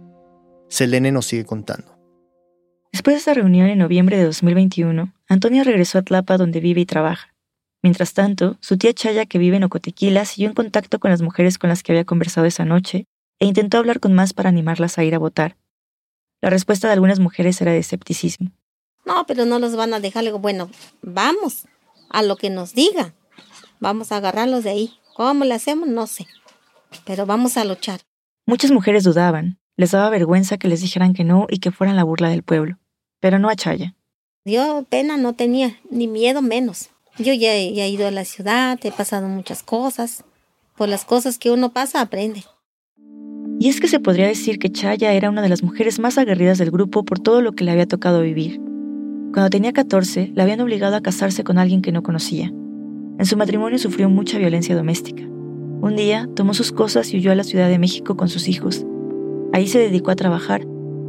Selene 0.69 1.11
nos 1.11 1.27
sigue 1.27 1.45
contando. 1.45 1.99
Después 2.93 3.15
de 3.15 3.19
esta 3.19 3.35
reunión 3.35 3.67
en 3.67 3.79
noviembre 3.79 4.17
de 4.17 4.27
2021, 4.27 5.13
Antonia 5.29 5.65
regresó 5.65 5.99
a 5.99 6.03
Tlapa 6.03 6.37
donde 6.37 6.61
vive 6.61 6.83
y 6.83 6.87
trabaja. 6.87 7.28
Mientras 7.83 8.13
tanto, 8.13 8.57
su 8.61 8.77
tía 8.77 8.93
Chaya, 8.93 9.27
que 9.27 9.39
vive 9.39 9.57
en 9.57 9.65
Ocotequila, 9.65 10.25
siguió 10.25 10.49
en 10.49 10.55
contacto 10.55 10.99
con 10.99 11.11
las 11.11 11.23
mujeres 11.23 11.59
con 11.59 11.71
las 11.71 11.83
que 11.83 11.93
había 11.93 12.05
conversado 12.05 12.47
esa 12.47 12.65
noche 12.65 13.07
e 13.39 13.47
intentó 13.47 13.79
hablar 13.79 14.01
con 14.01 14.15
más 14.15 14.33
para 14.33 14.49
animarlas 14.49 14.99
a 14.99 15.05
ir 15.05 15.15
a 15.15 15.19
votar, 15.19 15.57
la 16.41 16.51
respuesta 16.51 16.87
de 16.87 16.93
algunas 16.93 17.19
mujeres 17.19 17.61
era 17.61 17.73
de 17.73 17.79
escepticismo. 17.79 18.53
No, 19.05 19.27
pero 19.27 19.45
no 19.45 19.59
los 19.59 19.75
van 19.75 19.93
a 19.93 20.01
dejar. 20.01 20.23
Le 20.23 20.33
bueno, 20.33 20.71
vamos 21.03 21.67
a 22.11 22.23
lo 22.23 22.37
que 22.37 22.51
nos 22.51 22.75
diga. 22.75 23.15
Vamos 23.81 24.13
a 24.13 24.19
agarrarlos 24.19 24.65
de 24.65 24.71
ahí. 24.71 24.93
¿Cómo 25.17 25.45
le 25.45 25.55
hacemos? 25.55 25.89
No 25.89 26.07
sé. 26.07 26.27
Pero 27.05 27.27
vamos 27.27 27.57
a 27.57 27.65
luchar. 27.65 28.01
Muchas 28.47 28.71
mujeres 28.71 29.03
dudaban. 29.03 29.59
Les 29.77 29.91
daba 29.91 30.11
vergüenza 30.11 30.59
que 30.59 30.69
les 30.69 30.81
dijeran 30.81 31.13
que 31.13 31.25
no 31.25 31.47
y 31.49 31.59
que 31.59 31.73
fueran 31.73 31.97
la 31.97 32.05
burla 32.05 32.29
del 32.29 32.43
pueblo. 32.43 32.79
Pero 33.21 33.39
no 33.39 33.49
a 33.49 33.57
Chaya. 33.57 33.97
Yo 34.45 34.85
pena 34.89 35.17
no 35.17 35.35
tenía, 35.35 35.77
ni 35.91 36.07
miedo 36.07 36.41
menos. 36.41 36.91
Yo 37.19 37.33
ya, 37.33 37.53
he 37.53 37.89
ido 37.91 38.07
a 38.07 38.13
la 38.13 38.25
ciudad, 38.25 38.79
he 38.85 38.93
pasado 38.93 39.27
muchas 39.27 39.65
cosas. 39.65 40.23
Por 40.77 40.89
las 40.89 41.05
cosas 41.05 41.39
que 41.39 41.51
uno 41.51 41.73
pasa, 41.73 42.01
aprende. 42.01 42.45
Y 43.59 43.69
es 43.69 43.81
que 43.81 43.89
se 43.89 43.99
podría 43.99 44.29
decir 44.29 44.61
que 44.61 44.71
Chaya 44.71 45.13
era 45.13 45.29
una 45.29 45.43
de 45.43 45.49
las 45.49 45.65
mujeres 45.65 45.99
más 45.99 46.17
aguerridas 46.17 46.59
del 46.59 46.71
grupo 46.71 47.05
por 47.05 47.19
todo 47.19 47.43
lo 47.43 47.53
que 47.53 47.65
le 47.65 47.73
había 47.73 47.89
tocado 47.89 48.23
vivir. 48.23 48.61
Cuando 49.33 49.51
tenía 49.51 49.73
14, 49.73 50.31
la 50.37 50.45
habían 50.45 50.61
obligado 50.61 50.95
a 50.95 51.01
casarse 51.01 51.43
con 51.43 51.59
alguien 51.59 51.83
que 51.83 51.91
no 51.91 52.05
conocía. 52.05 52.53
En 53.19 53.27
su 53.27 53.37
matrimonio 53.37 53.81
sufrió 53.81 54.09
mucha 54.09 54.39
violencia 54.39 54.77
doméstica. 54.77 55.25
Un 55.25 55.97
día 55.97 56.29
tomó 56.37 56.55
sus 56.55 56.71
cosas 56.71 57.13
y 57.13 57.17
huyó 57.17 57.33
a 57.33 57.35
la 57.35 57.43
Ciudad 57.43 57.69
de 57.69 57.81
México 57.81 58.17
con 58.17 58.29
sus 58.29 58.47
hijos. 58.47 58.87
Ahí 59.53 59.67
se 59.67 59.81
dedicó 59.81 60.13
a 60.13 60.17
trabajar. 60.17 60.65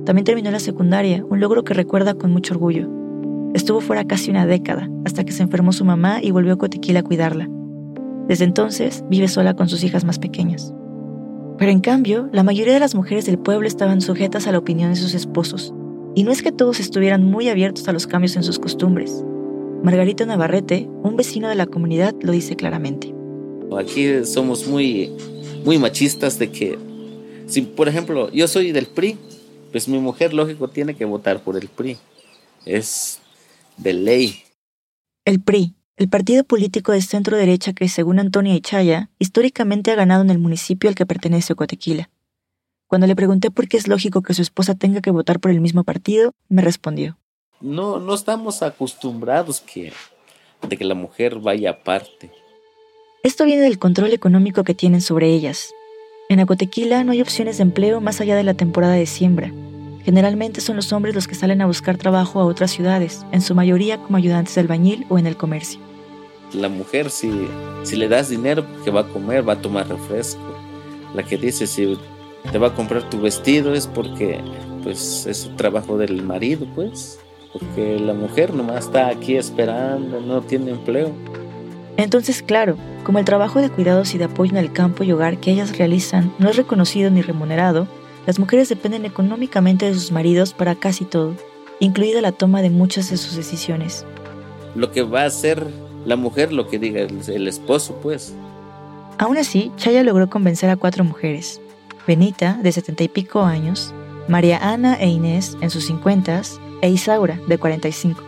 También 0.05 0.25
terminó 0.25 0.49
la 0.49 0.59
secundaria, 0.59 1.23
un 1.29 1.39
logro 1.39 1.63
que 1.63 1.75
recuerda 1.75 2.15
con 2.15 2.31
mucho 2.31 2.55
orgullo. 2.55 2.98
Estuvo 3.53 3.81
fuera 3.81 4.05
casi 4.05 4.29
una 4.29 4.45
década, 4.45 4.89
hasta 5.05 5.23
que 5.23 5.31
se 5.31 5.43
enfermó 5.43 5.71
su 5.71 5.83
mamá 5.85 6.19
y 6.21 6.31
volvió 6.31 6.53
a 6.53 6.57
Cotequila 6.57 6.99
a 6.99 7.03
cuidarla. 7.03 7.49
Desde 8.27 8.45
entonces 8.45 9.03
vive 9.09 9.27
sola 9.27 9.55
con 9.55 9.69
sus 9.69 9.83
hijas 9.83 10.05
más 10.05 10.19
pequeñas. 10.19 10.71
Pero 11.57 11.71
en 11.71 11.79
cambio, 11.79 12.29
la 12.31 12.43
mayoría 12.43 12.73
de 12.73 12.79
las 12.79 12.93
mujeres 12.93 13.25
del 13.25 13.39
pueblo 13.39 13.67
estaban 13.67 14.01
sujetas 14.01 14.47
a 14.47 14.51
la 14.51 14.59
opinión 14.59 14.91
de 14.91 14.95
sus 14.95 15.15
esposos, 15.15 15.73
y 16.15 16.23
no 16.23 16.31
es 16.31 16.41
que 16.41 16.51
todos 16.51 16.79
estuvieran 16.79 17.23
muy 17.23 17.49
abiertos 17.49 17.87
a 17.87 17.91
los 17.91 18.05
cambios 18.05 18.35
en 18.35 18.43
sus 18.43 18.59
costumbres. 18.59 19.23
Margarita 19.83 20.25
Navarrete, 20.25 20.87
un 21.03 21.15
vecino 21.15 21.49
de 21.49 21.55
la 21.55 21.65
comunidad, 21.65 22.13
lo 22.21 22.31
dice 22.31 22.55
claramente. 22.55 23.13
Aquí 23.77 24.25
somos 24.25 24.67
muy, 24.67 25.11
muy 25.65 25.77
machistas 25.77 26.37
de 26.37 26.51
que, 26.51 26.77
si 27.47 27.61
por 27.61 27.87
ejemplo 27.87 28.31
yo 28.31 28.47
soy 28.47 28.71
del 28.71 28.87
PRI, 28.87 29.17
pues 29.71 29.87
mi 29.87 29.99
mujer 29.99 30.33
lógico 30.33 30.67
tiene 30.67 30.95
que 30.95 31.05
votar 31.05 31.41
por 31.41 31.55
el 31.55 31.67
PRI. 31.67 31.97
Es 32.65 33.19
de 33.79 33.93
ley. 33.93 34.43
El 35.25 35.41
PRI, 35.41 35.75
el 35.97 36.09
partido 36.09 36.43
político 36.43 36.91
de 36.91 37.01
centro 37.01 37.37
derecha 37.37 37.73
que, 37.73 37.89
según 37.89 38.19
Antonia 38.19 38.55
Ichaya, 38.55 39.09
históricamente 39.19 39.91
ha 39.91 39.95
ganado 39.95 40.21
en 40.21 40.29
el 40.29 40.39
municipio 40.39 40.89
al 40.89 40.95
que 40.95 41.05
pertenece 41.05 41.53
Ocotequila. 41.53 42.09
Cuando 42.87 43.07
le 43.07 43.15
pregunté 43.15 43.51
por 43.51 43.67
qué 43.67 43.77
es 43.77 43.87
lógico 43.87 44.21
que 44.21 44.33
su 44.33 44.41
esposa 44.41 44.75
tenga 44.75 45.01
que 45.01 45.11
votar 45.11 45.39
por 45.39 45.51
el 45.51 45.61
mismo 45.61 45.83
partido, 45.83 46.33
me 46.47 46.61
respondió. 46.61 47.17
No, 47.61 47.99
no 47.99 48.13
estamos 48.13 48.63
acostumbrados 48.63 49.61
que, 49.61 49.93
de 50.67 50.77
que 50.77 50.85
la 50.85 50.95
mujer 50.95 51.39
vaya 51.39 51.71
aparte. 51.71 52.31
Esto 53.23 53.45
viene 53.45 53.61
del 53.61 53.79
control 53.79 54.13
económico 54.13 54.63
que 54.63 54.73
tienen 54.73 55.01
sobre 55.01 55.29
ellas. 55.33 55.71
En 56.29 56.39
Acotequila 56.39 57.03
no 57.03 57.11
hay 57.11 57.21
opciones 57.21 57.57
de 57.57 57.63
empleo 57.63 58.01
más 58.01 58.21
allá 58.21 58.35
de 58.35 58.43
la 58.43 58.53
temporada 58.53 58.93
de 58.93 59.05
siembra. 59.05 59.51
Generalmente 60.03 60.61
son 60.61 60.75
los 60.75 60.91
hombres 60.93 61.15
los 61.15 61.27
que 61.27 61.35
salen 61.35 61.61
a 61.61 61.65
buscar 61.65 61.97
trabajo 61.97 62.39
a 62.39 62.45
otras 62.45 62.71
ciudades, 62.71 63.25
en 63.31 63.41
su 63.41 63.53
mayoría 63.55 63.97
como 63.97 64.17
ayudantes 64.17 64.55
de 64.55 64.61
albañil 64.61 65.05
o 65.09 65.17
en 65.17 65.27
el 65.27 65.37
comercio. 65.37 65.79
La 66.53 66.69
mujer, 66.69 67.09
si, 67.09 67.47
si 67.83 67.95
le 67.95 68.07
das 68.07 68.29
dinero 68.29 68.65
que 68.83 68.91
va 68.91 69.01
a 69.01 69.07
comer, 69.07 69.47
va 69.47 69.53
a 69.53 69.61
tomar 69.61 69.87
refresco. 69.87 70.41
La 71.13 71.23
que 71.23 71.37
dice 71.37 71.67
si 71.67 71.97
te 72.51 72.57
va 72.57 72.67
a 72.67 72.73
comprar 72.73 73.09
tu 73.09 73.21
vestido 73.21 73.73
es 73.73 73.87
porque 73.87 74.39
pues 74.83 75.25
es 75.27 75.37
su 75.37 75.49
trabajo 75.51 75.97
del 75.97 76.23
marido, 76.23 76.65
pues. 76.75 77.19
Porque 77.53 77.99
la 77.99 78.13
mujer 78.13 78.53
nomás 78.53 78.85
está 78.85 79.07
aquí 79.07 79.35
esperando, 79.35 80.21
no 80.21 80.41
tiene 80.41 80.71
empleo. 80.71 81.11
Entonces, 81.97 82.41
claro, 82.41 82.77
como 83.03 83.19
el 83.19 83.25
trabajo 83.25 83.59
de 83.59 83.69
cuidados 83.69 84.13
y 84.15 84.17
de 84.17 84.25
apoyo 84.25 84.51
en 84.51 84.57
el 84.57 84.71
campo 84.71 85.03
y 85.03 85.11
hogar 85.11 85.39
que 85.39 85.51
ellas 85.51 85.77
realizan 85.77 86.31
no 86.39 86.49
es 86.49 86.55
reconocido 86.55 87.11
ni 87.11 87.21
remunerado, 87.21 87.87
las 88.29 88.37
mujeres 88.37 88.69
dependen 88.69 89.05
económicamente 89.05 89.87
de 89.87 89.95
sus 89.95 90.11
maridos 90.11 90.53
para 90.53 90.75
casi 90.75 91.03
todo, 91.03 91.33
incluida 91.79 92.21
la 92.21 92.31
toma 92.31 92.61
de 92.61 92.69
muchas 92.69 93.09
de 93.09 93.17
sus 93.17 93.35
decisiones. 93.35 94.05
Lo 94.75 94.91
que 94.91 95.01
va 95.01 95.23
a 95.23 95.25
hacer 95.25 95.65
la 96.05 96.15
mujer 96.15 96.53
lo 96.53 96.67
que 96.67 96.77
diga 96.77 97.01
el, 97.01 97.47
esposo, 97.47 97.97
pues. 98.03 98.35
Aún 99.17 99.39
así, 99.39 99.71
Chaya 99.77 100.03
logró 100.03 100.29
convencer 100.29 100.69
a 100.69 100.75
cuatro 100.75 101.03
mujeres. 101.03 101.59
Benita, 102.05 102.59
de 102.61 102.71
setenta 102.71 103.03
y 103.03 103.07
pico 103.07 103.41
años, 103.41 103.95
María 104.27 104.59
Ana 104.59 104.93
e 105.01 105.07
Inés, 105.07 105.57
en 105.61 105.71
sus 105.71 105.87
cincuentas, 105.87 106.61
e 106.83 106.89
Isaura, 106.91 107.39
de 107.47 107.57
45. 107.57 108.21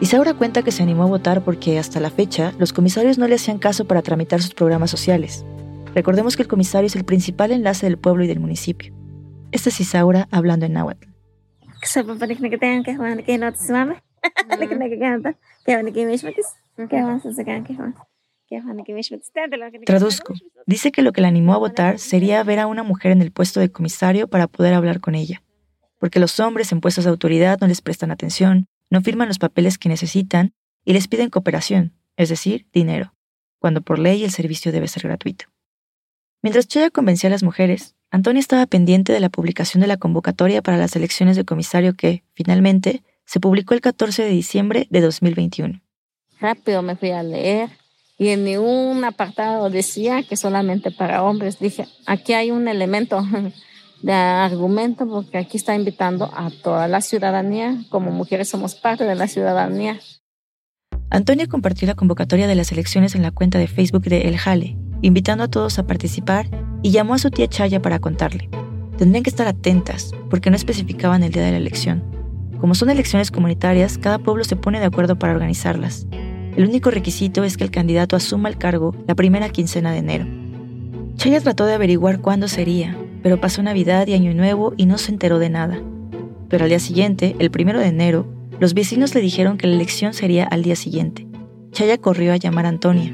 Isaura 0.00 0.34
cuenta 0.34 0.62
que 0.62 0.70
se 0.70 0.84
animó 0.84 1.02
a 1.02 1.06
votar 1.06 1.42
porque, 1.42 1.80
hasta 1.80 1.98
la 1.98 2.10
fecha, 2.10 2.52
los 2.60 2.72
comisarios 2.72 3.18
no 3.18 3.26
le 3.26 3.34
hacían 3.34 3.58
caso 3.58 3.86
para 3.86 4.02
tramitar 4.02 4.40
sus 4.40 4.54
programas 4.54 4.92
sociales. 4.92 5.44
Recordemos 5.96 6.36
que 6.36 6.42
el 6.42 6.48
comisario 6.48 6.86
es 6.86 6.94
el 6.94 7.04
principal 7.04 7.50
enlace 7.50 7.86
del 7.86 7.98
pueblo 7.98 8.22
y 8.22 8.28
del 8.28 8.38
municipio. 8.38 8.94
Esta 9.52 9.68
es 9.68 9.80
Isaura 9.80 10.28
hablando 10.30 10.66
en 10.66 10.72
náhuatl. 10.72 11.08
Traduzco. 19.86 20.34
Dice 20.66 20.92
que 20.92 21.02
lo 21.02 21.12
que 21.12 21.20
la 21.20 21.28
animó 21.28 21.54
a 21.54 21.58
votar 21.58 21.98
sería 21.98 22.42
ver 22.42 22.58
a 22.58 22.66
una 22.66 22.82
mujer 22.82 23.12
en 23.12 23.22
el 23.22 23.32
puesto 23.32 23.60
de 23.60 23.70
comisario 23.70 24.28
para 24.28 24.46
poder 24.46 24.74
hablar 24.74 25.00
con 25.00 25.14
ella. 25.14 25.42
Porque 25.98 26.20
los 26.20 26.38
hombres 26.40 26.70
en 26.72 26.80
puestos 26.80 27.04
de 27.04 27.10
autoridad 27.10 27.58
no 27.60 27.66
les 27.66 27.80
prestan 27.80 28.10
atención, 28.10 28.68
no 28.90 29.00
firman 29.00 29.28
los 29.28 29.38
papeles 29.38 29.78
que 29.78 29.88
necesitan 29.88 30.52
y 30.84 30.92
les 30.92 31.08
piden 31.08 31.30
cooperación, 31.30 31.94
es 32.16 32.28
decir, 32.28 32.66
dinero, 32.72 33.14
cuando 33.58 33.80
por 33.80 33.98
ley 33.98 34.22
el 34.22 34.30
servicio 34.30 34.70
debe 34.70 34.88
ser 34.88 35.04
gratuito. 35.04 35.46
Mientras 36.42 36.68
Chaya 36.68 36.90
convencía 36.90 37.28
a 37.28 37.32
las 37.32 37.42
mujeres, 37.42 37.95
Antonia 38.10 38.40
estaba 38.40 38.66
pendiente 38.66 39.12
de 39.12 39.20
la 39.20 39.28
publicación 39.28 39.80
de 39.80 39.86
la 39.86 39.96
convocatoria 39.96 40.62
para 40.62 40.76
las 40.76 40.94
elecciones 40.96 41.36
de 41.36 41.44
comisario 41.44 41.94
que, 41.94 42.22
finalmente, 42.34 43.02
se 43.24 43.40
publicó 43.40 43.74
el 43.74 43.80
14 43.80 44.22
de 44.22 44.30
diciembre 44.30 44.86
de 44.90 45.00
2021. 45.00 45.80
Rápido 46.40 46.82
me 46.82 46.96
fui 46.96 47.10
a 47.10 47.22
leer 47.22 47.70
y 48.18 48.28
en 48.28 48.44
ningún 48.44 49.04
apartado 49.04 49.68
decía 49.70 50.22
que 50.22 50.36
solamente 50.36 50.90
para 50.90 51.22
hombres. 51.22 51.58
Dije, 51.58 51.86
aquí 52.06 52.32
hay 52.32 52.50
un 52.50 52.68
elemento 52.68 53.22
de 54.02 54.12
argumento 54.12 55.06
porque 55.08 55.38
aquí 55.38 55.56
está 55.56 55.74
invitando 55.74 56.30
a 56.34 56.50
toda 56.62 56.88
la 56.88 57.00
ciudadanía. 57.00 57.76
Como 57.90 58.10
mujeres 58.12 58.48
somos 58.48 58.74
parte 58.74 59.04
de 59.04 59.14
la 59.14 59.26
ciudadanía. 59.26 59.98
Antonia 61.10 61.46
compartió 61.46 61.86
la 61.86 61.94
convocatoria 61.94 62.46
de 62.46 62.54
las 62.54 62.72
elecciones 62.72 63.14
en 63.14 63.22
la 63.22 63.30
cuenta 63.30 63.58
de 63.58 63.68
Facebook 63.68 64.04
de 64.04 64.22
El 64.22 64.38
Jale, 64.38 64.76
invitando 65.02 65.44
a 65.44 65.48
todos 65.48 65.78
a 65.78 65.86
participar 65.86 66.48
y 66.82 66.90
llamó 66.90 67.14
a 67.14 67.18
su 67.18 67.30
tía 67.30 67.48
Chaya 67.48 67.82
para 67.82 67.98
contarle. 67.98 68.48
Tendrían 68.96 69.22
que 69.22 69.30
estar 69.30 69.46
atentas 69.46 70.12
porque 70.30 70.50
no 70.50 70.56
especificaban 70.56 71.22
el 71.22 71.32
día 71.32 71.42
de 71.42 71.50
la 71.50 71.58
elección. 71.58 72.02
Como 72.60 72.74
son 72.74 72.90
elecciones 72.90 73.30
comunitarias, 73.30 73.98
cada 73.98 74.18
pueblo 74.18 74.44
se 74.44 74.56
pone 74.56 74.80
de 74.80 74.86
acuerdo 74.86 75.18
para 75.18 75.34
organizarlas. 75.34 76.06
El 76.56 76.66
único 76.66 76.90
requisito 76.90 77.44
es 77.44 77.56
que 77.56 77.64
el 77.64 77.70
candidato 77.70 78.16
asuma 78.16 78.48
el 78.48 78.56
cargo 78.56 78.94
la 79.06 79.14
primera 79.14 79.50
quincena 79.50 79.92
de 79.92 79.98
enero. 79.98 80.26
Chaya 81.16 81.40
trató 81.40 81.66
de 81.66 81.74
averiguar 81.74 82.20
cuándo 82.20 82.48
sería, 82.48 82.96
pero 83.22 83.40
pasó 83.40 83.62
Navidad 83.62 84.06
y 84.06 84.14
Año 84.14 84.32
Nuevo 84.34 84.72
y 84.76 84.86
no 84.86 84.96
se 84.96 85.12
enteró 85.12 85.38
de 85.38 85.50
nada. 85.50 85.80
Pero 86.48 86.64
al 86.64 86.70
día 86.70 86.78
siguiente, 86.78 87.36
el 87.38 87.50
primero 87.50 87.78
de 87.78 87.88
enero, 87.88 88.26
los 88.58 88.72
vecinos 88.72 89.14
le 89.14 89.20
dijeron 89.20 89.58
que 89.58 89.66
la 89.66 89.74
elección 89.74 90.14
sería 90.14 90.44
al 90.44 90.62
día 90.62 90.76
siguiente. 90.76 91.26
Chaya 91.72 91.98
corrió 91.98 92.32
a 92.32 92.36
llamar 92.36 92.64
a 92.64 92.70
Antonia. 92.70 93.12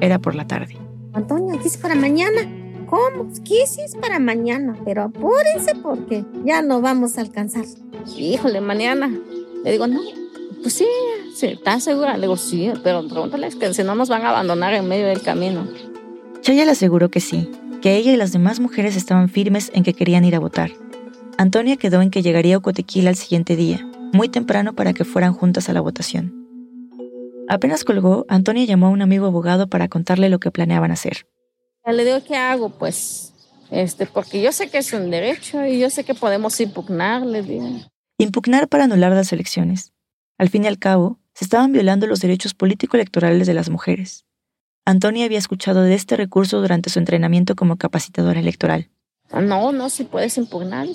Era 0.00 0.20
por 0.20 0.36
la 0.36 0.46
tarde. 0.46 0.76
Antonia, 1.12 1.58
¿qué 1.60 1.68
es 1.68 1.76
para 1.76 1.94
mañana? 1.94 2.42
¿Cómo? 2.86 3.30
¿Qué 3.44 3.62
es 3.62 3.96
para 4.00 4.18
mañana? 4.18 4.76
Pero 4.84 5.02
apúrense 5.02 5.74
porque 5.82 6.24
ya 6.44 6.62
no 6.62 6.80
vamos 6.80 7.18
a 7.18 7.20
alcanzar. 7.20 7.64
Híjole, 8.16 8.60
mañana. 8.60 9.10
Le 9.64 9.72
digo, 9.72 9.86
no, 9.86 10.00
pues 10.62 10.74
sí, 10.74 10.86
¿estás 11.42 11.84
segura? 11.84 12.14
Le 12.16 12.22
digo, 12.22 12.36
sí, 12.36 12.70
pero 12.82 13.06
pregúntales 13.06 13.56
que 13.56 13.72
si 13.74 13.82
no 13.82 13.94
nos 13.94 14.08
van 14.08 14.24
a 14.24 14.30
abandonar 14.30 14.74
en 14.74 14.88
medio 14.88 15.06
del 15.06 15.22
camino. 15.22 15.66
Chaya 16.40 16.64
le 16.64 16.70
aseguró 16.70 17.10
que 17.10 17.20
sí, 17.20 17.50
que 17.82 17.96
ella 17.96 18.12
y 18.12 18.16
las 18.16 18.32
demás 18.32 18.60
mujeres 18.60 18.96
estaban 18.96 19.28
firmes 19.28 19.70
en 19.74 19.82
que 19.82 19.94
querían 19.94 20.24
ir 20.24 20.34
a 20.34 20.40
votar. 20.40 20.70
Antonia 21.36 21.76
quedó 21.76 22.00
en 22.02 22.10
que 22.10 22.22
llegaría 22.22 22.56
a 22.56 22.58
Ocotequila 22.58 23.10
al 23.10 23.16
siguiente 23.16 23.56
día, 23.56 23.86
muy 24.12 24.28
temprano 24.28 24.74
para 24.74 24.92
que 24.92 25.04
fueran 25.04 25.32
juntas 25.32 25.68
a 25.68 25.72
la 25.72 25.80
votación. 25.80 26.37
Apenas 27.48 27.82
colgó, 27.84 28.26
Antonia 28.28 28.66
llamó 28.66 28.88
a 28.88 28.90
un 28.90 29.00
amigo 29.00 29.26
abogado 29.26 29.68
para 29.68 29.88
contarle 29.88 30.28
lo 30.28 30.38
que 30.38 30.50
planeaban 30.50 30.90
hacer. 30.90 31.26
Le 31.86 32.04
digo, 32.04 32.22
¿qué 32.22 32.36
hago? 32.36 32.68
Pues, 32.68 33.32
este, 33.70 34.04
porque 34.04 34.42
yo 34.42 34.52
sé 34.52 34.68
que 34.68 34.76
es 34.76 34.92
un 34.92 35.10
derecho 35.10 35.64
y 35.64 35.78
yo 35.78 35.88
sé 35.88 36.04
que 36.04 36.14
podemos 36.14 36.60
impugnar, 36.60 37.24
le 37.24 37.42
digo. 37.42 37.66
Impugnar 38.18 38.68
para 38.68 38.84
anular 38.84 39.12
las 39.12 39.32
elecciones. 39.32 39.94
Al 40.36 40.50
fin 40.50 40.64
y 40.64 40.66
al 40.66 40.78
cabo, 40.78 41.18
se 41.32 41.44
estaban 41.44 41.72
violando 41.72 42.06
los 42.06 42.20
derechos 42.20 42.52
político-electorales 42.52 43.46
de 43.46 43.54
las 43.54 43.70
mujeres. 43.70 44.26
Antonia 44.84 45.24
había 45.24 45.38
escuchado 45.38 45.82
de 45.82 45.94
este 45.94 46.16
recurso 46.16 46.60
durante 46.60 46.90
su 46.90 46.98
entrenamiento 46.98 47.56
como 47.56 47.76
capacitadora 47.76 48.40
electoral. 48.40 48.90
No, 49.32 49.72
no, 49.72 49.88
si 49.88 50.04
puedes 50.04 50.36
impugnar. 50.36 50.86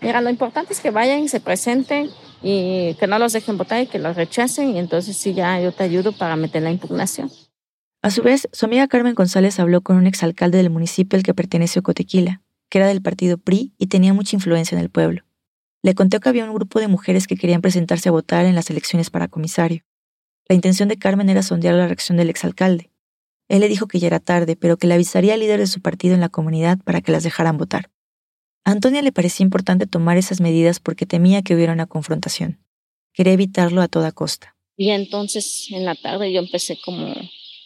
Mira, 0.00 0.22
lo 0.22 0.30
importante 0.30 0.72
es 0.72 0.80
que 0.80 0.90
vayan 0.90 1.20
y 1.20 1.28
se 1.28 1.40
presenten 1.40 2.10
y 2.42 2.94
que 2.94 3.06
no 3.06 3.18
los 3.18 3.32
dejen 3.32 3.58
votar 3.58 3.82
y 3.82 3.86
que 3.86 3.98
los 3.98 4.16
rechacen 4.16 4.76
y 4.76 4.78
entonces 4.78 5.16
sí 5.16 5.34
ya 5.34 5.60
yo 5.60 5.72
te 5.72 5.84
ayudo 5.84 6.12
para 6.12 6.36
meter 6.36 6.62
la 6.62 6.70
impugnación. 6.70 7.30
A 8.00 8.10
su 8.10 8.22
vez, 8.22 8.48
su 8.52 8.66
amiga 8.66 8.86
Carmen 8.86 9.14
González 9.14 9.58
habló 9.58 9.80
con 9.80 9.96
un 9.96 10.06
exalcalde 10.06 10.58
del 10.58 10.70
municipio 10.70 11.16
al 11.16 11.24
que 11.24 11.34
pertenece 11.34 11.82
Cotequila, 11.82 12.42
que 12.68 12.78
era 12.78 12.86
del 12.86 13.02
partido 13.02 13.38
PRI 13.38 13.74
y 13.76 13.88
tenía 13.88 14.14
mucha 14.14 14.36
influencia 14.36 14.76
en 14.76 14.82
el 14.82 14.90
pueblo. 14.90 15.24
Le 15.82 15.94
contó 15.94 16.20
que 16.20 16.28
había 16.28 16.44
un 16.44 16.54
grupo 16.54 16.80
de 16.80 16.88
mujeres 16.88 17.26
que 17.26 17.36
querían 17.36 17.60
presentarse 17.60 18.08
a 18.08 18.12
votar 18.12 18.46
en 18.46 18.54
las 18.54 18.70
elecciones 18.70 19.10
para 19.10 19.28
comisario. 19.28 19.82
La 20.48 20.54
intención 20.54 20.88
de 20.88 20.96
Carmen 20.96 21.28
era 21.28 21.42
sondear 21.42 21.74
la 21.74 21.86
reacción 21.86 22.18
del 22.18 22.30
exalcalde. 22.30 22.90
Él 23.48 23.60
le 23.60 23.68
dijo 23.68 23.86
que 23.86 23.98
ya 23.98 24.06
era 24.06 24.20
tarde, 24.20 24.56
pero 24.56 24.76
que 24.76 24.86
le 24.86 24.94
avisaría 24.94 25.34
al 25.34 25.40
líder 25.40 25.60
de 25.60 25.66
su 25.66 25.80
partido 25.80 26.14
en 26.14 26.20
la 26.20 26.28
comunidad 26.28 26.78
para 26.84 27.00
que 27.00 27.12
las 27.12 27.22
dejaran 27.22 27.56
votar. 27.56 27.90
A 28.68 28.72
Antonia 28.72 29.00
le 29.00 29.12
parecía 29.12 29.44
importante 29.44 29.86
tomar 29.86 30.18
esas 30.18 30.42
medidas 30.42 30.78
porque 30.78 31.06
temía 31.06 31.40
que 31.40 31.54
hubiera 31.54 31.72
una 31.72 31.86
confrontación. 31.86 32.58
Quería 33.14 33.32
evitarlo 33.32 33.80
a 33.80 33.88
toda 33.88 34.12
costa. 34.12 34.56
Y 34.76 34.90
entonces 34.90 35.68
en 35.70 35.86
la 35.86 35.94
tarde 35.94 36.30
yo 36.30 36.40
empecé 36.40 36.78
como 36.84 37.14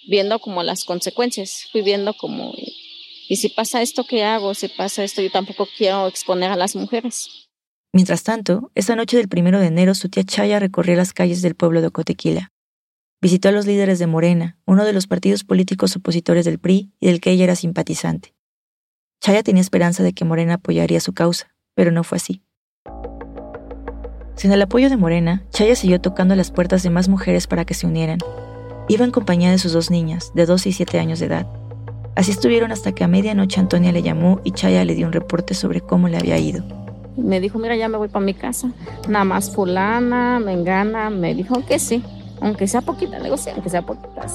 viendo 0.06 0.38
como 0.38 0.62
las 0.62 0.84
consecuencias, 0.84 1.66
fui 1.72 1.82
viendo 1.82 2.14
como, 2.14 2.54
y 3.28 3.34
si 3.34 3.48
pasa 3.48 3.82
esto, 3.82 4.04
¿qué 4.04 4.22
hago? 4.22 4.54
Si 4.54 4.68
pasa 4.68 5.02
esto, 5.02 5.20
yo 5.22 5.32
tampoco 5.32 5.66
quiero 5.76 6.06
exponer 6.06 6.52
a 6.52 6.56
las 6.56 6.76
mujeres. 6.76 7.48
Mientras 7.92 8.22
tanto, 8.22 8.70
esa 8.76 8.94
noche 8.94 9.16
del 9.16 9.26
primero 9.26 9.58
de 9.58 9.66
enero, 9.66 9.96
su 9.96 10.08
tía 10.08 10.22
Chaya 10.22 10.60
recorrió 10.60 10.94
las 10.94 11.12
calles 11.12 11.42
del 11.42 11.56
pueblo 11.56 11.80
de 11.80 11.88
Ocotequila. 11.88 12.52
Visitó 13.20 13.48
a 13.48 13.52
los 13.52 13.66
líderes 13.66 13.98
de 13.98 14.06
Morena, 14.06 14.56
uno 14.66 14.84
de 14.84 14.92
los 14.92 15.08
partidos 15.08 15.42
políticos 15.42 15.96
opositores 15.96 16.44
del 16.44 16.60
PRI 16.60 16.92
y 17.00 17.06
del 17.08 17.20
que 17.20 17.32
ella 17.32 17.42
era 17.42 17.56
simpatizante. 17.56 18.34
Chaya 19.22 19.44
tenía 19.44 19.60
esperanza 19.60 20.02
de 20.02 20.14
que 20.14 20.24
Morena 20.24 20.54
apoyaría 20.54 20.98
su 20.98 21.12
causa, 21.12 21.46
pero 21.76 21.92
no 21.92 22.02
fue 22.02 22.16
así. 22.16 22.42
Sin 24.34 24.50
el 24.50 24.60
apoyo 24.60 24.90
de 24.90 24.96
Morena, 24.96 25.44
Chaya 25.50 25.76
siguió 25.76 26.00
tocando 26.00 26.34
las 26.34 26.50
puertas 26.50 26.82
de 26.82 26.90
más 26.90 27.08
mujeres 27.08 27.46
para 27.46 27.64
que 27.64 27.74
se 27.74 27.86
unieran. 27.86 28.18
Iba 28.88 29.04
en 29.04 29.12
compañía 29.12 29.52
de 29.52 29.58
sus 29.58 29.72
dos 29.72 29.92
niñas, 29.92 30.32
de 30.34 30.44
12 30.44 30.70
y 30.70 30.72
7 30.72 30.98
años 30.98 31.20
de 31.20 31.26
edad. 31.26 31.46
Así 32.16 32.32
estuvieron 32.32 32.72
hasta 32.72 32.90
que 32.90 33.04
a 33.04 33.08
medianoche 33.08 33.60
Antonia 33.60 33.92
le 33.92 34.02
llamó 34.02 34.40
y 34.42 34.50
Chaya 34.50 34.84
le 34.84 34.96
dio 34.96 35.06
un 35.06 35.12
reporte 35.12 35.54
sobre 35.54 35.80
cómo 35.80 36.08
le 36.08 36.16
había 36.16 36.38
ido. 36.38 36.64
Me 37.16 37.38
dijo, 37.38 37.60
mira, 37.60 37.76
ya 37.76 37.88
me 37.88 37.98
voy 37.98 38.08
para 38.08 38.24
mi 38.24 38.34
casa. 38.34 38.72
Nada 39.08 39.24
más 39.24 39.54
fulana, 39.54 40.40
me 40.40 40.52
engana. 40.52 41.10
Me 41.10 41.32
dijo 41.36 41.64
que 41.64 41.78
sí. 41.78 42.02
Aunque 42.40 42.66
sea 42.66 42.80
poquita, 42.80 43.18
le 43.18 43.24
digo 43.26 43.36
sí, 43.36 43.50
aunque 43.50 43.70
sea 43.70 43.82
poquitas. 43.82 44.34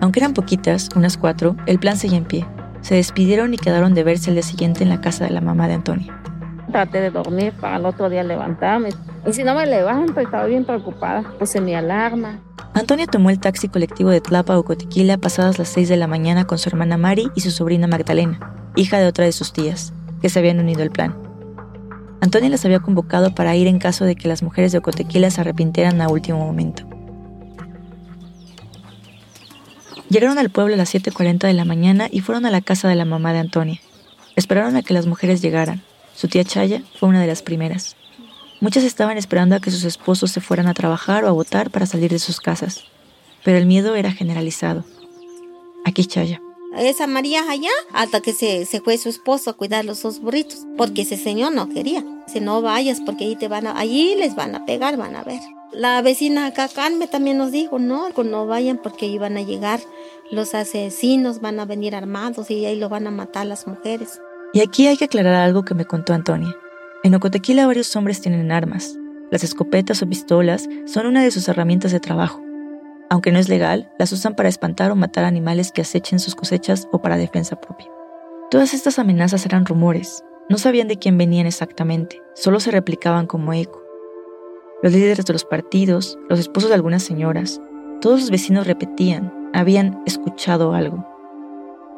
Aunque 0.00 0.18
eran 0.18 0.34
poquitas, 0.34 0.88
unas 0.96 1.16
cuatro, 1.16 1.54
el 1.66 1.78
plan 1.78 1.96
seguía 1.96 2.18
en 2.18 2.24
pie. 2.24 2.44
Se 2.86 2.94
despidieron 2.94 3.52
y 3.52 3.58
quedaron 3.58 3.94
de 3.94 4.04
verse 4.04 4.30
el 4.30 4.36
día 4.36 4.44
siguiente 4.44 4.84
en 4.84 4.90
la 4.90 5.00
casa 5.00 5.24
de 5.24 5.30
la 5.30 5.40
mamá 5.40 5.66
de 5.66 5.74
Antonia. 5.74 6.22
Traté 6.70 7.00
de 7.00 7.10
dormir 7.10 7.52
para 7.60 7.78
el 7.78 7.84
otro 7.84 8.08
día 8.08 8.22
levantarme. 8.22 8.90
Y 9.26 9.32
si 9.32 9.42
no 9.42 9.56
me 9.56 9.66
levanto, 9.66 10.20
estaba 10.20 10.46
bien 10.46 10.64
preocupada. 10.64 11.24
Puse 11.36 11.60
mi 11.60 11.74
alarma. 11.74 12.38
Antonia 12.74 13.08
tomó 13.08 13.30
el 13.30 13.40
taxi 13.40 13.68
colectivo 13.68 14.10
de 14.10 14.20
Tlapa 14.20 14.56
o 14.56 14.64
Cotiquila 14.64 15.18
pasadas 15.18 15.58
las 15.58 15.68
seis 15.68 15.88
de 15.88 15.96
la 15.96 16.06
mañana 16.06 16.46
con 16.46 16.58
su 16.58 16.68
hermana 16.68 16.96
Mari 16.96 17.28
y 17.34 17.40
su 17.40 17.50
sobrina 17.50 17.88
Magdalena, 17.88 18.70
hija 18.76 19.00
de 19.00 19.08
otra 19.08 19.24
de 19.24 19.32
sus 19.32 19.52
tías, 19.52 19.92
que 20.22 20.28
se 20.28 20.38
habían 20.38 20.60
unido 20.60 20.82
al 20.82 20.92
plan. 20.92 21.16
Antonia 22.20 22.50
las 22.50 22.64
había 22.64 22.78
convocado 22.78 23.34
para 23.34 23.56
ir 23.56 23.66
en 23.66 23.80
caso 23.80 24.04
de 24.04 24.14
que 24.14 24.28
las 24.28 24.44
mujeres 24.44 24.70
de 24.70 24.78
Ocotequila 24.78 25.28
se 25.32 25.40
arrepintieran 25.40 26.00
a 26.00 26.08
último 26.08 26.38
momento. 26.38 26.84
Llegaron 30.08 30.38
al 30.38 30.50
pueblo 30.50 30.74
a 30.74 30.76
las 30.76 30.94
7.40 30.94 31.46
de 31.46 31.52
la 31.52 31.64
mañana 31.64 32.08
y 32.10 32.20
fueron 32.20 32.46
a 32.46 32.50
la 32.50 32.60
casa 32.60 32.88
de 32.88 32.94
la 32.94 33.04
mamá 33.04 33.32
de 33.32 33.40
Antonia. 33.40 33.80
Esperaron 34.36 34.76
a 34.76 34.82
que 34.82 34.94
las 34.94 35.06
mujeres 35.06 35.42
llegaran. 35.42 35.82
Su 36.14 36.28
tía 36.28 36.44
Chaya 36.44 36.82
fue 36.98 37.08
una 37.08 37.20
de 37.20 37.26
las 37.26 37.42
primeras. 37.42 37.96
Muchas 38.60 38.84
estaban 38.84 39.18
esperando 39.18 39.56
a 39.56 39.60
que 39.60 39.70
sus 39.70 39.84
esposos 39.84 40.30
se 40.30 40.40
fueran 40.40 40.68
a 40.68 40.74
trabajar 40.74 41.24
o 41.24 41.28
a 41.28 41.32
votar 41.32 41.70
para 41.70 41.86
salir 41.86 42.10
de 42.10 42.18
sus 42.18 42.40
casas. 42.40 42.84
Pero 43.44 43.58
el 43.58 43.66
miedo 43.66 43.96
era 43.96 44.12
generalizado. 44.12 44.84
Aquí 45.84 46.04
Chaya. 46.06 46.40
Esa 46.78 47.06
María 47.06 47.48
allá, 47.48 47.70
hasta 47.92 48.20
que 48.20 48.32
se, 48.32 48.66
se 48.66 48.80
fue 48.80 48.98
su 48.98 49.08
esposo 49.08 49.50
a 49.50 49.54
cuidar 49.54 49.84
los 49.84 50.02
dos 50.02 50.20
burritos, 50.20 50.66
porque 50.76 51.02
ese 51.02 51.16
señor 51.16 51.52
no 51.52 51.68
quería. 51.68 52.04
Si 52.26 52.40
no 52.40 52.62
vayas, 52.62 53.00
porque 53.00 53.24
ahí 53.24 53.36
te 53.36 53.48
van 53.48 53.66
a, 53.66 53.78
allí 53.78 54.14
les 54.14 54.34
van 54.34 54.54
a 54.54 54.64
pegar, 54.66 54.96
van 54.96 55.16
a 55.16 55.22
ver. 55.22 55.40
La 55.72 56.00
vecina 56.02 56.46
acá, 56.46 56.68
Carmen, 56.68 57.08
también 57.08 57.38
nos 57.38 57.52
dijo, 57.52 57.78
no, 57.78 58.08
no 58.10 58.46
vayan 58.46 58.78
porque 58.78 59.06
iban 59.06 59.36
a 59.36 59.42
llegar 59.42 59.80
los 60.30 60.54
asesinos, 60.54 61.40
van 61.40 61.60
a 61.60 61.64
venir 61.64 61.94
armados 61.94 62.50
y 62.50 62.64
ahí 62.64 62.76
lo 62.76 62.88
van 62.88 63.06
a 63.06 63.10
matar 63.10 63.46
las 63.46 63.66
mujeres. 63.66 64.20
Y 64.52 64.60
aquí 64.60 64.86
hay 64.86 64.96
que 64.96 65.04
aclarar 65.04 65.34
algo 65.34 65.64
que 65.64 65.74
me 65.74 65.84
contó 65.84 66.14
Antonia. 66.14 66.56
En 67.02 67.14
Ocotequila 67.14 67.66
varios 67.66 67.94
hombres 67.94 68.20
tienen 68.20 68.50
armas. 68.52 68.96
Las 69.30 69.44
escopetas 69.44 70.02
o 70.02 70.08
pistolas 70.08 70.68
son 70.86 71.06
una 71.06 71.22
de 71.22 71.30
sus 71.30 71.48
herramientas 71.48 71.92
de 71.92 72.00
trabajo. 72.00 72.45
Aunque 73.08 73.30
no 73.30 73.38
es 73.38 73.48
legal, 73.48 73.90
las 73.98 74.12
usan 74.12 74.34
para 74.34 74.48
espantar 74.48 74.90
o 74.90 74.96
matar 74.96 75.24
animales 75.24 75.70
que 75.72 75.82
acechen 75.82 76.18
sus 76.18 76.34
cosechas 76.34 76.88
o 76.92 77.00
para 77.00 77.16
defensa 77.16 77.56
propia. 77.56 77.90
Todas 78.50 78.74
estas 78.74 78.98
amenazas 78.98 79.46
eran 79.46 79.66
rumores. 79.66 80.24
No 80.48 80.58
sabían 80.58 80.88
de 80.88 80.98
quién 80.98 81.18
venían 81.18 81.46
exactamente, 81.46 82.22
solo 82.34 82.60
se 82.60 82.70
replicaban 82.70 83.26
como 83.26 83.52
eco. 83.52 83.82
Los 84.82 84.92
líderes 84.92 85.24
de 85.24 85.32
los 85.32 85.44
partidos, 85.44 86.18
los 86.28 86.38
esposos 86.38 86.68
de 86.68 86.74
algunas 86.74 87.02
señoras, 87.02 87.60
todos 88.00 88.20
los 88.20 88.30
vecinos 88.30 88.66
repetían, 88.66 89.50
habían 89.52 90.02
escuchado 90.06 90.74
algo. 90.74 91.04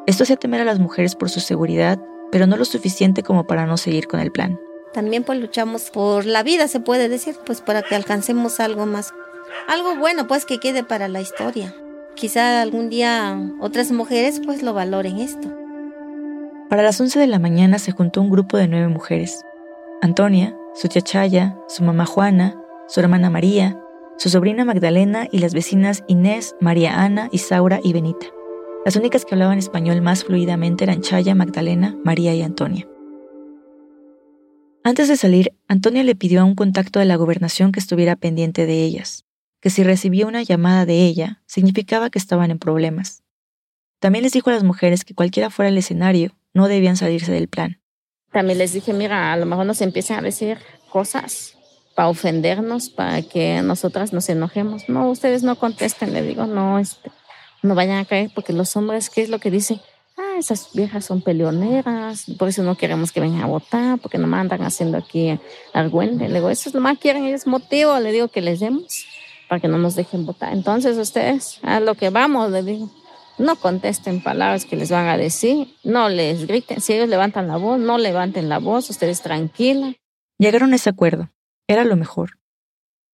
Esto 0.07 0.23
hacía 0.23 0.37
temer 0.37 0.61
a 0.61 0.65
las 0.65 0.79
mujeres 0.79 1.15
por 1.15 1.29
su 1.29 1.39
seguridad, 1.39 1.99
pero 2.31 2.47
no 2.47 2.57
lo 2.57 2.65
suficiente 2.65 3.21
como 3.21 3.45
para 3.45 3.65
no 3.65 3.77
seguir 3.77 4.07
con 4.07 4.19
el 4.19 4.31
plan. 4.31 4.59
También 4.93 5.23
pues 5.23 5.39
luchamos 5.39 5.91
por 5.91 6.25
la 6.25 6.41
vida, 6.41 6.67
se 6.67 6.79
puede 6.79 7.09
decir, 7.09 7.35
pues 7.45 7.61
para 7.61 7.83
que 7.83 7.95
alcancemos 7.95 8.59
algo 8.59 8.87
más, 8.87 9.13
algo 9.67 9.95
bueno 9.95 10.27
pues 10.27 10.45
que 10.45 10.59
quede 10.59 10.83
para 10.83 11.07
la 11.07 11.21
historia. 11.21 11.73
Quizá 12.15 12.61
algún 12.61 12.89
día 12.89 13.39
otras 13.59 13.91
mujeres 13.91 14.41
pues 14.45 14.63
lo 14.63 14.73
valoren 14.73 15.19
esto. 15.19 15.49
Para 16.69 16.83
las 16.83 16.99
11 16.99 17.19
de 17.19 17.27
la 17.27 17.39
mañana 17.39 17.79
se 17.79 17.91
juntó 17.91 18.21
un 18.21 18.29
grupo 18.29 18.57
de 18.57 18.67
nueve 18.67 18.87
mujeres. 18.87 19.43
Antonia, 20.01 20.55
su 20.75 20.87
chachaya, 20.87 21.57
su 21.67 21.83
mamá 21.83 22.05
Juana, 22.05 22.55
su 22.87 22.99
hermana 22.99 23.29
María, 23.29 23.79
su 24.17 24.29
sobrina 24.29 24.65
Magdalena 24.65 25.27
y 25.31 25.39
las 25.39 25.53
vecinas 25.53 26.03
Inés, 26.07 26.55
María 26.59 27.01
Ana, 27.01 27.29
Isaura 27.31 27.79
y 27.83 27.93
Benita. 27.93 28.27
Las 28.85 28.95
únicas 28.95 29.25
que 29.25 29.35
hablaban 29.35 29.57
español 29.57 30.01
más 30.01 30.23
fluidamente 30.23 30.83
eran 30.83 31.01
Chaya, 31.01 31.35
Magdalena, 31.35 31.97
María 32.03 32.33
y 32.33 32.41
Antonia. 32.41 32.87
Antes 34.83 35.07
de 35.07 35.17
salir, 35.17 35.53
Antonia 35.67 36.03
le 36.03 36.15
pidió 36.15 36.41
a 36.41 36.45
un 36.45 36.55
contacto 36.55 36.99
de 36.99 37.05
la 37.05 37.17
gobernación 37.17 37.71
que 37.71 37.79
estuviera 37.79 38.15
pendiente 38.15 38.65
de 38.65 38.83
ellas, 38.83 39.25
que 39.61 39.69
si 39.69 39.83
recibía 39.83 40.25
una 40.25 40.43
llamada 40.43 40.85
de 40.85 41.05
ella, 41.05 41.41
significaba 41.45 42.09
que 42.09 42.19
estaban 42.19 42.51
en 42.51 42.59
problemas. 42.59 43.23
También 43.99 44.23
les 44.23 44.31
dijo 44.31 44.49
a 44.49 44.53
las 44.53 44.63
mujeres 44.63 45.03
que 45.03 45.13
cualquiera 45.13 45.49
fuera 45.49 45.69
el 45.69 45.77
escenario, 45.77 46.35
no 46.53 46.67
debían 46.67 46.95
salirse 46.95 47.31
del 47.31 47.49
plan. 47.49 47.81
También 48.31 48.59
les 48.59 48.73
dije, 48.73 48.93
mira, 48.93 49.33
a 49.33 49.37
lo 49.37 49.45
mejor 49.45 49.65
nos 49.65 49.81
empiezan 49.81 50.19
a 50.19 50.21
decir 50.21 50.57
cosas 50.89 51.55
para 51.95 52.07
ofendernos, 52.07 52.89
para 52.89 53.21
que 53.21 53.61
nosotras 53.61 54.13
nos 54.13 54.29
enojemos. 54.29 54.87
No, 54.87 55.09
ustedes 55.09 55.43
no 55.43 55.57
contesten, 55.57 56.13
le 56.13 56.21
digo, 56.21 56.45
no, 56.45 56.79
este, 56.79 57.11
no 57.61 57.75
vayan 57.75 57.97
a 57.97 58.05
caer, 58.05 58.31
porque 58.33 58.53
los 58.53 58.75
hombres, 58.77 59.09
¿qué 59.09 59.21
es 59.21 59.29
lo 59.29 59.39
que 59.39 59.51
dicen? 59.51 59.81
Ah, 60.17 60.35
esas 60.37 60.69
viejas 60.73 61.05
son 61.05 61.21
peleoneras, 61.21 62.25
por 62.37 62.47
eso 62.47 62.63
no 62.63 62.75
queremos 62.75 63.11
que 63.11 63.19
vengan 63.19 63.41
a 63.41 63.47
votar, 63.47 63.99
porque 63.99 64.17
no 64.17 64.27
mandan 64.27 64.61
haciendo 64.61 64.97
aquí 64.97 65.37
argüende. 65.73 66.29
Le 66.29 66.35
digo, 66.35 66.49
eso 66.49 66.69
es 66.69 66.75
lo 66.75 66.81
más 66.81 66.97
que 66.97 67.03
quieren, 67.03 67.25
es 67.25 67.47
motivo, 67.47 67.99
le 67.99 68.11
digo 68.11 68.29
que 68.29 68.41
les 68.41 68.59
demos 68.59 69.05
para 69.49 69.59
que 69.59 69.67
no 69.67 69.79
nos 69.79 69.95
dejen 69.95 70.25
votar. 70.25 70.53
Entonces 70.53 70.97
ustedes, 70.97 71.59
a 71.63 71.79
lo 71.79 71.95
que 71.95 72.11
vamos, 72.11 72.51
le 72.51 72.63
digo, 72.63 72.89
no 73.39 73.55
contesten 73.55 74.21
palabras 74.21 74.65
que 74.65 74.75
les 74.75 74.91
van 74.91 75.07
a 75.07 75.17
decir, 75.17 75.75
no 75.83 76.07
les 76.07 76.45
griten, 76.45 76.79
si 76.79 76.93
ellos 76.93 77.09
levantan 77.09 77.47
la 77.47 77.57
voz, 77.57 77.79
no 77.79 77.97
levanten 77.97 78.47
la 78.47 78.59
voz, 78.59 78.89
ustedes 78.89 79.21
tranquila. 79.21 79.95
Llegaron 80.37 80.71
a 80.71 80.75
ese 80.75 80.89
acuerdo. 80.89 81.31
Era 81.67 81.83
lo 81.83 81.95
mejor. 81.95 82.37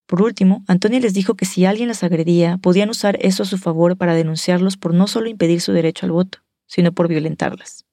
Por 0.07 0.21
último, 0.21 0.63
Antonia 0.67 0.99
les 0.99 1.13
dijo 1.13 1.35
que 1.35 1.45
si 1.45 1.65
alguien 1.65 1.87
las 1.87 2.03
agredía, 2.03 2.57
podían 2.57 2.89
usar 2.89 3.17
eso 3.21 3.43
a 3.43 3.45
su 3.47 3.57
favor 3.57 3.97
para 3.97 4.13
denunciarlos 4.13 4.77
por 4.77 4.93
no 4.93 5.07
solo 5.07 5.29
impedir 5.29 5.61
su 5.61 5.71
derecho 5.71 6.05
al 6.05 6.11
voto, 6.11 6.39
sino 6.67 6.91
por 6.91 7.07
violentarlas. 7.07 7.85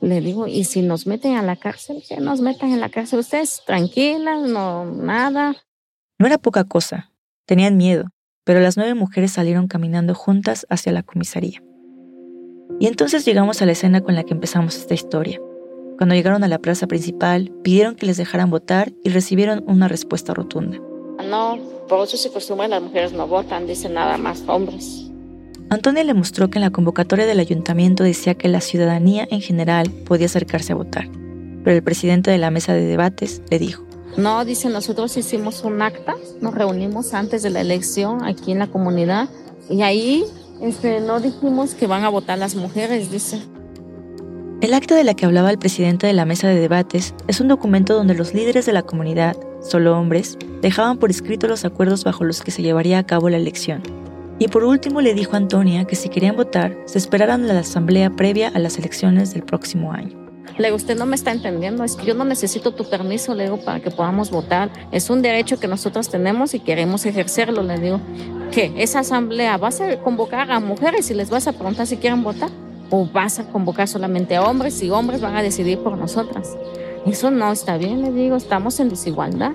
Le 0.00 0.20
digo, 0.20 0.46
y 0.46 0.64
si 0.64 0.82
nos 0.82 1.06
meten 1.06 1.36
a 1.36 1.42
la 1.42 1.56
cárcel, 1.56 2.02
que 2.08 2.18
nos 2.18 2.40
metan 2.40 2.72
en 2.72 2.80
la 2.80 2.88
cárcel 2.88 3.18
ustedes, 3.18 3.62
tranquilas, 3.66 4.48
no, 4.48 4.84
nada. 4.84 5.56
No 6.18 6.26
era 6.26 6.38
poca 6.38 6.64
cosa, 6.64 7.10
tenían 7.48 7.78
miedo, 7.78 8.10
pero 8.44 8.60
las 8.60 8.76
nueve 8.76 8.94
mujeres 8.94 9.32
salieron 9.32 9.68
caminando 9.68 10.14
juntas 10.14 10.66
hacia 10.68 10.92
la 10.92 11.02
comisaría. 11.02 11.62
Y 12.78 12.86
entonces 12.86 13.24
llegamos 13.24 13.62
a 13.62 13.66
la 13.66 13.72
escena 13.72 14.02
con 14.02 14.14
la 14.14 14.22
que 14.22 14.34
empezamos 14.34 14.76
esta 14.76 14.92
historia. 14.92 15.40
Cuando 15.96 16.14
llegaron 16.14 16.44
a 16.44 16.48
la 16.48 16.58
plaza 16.58 16.86
principal, 16.86 17.50
pidieron 17.64 17.96
que 17.96 18.04
les 18.04 18.18
dejaran 18.18 18.50
votar 18.50 18.92
y 19.02 19.08
recibieron 19.08 19.64
una 19.66 19.88
respuesta 19.88 20.34
rotunda. 20.34 20.78
No, 21.28 21.58
por 21.88 22.06
eso 22.06 22.18
se 22.18 22.28
acostumbra 22.28 22.68
las 22.68 22.82
mujeres 22.82 23.12
no 23.14 23.26
votan, 23.26 23.66
dicen 23.66 23.94
nada 23.94 24.18
más 24.18 24.44
hombres. 24.46 25.10
Antonia 25.70 26.04
le 26.04 26.14
mostró 26.14 26.50
que 26.50 26.58
en 26.58 26.64
la 26.64 26.70
convocatoria 26.70 27.24
del 27.24 27.40
ayuntamiento 27.40 28.04
decía 28.04 28.34
que 28.34 28.48
la 28.48 28.60
ciudadanía 28.60 29.26
en 29.30 29.40
general 29.40 29.90
podía 30.04 30.26
acercarse 30.26 30.74
a 30.74 30.76
votar, 30.76 31.08
pero 31.64 31.76
el 31.76 31.82
presidente 31.82 32.30
de 32.30 32.38
la 32.38 32.50
mesa 32.50 32.74
de 32.74 32.84
debates 32.84 33.42
le 33.50 33.58
dijo, 33.58 33.87
no, 34.18 34.44
dice, 34.44 34.68
nosotros 34.68 35.16
hicimos 35.16 35.64
un 35.64 35.80
acta, 35.80 36.14
nos 36.42 36.54
reunimos 36.54 37.14
antes 37.14 37.42
de 37.42 37.48
la 37.48 37.62
elección 37.62 38.24
aquí 38.24 38.52
en 38.52 38.58
la 38.58 38.66
comunidad 38.66 39.30
y 39.70 39.80
ahí 39.80 40.24
este, 40.60 41.00
no 41.00 41.20
dijimos 41.20 41.74
que 41.74 41.86
van 41.86 42.04
a 42.04 42.10
votar 42.10 42.38
las 42.38 42.54
mujeres, 42.54 43.10
dice. 43.10 43.40
El 44.60 44.74
acta 44.74 44.94
de 44.94 45.04
la 45.04 45.14
que 45.14 45.24
hablaba 45.24 45.50
el 45.50 45.58
presidente 45.58 46.06
de 46.06 46.12
la 46.12 46.26
mesa 46.26 46.48
de 46.48 46.60
debates 46.60 47.14
es 47.28 47.40
un 47.40 47.48
documento 47.48 47.94
donde 47.94 48.14
los 48.14 48.34
líderes 48.34 48.66
de 48.66 48.72
la 48.72 48.82
comunidad 48.82 49.36
solo 49.60 49.98
hombres, 49.98 50.38
dejaban 50.62 50.98
por 50.98 51.10
escrito 51.10 51.46
los 51.48 51.64
acuerdos 51.64 52.04
bajo 52.04 52.24
los 52.24 52.42
que 52.42 52.50
se 52.50 52.62
llevaría 52.62 52.98
a 52.98 53.06
cabo 53.06 53.28
la 53.28 53.36
elección. 53.36 53.82
Y 54.38 54.48
por 54.48 54.64
último 54.64 55.00
le 55.00 55.14
dijo 55.14 55.34
a 55.34 55.38
Antonia 55.38 55.84
que 55.84 55.96
si 55.96 56.08
querían 56.08 56.36
votar, 56.36 56.76
se 56.86 56.98
esperaran 56.98 57.48
la 57.48 57.58
asamblea 57.58 58.10
previa 58.10 58.48
a 58.48 58.58
las 58.58 58.78
elecciones 58.78 59.34
del 59.34 59.42
próximo 59.42 59.92
año. 59.92 60.27
Le 60.58 60.64
digo, 60.64 60.76
usted 60.76 60.98
no 60.98 61.06
me 61.06 61.14
está 61.14 61.30
entendiendo, 61.30 61.84
es 61.84 61.94
que 61.94 62.04
yo 62.04 62.14
no 62.14 62.24
necesito 62.24 62.72
tu 62.72 62.84
permiso, 62.84 63.32
le 63.32 63.44
digo, 63.44 63.58
para 63.58 63.78
que 63.78 63.92
podamos 63.92 64.30
votar. 64.32 64.70
Es 64.90 65.08
un 65.08 65.22
derecho 65.22 65.60
que 65.60 65.68
nosotros 65.68 66.08
tenemos 66.08 66.52
y 66.52 66.58
queremos 66.58 67.06
ejercerlo, 67.06 67.62
le 67.62 67.78
digo. 67.78 68.00
¿Qué? 68.50 68.72
¿Esa 68.76 69.00
asamblea 69.00 69.56
vas 69.56 69.80
a 69.80 69.98
convocar 70.00 70.50
a 70.50 70.58
mujeres 70.58 71.10
y 71.12 71.14
les 71.14 71.30
vas 71.30 71.46
a 71.46 71.52
preguntar 71.52 71.86
si 71.86 71.96
quieren 71.98 72.24
votar? 72.24 72.50
¿O 72.90 73.06
vas 73.06 73.38
a 73.38 73.44
convocar 73.44 73.86
solamente 73.86 74.34
a 74.34 74.42
hombres 74.42 74.82
y 74.82 74.90
hombres 74.90 75.20
van 75.20 75.36
a 75.36 75.42
decidir 75.42 75.78
por 75.78 75.96
nosotras? 75.96 76.56
Eso 77.06 77.30
no 77.30 77.52
está 77.52 77.78
bien, 77.78 78.02
le 78.02 78.10
digo, 78.10 78.34
estamos 78.34 78.80
en 78.80 78.88
desigualdad. 78.88 79.52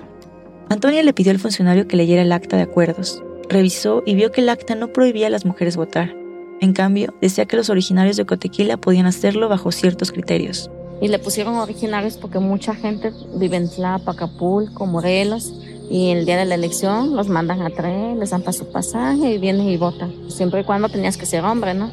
Antonia 0.70 1.02
le 1.02 1.12
pidió 1.12 1.32
al 1.32 1.38
funcionario 1.38 1.86
que 1.86 1.96
leyera 1.96 2.22
el 2.22 2.32
acta 2.32 2.56
de 2.56 2.62
acuerdos. 2.62 3.22
Revisó 3.50 4.02
y 4.06 4.14
vio 4.14 4.32
que 4.32 4.40
el 4.40 4.48
acta 4.48 4.74
no 4.74 4.92
prohibía 4.92 5.26
a 5.26 5.30
las 5.30 5.44
mujeres 5.44 5.76
votar. 5.76 6.16
En 6.62 6.72
cambio, 6.72 7.14
decía 7.20 7.44
que 7.44 7.56
los 7.56 7.68
originarios 7.68 8.16
de 8.16 8.24
Cotequila 8.24 8.78
podían 8.78 9.04
hacerlo 9.04 9.50
bajo 9.50 9.70
ciertos 9.70 10.10
criterios. 10.10 10.70
Y 11.04 11.08
le 11.08 11.18
pusieron 11.18 11.56
originarios 11.56 12.16
porque 12.16 12.38
mucha 12.38 12.74
gente 12.74 13.12
vive 13.34 13.58
en 13.58 13.68
Tlapa, 13.68 14.12
Acapulco, 14.12 14.86
Morelos, 14.86 15.52
y 15.90 16.12
el 16.12 16.24
día 16.24 16.38
de 16.38 16.46
la 16.46 16.54
elección 16.54 17.14
los 17.14 17.28
mandan 17.28 17.60
a 17.60 17.68
traer, 17.68 18.16
les 18.16 18.30
dan 18.30 18.40
para 18.40 18.54
su 18.54 18.72
pasaje 18.72 19.34
y 19.34 19.36
vienen 19.36 19.68
y 19.68 19.76
votan. 19.76 20.30
Siempre 20.30 20.62
y 20.62 20.64
cuando 20.64 20.88
tenías 20.88 21.18
que 21.18 21.26
ser 21.26 21.44
hombre, 21.44 21.74
¿no? 21.74 21.92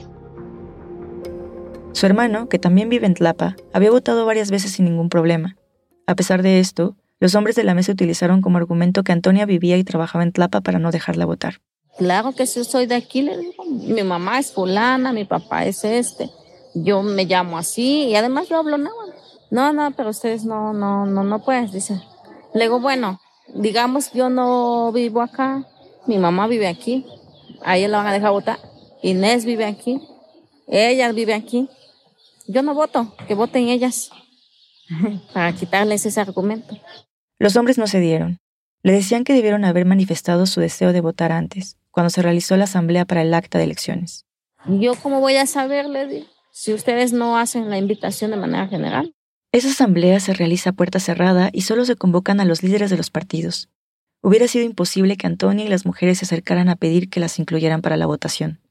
Su 1.91 2.05
hermano, 2.05 2.47
que 2.47 2.57
también 2.57 2.87
vive 2.87 3.05
en 3.05 3.15
Tlapa, 3.15 3.57
había 3.73 3.91
votado 3.91 4.25
varias 4.25 4.49
veces 4.49 4.71
sin 4.71 4.85
ningún 4.85 5.09
problema. 5.09 5.57
A 6.07 6.15
pesar 6.15 6.41
de 6.41 6.61
esto, 6.61 6.95
los 7.19 7.35
hombres 7.35 7.57
de 7.57 7.65
la 7.65 7.73
mesa 7.73 7.91
utilizaron 7.91 8.41
como 8.41 8.59
argumento 8.59 9.03
que 9.03 9.11
Antonia 9.11 9.45
vivía 9.45 9.75
y 9.75 9.83
trabajaba 9.83 10.23
en 10.23 10.31
Tlapa 10.31 10.61
para 10.61 10.79
no 10.79 10.89
dejarla 10.89 11.25
votar. 11.25 11.55
Claro 11.97 12.31
que 12.31 12.47
sí, 12.47 12.63
soy 12.63 12.85
de 12.85 12.95
aquí, 12.95 13.23
le 13.23 13.37
digo. 13.37 13.65
Mi 13.65 14.03
mamá 14.03 14.39
es 14.39 14.53
fulana, 14.53 15.11
mi 15.11 15.25
papá 15.25 15.65
es 15.65 15.83
este. 15.83 16.29
Yo 16.73 17.03
me 17.03 17.25
llamo 17.25 17.57
así 17.57 18.03
y 18.03 18.15
además 18.15 18.47
yo 18.47 18.57
hablo 18.57 18.77
nada. 18.77 19.00
No, 19.51 19.73
no, 19.73 19.91
pero 19.91 20.09
ustedes 20.09 20.45
no, 20.45 20.71
no, 20.71 21.05
no, 21.05 21.23
no 21.25 21.43
puedes, 21.43 21.73
dice. 21.73 22.01
Le 22.53 22.63
digo, 22.63 22.79
bueno, 22.79 23.19
digamos 23.53 24.13
yo 24.13 24.29
no 24.29 24.91
vivo 24.93 25.21
acá, 25.21 25.67
mi 26.07 26.17
mamá 26.17 26.47
vive 26.47 26.67
aquí, 26.67 27.05
a 27.61 27.75
ella 27.77 27.89
la 27.89 27.97
van 27.97 28.07
a 28.07 28.13
dejar 28.13 28.31
votar. 28.31 28.59
Inés 29.03 29.43
vive 29.43 29.65
aquí, 29.65 30.01
ella 30.67 31.11
vive 31.11 31.33
aquí. 31.33 31.69
Yo 32.47 32.63
no 32.63 32.73
voto, 32.73 33.13
que 33.27 33.33
voten 33.33 33.67
ellas 33.67 34.09
para 35.33 35.51
quitarles 35.53 36.05
ese 36.05 36.21
argumento. 36.21 36.77
Los 37.37 37.57
hombres 37.57 37.77
no 37.77 37.87
cedieron. 37.87 38.39
Le 38.83 38.93
decían 38.93 39.25
que 39.25 39.33
debieron 39.33 39.65
haber 39.65 39.85
manifestado 39.85 40.45
su 40.45 40.61
deseo 40.61 40.93
de 40.93 41.01
votar 41.01 41.33
antes, 41.33 41.77
cuando 41.91 42.09
se 42.09 42.21
realizó 42.21 42.55
la 42.55 42.63
asamblea 42.63 43.03
para 43.03 43.21
el 43.21 43.33
acta 43.33 43.57
de 43.57 43.65
elecciones. 43.65 44.25
¿Yo 44.65 44.95
cómo 44.95 45.19
voy 45.19 45.35
a 45.35 45.45
saber, 45.45 45.87
le 45.87 46.25
si 46.51 46.73
ustedes 46.73 47.11
no 47.11 47.37
hacen 47.37 47.69
la 47.69 47.77
invitación 47.77 48.31
de 48.31 48.37
manera 48.37 48.67
general? 48.67 49.13
Esa 49.53 49.67
asamblea 49.67 50.21
se 50.21 50.33
realiza 50.33 50.69
a 50.69 50.73
puerta 50.73 51.01
cerrada 51.01 51.49
y 51.51 51.63
solo 51.63 51.83
se 51.83 51.97
convocan 51.97 52.39
a 52.39 52.45
los 52.45 52.63
líderes 52.63 52.89
de 52.89 52.95
los 52.95 53.09
partidos. 53.09 53.67
Hubiera 54.21 54.47
sido 54.47 54.63
imposible 54.63 55.17
que 55.17 55.27
Antonia 55.27 55.65
y 55.65 55.67
las 55.67 55.85
mujeres 55.85 56.19
se 56.19 56.25
acercaran 56.25 56.69
a 56.69 56.77
pedir 56.77 57.09
que 57.09 57.19
las 57.19 57.37
incluyeran 57.37 57.81
para 57.81 57.97
la 57.97 58.05
votación. 58.05 58.61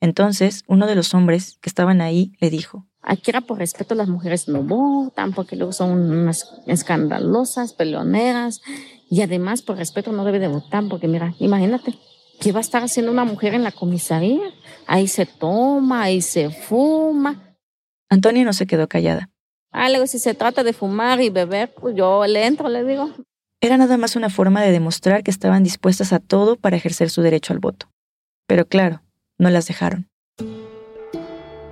Entonces, 0.00 0.64
uno 0.66 0.88
de 0.88 0.96
los 0.96 1.14
hombres 1.14 1.58
que 1.60 1.68
estaban 1.68 2.00
ahí 2.00 2.32
le 2.40 2.50
dijo, 2.50 2.86
Aquí 3.02 3.30
era 3.30 3.40
por 3.40 3.58
respeto 3.58 3.94
las 3.94 4.08
mujeres 4.08 4.48
no 4.48 4.64
votan, 4.64 5.32
porque 5.32 5.54
luego 5.54 5.72
son 5.72 5.90
unas 5.90 6.60
escandalosas, 6.66 7.72
peleoneras, 7.72 8.62
y 9.08 9.22
además 9.22 9.62
por 9.62 9.76
respeto 9.76 10.10
no 10.10 10.24
debe 10.24 10.40
de 10.40 10.48
votar, 10.48 10.82
porque 10.90 11.06
mira, 11.06 11.36
imagínate, 11.38 11.94
¿qué 12.40 12.50
va 12.50 12.58
a 12.58 12.62
estar 12.62 12.82
haciendo 12.82 13.12
una 13.12 13.24
mujer 13.24 13.54
en 13.54 13.62
la 13.62 13.70
comisaría? 13.70 14.42
Ahí 14.88 15.06
se 15.06 15.24
toma, 15.24 16.02
ahí 16.02 16.20
se 16.20 16.50
fuma. 16.50 17.56
Antonia 18.08 18.44
no 18.44 18.52
se 18.52 18.66
quedó 18.66 18.88
callada. 18.88 19.30
Luego 19.72 20.06
si 20.06 20.18
se 20.18 20.34
trata 20.34 20.64
de 20.64 20.72
fumar 20.72 21.20
y 21.20 21.30
beber, 21.30 21.72
pues 21.74 21.94
yo 21.94 22.26
le 22.26 22.46
entro, 22.46 22.68
le 22.68 22.84
digo. 22.84 23.10
Era 23.60 23.76
nada 23.76 23.96
más 23.96 24.16
una 24.16 24.30
forma 24.30 24.62
de 24.62 24.72
demostrar 24.72 25.22
que 25.22 25.30
estaban 25.30 25.62
dispuestas 25.62 26.12
a 26.12 26.18
todo 26.18 26.56
para 26.56 26.76
ejercer 26.76 27.10
su 27.10 27.22
derecho 27.22 27.52
al 27.52 27.58
voto. 27.58 27.88
Pero 28.46 28.66
claro, 28.66 29.02
no 29.38 29.50
las 29.50 29.66
dejaron. 29.66 30.08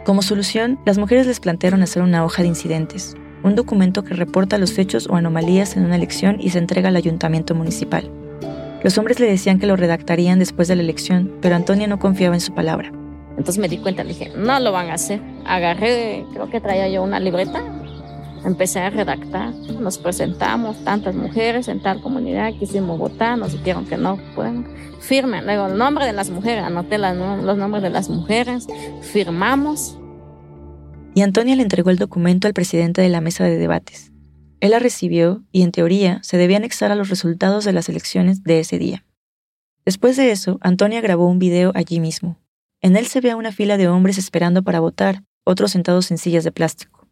Como 0.05 0.23
solución, 0.23 0.79
las 0.85 0.99
mujeres 0.99 1.27
les 1.27 1.41
plantearon 1.41 1.83
hacer 1.83 2.03
una 2.03 2.25
hoja 2.25 2.43
de 2.43 2.49
incidentes, 2.49 3.15
un 3.43 3.55
documento 3.55 4.05
que 4.05 4.15
reporta 4.15 4.59
los 4.59 4.77
hechos 4.79 5.07
o 5.09 5.17
anomalías 5.17 5.77
en 5.77 5.85
una 5.85 5.97
elección 5.97 6.39
y 6.41 6.51
se 6.51 6.59
entrega 6.59 6.89
al 6.89 6.97
ayuntamiento 6.97 7.55
municipal. 7.55 8.11
Los 8.83 8.99
hombres 8.99 9.19
le 9.19 9.27
decían 9.27 9.59
que 9.59 9.67
lo 9.67 9.77
redactarían 9.77 10.39
después 10.39 10.69
de 10.69 10.77
la 10.77 10.83
elección, 10.83 11.33
pero 11.41 11.57
Antonia 11.57 11.87
no 11.87 11.99
confiaba 11.99 12.35
en 12.35 12.43
su 12.43 12.55
palabra. 12.55 12.93
Entonces 13.31 13.59
me 13.59 13.69
di 13.69 13.79
cuenta, 13.79 14.05
le 14.05 14.11
dije, 14.11 14.31
no 14.37 14.61
lo 14.61 14.73
van 14.73 14.91
a 14.91 14.95
hacer. 14.95 15.21
Agarré, 15.47 16.25
creo 16.33 16.51
que 16.51 16.61
traía 16.61 16.89
yo 16.89 17.03
una 17.03 17.19
libreta, 17.19 17.63
empecé 18.45 18.81
a 18.81 18.91
redactar, 18.91 19.55
nos 19.55 19.99
presentamos, 19.99 20.83
tantas 20.85 21.15
mujeres 21.15 21.69
en 21.69 21.83
tal 21.83 22.01
comunidad, 22.01 22.53
quisimos 22.59 22.99
votar, 22.99 23.39
nos 23.39 23.53
dijeron 23.53 23.87
que 23.87 23.97
no 23.97 24.19
pueden, 24.35 24.67
firmen, 25.01 25.45
luego 25.45 25.67
el 25.67 25.79
nombre 25.79 26.07
de 26.07 26.13
las 26.13 26.31
mujeres, 26.31 26.65
anoté 26.65 26.99
los 26.99 27.57
nombres 27.57 27.83
de 27.83 27.91
las 27.91 28.09
mujeres, 28.09 28.67
firmamos. 29.03 29.99
Y 31.15 31.23
Antonia 31.23 31.57
le 31.57 31.63
entregó 31.63 31.91
el 31.91 31.99
documento 31.99 32.49
al 32.49 32.55
presidente 32.55 33.01
de 33.01 33.09
la 33.09 33.21
mesa 33.21 33.45
de 33.45 33.57
debates. 33.57 34.13
Él 34.61 34.71
la 34.71 34.79
recibió 34.79 35.45
y, 35.53 35.63
en 35.63 35.73
teoría, 35.73 36.21
se 36.23 36.37
debía 36.37 36.57
anexar 36.57 36.91
a 36.91 36.97
los 36.97 37.11
resultados 37.11 37.65
de 37.65 37.73
las 37.73 37.89
elecciones 37.89 38.43
de 38.43 38.61
ese 38.61 38.79
día. 38.79 39.05
Después 39.85 40.17
de 40.17 40.31
eso, 40.31 40.59
Antonia 40.63 41.03
grabó 41.03 41.27
un 41.27 41.39
video 41.39 41.73
allí 41.75 42.01
mismo. 42.01 42.39
En 42.81 42.97
él 42.97 43.07
se 43.07 43.21
ve 43.21 43.31
a 43.31 43.37
una 43.37 43.53
fila 43.53 43.77
de 43.77 43.89
hombres 43.89 44.17
esperando 44.19 44.63
para 44.63 44.81
votar, 44.81 45.23
otros 45.45 45.73
sentados 45.73 46.11
en 46.11 46.19
sillas 46.19 46.45
de 46.45 46.53
plástico. 46.53 47.04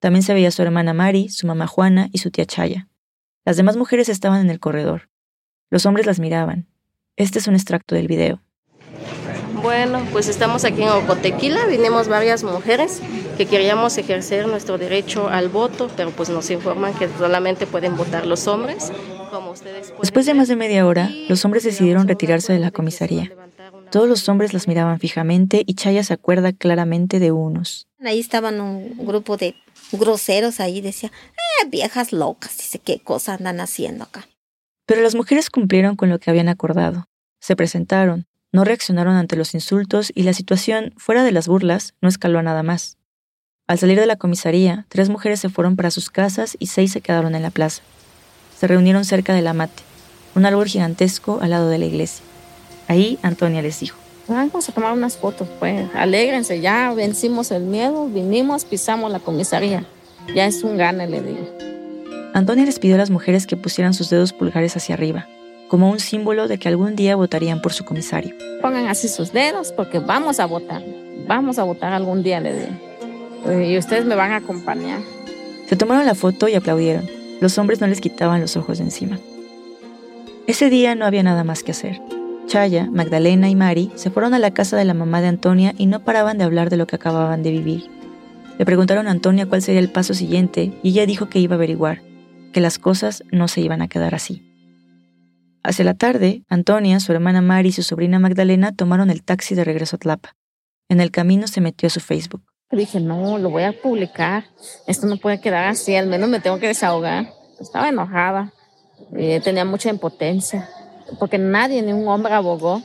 También 0.00 0.22
se 0.22 0.34
veía 0.34 0.50
su 0.50 0.62
hermana 0.62 0.94
Mari, 0.94 1.28
su 1.28 1.46
mamá 1.46 1.66
Juana 1.66 2.08
y 2.10 2.18
su 2.18 2.30
tía 2.30 2.46
Chaya. 2.46 2.88
Las 3.44 3.56
demás 3.56 3.76
mujeres 3.76 4.08
estaban 4.08 4.40
en 4.40 4.50
el 4.50 4.58
corredor. 4.58 5.10
Los 5.68 5.86
hombres 5.86 6.06
las 6.06 6.18
miraban. 6.18 6.66
Este 7.16 7.38
es 7.38 7.46
un 7.46 7.54
extracto 7.54 7.94
del 7.94 8.08
video. 8.08 8.40
Bueno, 9.62 10.02
pues 10.10 10.28
estamos 10.28 10.64
aquí 10.64 10.82
en 10.82 10.88
Ocotequila, 10.88 11.66
vinimos 11.66 12.08
varias 12.08 12.44
mujeres 12.44 13.02
que 13.36 13.44
queríamos 13.44 13.98
ejercer 13.98 14.48
nuestro 14.48 14.78
derecho 14.78 15.28
al 15.28 15.50
voto, 15.50 15.90
pero 15.96 16.10
pues 16.10 16.30
nos 16.30 16.50
informan 16.50 16.94
que 16.94 17.08
solamente 17.18 17.66
pueden 17.66 17.96
votar 17.96 18.26
los 18.26 18.46
hombres. 18.46 18.90
Como 19.30 19.50
ustedes 19.50 19.92
Después 20.00 20.24
de 20.24 20.32
más 20.32 20.48
de 20.48 20.56
media 20.56 20.86
hora, 20.86 21.10
los 21.28 21.44
hombres 21.44 21.62
decidieron 21.62 22.08
retirarse 22.08 22.54
de 22.54 22.58
la 22.58 22.70
comisaría. 22.70 23.32
Todos 23.90 24.08
los 24.08 24.28
hombres 24.28 24.54
las 24.54 24.66
miraban 24.66 24.98
fijamente 24.98 25.62
y 25.66 25.74
Chaya 25.74 26.04
se 26.04 26.14
acuerda 26.14 26.52
claramente 26.52 27.18
de 27.18 27.32
unos. 27.32 27.86
Ahí 28.02 28.18
estaban 28.20 28.60
un 28.60 28.94
grupo 29.04 29.36
de 29.36 29.54
groseros 29.92 30.60
ahí, 30.60 30.80
decía, 30.80 31.10
eh, 31.10 31.68
viejas 31.68 32.12
locas, 32.12 32.56
dice, 32.56 32.78
qué 32.78 33.00
cosa 33.00 33.34
andan 33.34 33.60
haciendo 33.60 34.04
acá. 34.04 34.28
Pero 34.86 35.02
las 35.02 35.14
mujeres 35.14 35.50
cumplieron 35.50 35.96
con 35.96 36.08
lo 36.08 36.18
que 36.18 36.30
habían 36.30 36.48
acordado. 36.48 37.08
Se 37.40 37.56
presentaron, 37.56 38.26
no 38.52 38.64
reaccionaron 38.64 39.14
ante 39.14 39.36
los 39.36 39.54
insultos 39.54 40.10
y 40.14 40.24
la 40.24 40.32
situación, 40.32 40.92
fuera 40.96 41.22
de 41.22 41.32
las 41.32 41.46
burlas, 41.46 41.94
no 42.00 42.08
escaló 42.08 42.40
a 42.40 42.42
nada 42.42 42.62
más. 42.62 42.98
Al 43.68 43.78
salir 43.78 44.00
de 44.00 44.06
la 44.06 44.16
comisaría, 44.16 44.86
tres 44.88 45.08
mujeres 45.08 45.38
se 45.38 45.48
fueron 45.48 45.76
para 45.76 45.92
sus 45.92 46.10
casas 46.10 46.56
y 46.58 46.66
seis 46.66 46.90
se 46.90 47.00
quedaron 47.00 47.36
en 47.36 47.42
la 47.42 47.50
plaza. 47.50 47.82
Se 48.58 48.66
reunieron 48.66 49.04
cerca 49.04 49.32
del 49.32 49.46
amate, 49.46 49.84
un 50.34 50.44
árbol 50.44 50.66
gigantesco 50.66 51.38
al 51.40 51.50
lado 51.50 51.68
de 51.68 51.78
la 51.78 51.84
iglesia. 51.84 52.24
Ahí 52.88 53.20
Antonia 53.22 53.62
les 53.62 53.78
dijo. 53.78 53.99
Vamos 54.30 54.68
a 54.68 54.72
tomar 54.72 54.92
unas 54.92 55.16
fotos, 55.16 55.48
pues. 55.58 55.88
Alégrense, 55.92 56.60
ya 56.60 56.92
vencimos 56.94 57.50
el 57.50 57.64
miedo, 57.64 58.06
vinimos, 58.06 58.64
pisamos 58.64 59.10
la 59.10 59.18
comisaría. 59.18 59.84
Ya 60.36 60.46
es 60.46 60.62
un 60.62 60.76
gane, 60.76 61.08
le 61.08 61.20
digo. 61.20 61.48
Antonia 62.32 62.64
les 62.64 62.78
pidió 62.78 62.94
a 62.94 62.98
las 62.98 63.10
mujeres 63.10 63.48
que 63.48 63.56
pusieran 63.56 63.92
sus 63.92 64.08
dedos 64.08 64.32
pulgares 64.32 64.76
hacia 64.76 64.94
arriba, 64.94 65.26
como 65.66 65.90
un 65.90 65.98
símbolo 65.98 66.46
de 66.46 66.58
que 66.58 66.68
algún 66.68 66.94
día 66.94 67.16
votarían 67.16 67.60
por 67.60 67.72
su 67.72 67.84
comisario. 67.84 68.36
Pongan 68.62 68.86
así 68.86 69.08
sus 69.08 69.32
dedos 69.32 69.72
porque 69.72 69.98
vamos 69.98 70.38
a 70.38 70.46
votar. 70.46 70.80
Vamos 71.26 71.58
a 71.58 71.64
votar 71.64 71.92
algún 71.92 72.22
día, 72.22 72.38
le 72.38 72.54
digo. 72.54 73.64
Y 73.64 73.76
ustedes 73.78 74.04
me 74.04 74.14
van 74.14 74.30
a 74.30 74.36
acompañar. 74.36 75.00
Se 75.68 75.74
tomaron 75.74 76.06
la 76.06 76.14
foto 76.14 76.46
y 76.46 76.54
aplaudieron. 76.54 77.10
Los 77.40 77.58
hombres 77.58 77.80
no 77.80 77.88
les 77.88 78.00
quitaban 78.00 78.40
los 78.40 78.56
ojos 78.56 78.78
de 78.78 78.84
encima. 78.84 79.18
Ese 80.46 80.70
día 80.70 80.94
no 80.94 81.04
había 81.04 81.24
nada 81.24 81.42
más 81.42 81.64
que 81.64 81.72
hacer. 81.72 82.00
Chaya, 82.50 82.88
Magdalena 82.90 83.48
y 83.48 83.54
Mari 83.54 83.92
se 83.94 84.10
fueron 84.10 84.34
a 84.34 84.40
la 84.40 84.50
casa 84.50 84.76
de 84.76 84.84
la 84.84 84.92
mamá 84.92 85.20
de 85.20 85.28
Antonia 85.28 85.72
y 85.78 85.86
no 85.86 86.00
paraban 86.00 86.36
de 86.36 86.42
hablar 86.42 86.68
de 86.68 86.76
lo 86.76 86.88
que 86.88 86.96
acababan 86.96 87.44
de 87.44 87.52
vivir. 87.52 87.88
Le 88.58 88.64
preguntaron 88.66 89.06
a 89.06 89.12
Antonia 89.12 89.46
cuál 89.46 89.62
sería 89.62 89.78
el 89.78 89.88
paso 89.88 90.14
siguiente 90.14 90.72
y 90.82 90.88
ella 90.88 91.06
dijo 91.06 91.28
que 91.28 91.38
iba 91.38 91.54
a 91.54 91.58
averiguar, 91.58 92.02
que 92.52 92.60
las 92.60 92.80
cosas 92.80 93.22
no 93.30 93.46
se 93.46 93.60
iban 93.60 93.82
a 93.82 93.86
quedar 93.88 94.16
así. 94.16 94.42
Hacia 95.62 95.84
la 95.84 95.94
tarde, 95.94 96.42
Antonia, 96.48 96.98
su 96.98 97.12
hermana 97.12 97.40
Mari 97.40 97.68
y 97.68 97.72
su 97.72 97.84
sobrina 97.84 98.18
Magdalena 98.18 98.74
tomaron 98.74 99.10
el 99.10 99.22
taxi 99.22 99.54
de 99.54 99.62
regreso 99.62 99.94
a 99.94 100.00
Tlapa. 100.00 100.34
En 100.88 101.00
el 101.00 101.12
camino 101.12 101.46
se 101.46 101.60
metió 101.60 101.86
a 101.86 101.90
su 101.90 102.00
Facebook. 102.00 102.42
Dije, 102.72 102.98
no, 102.98 103.38
lo 103.38 103.50
voy 103.50 103.62
a 103.62 103.80
publicar. 103.80 104.46
Esto 104.88 105.06
no 105.06 105.18
puede 105.18 105.40
quedar 105.40 105.66
así, 105.68 105.94
al 105.94 106.08
menos 106.08 106.28
me 106.28 106.40
tengo 106.40 106.58
que 106.58 106.66
desahogar. 106.66 107.28
Estaba 107.60 107.90
enojada. 107.90 108.52
Eh, 109.16 109.40
tenía 109.40 109.64
mucha 109.64 109.88
impotencia, 109.88 110.68
porque 111.18 111.38
nadie, 111.38 111.82
ni 111.82 111.92
un 111.92 112.08
hombre 112.08 112.32
abogó. 112.32 112.82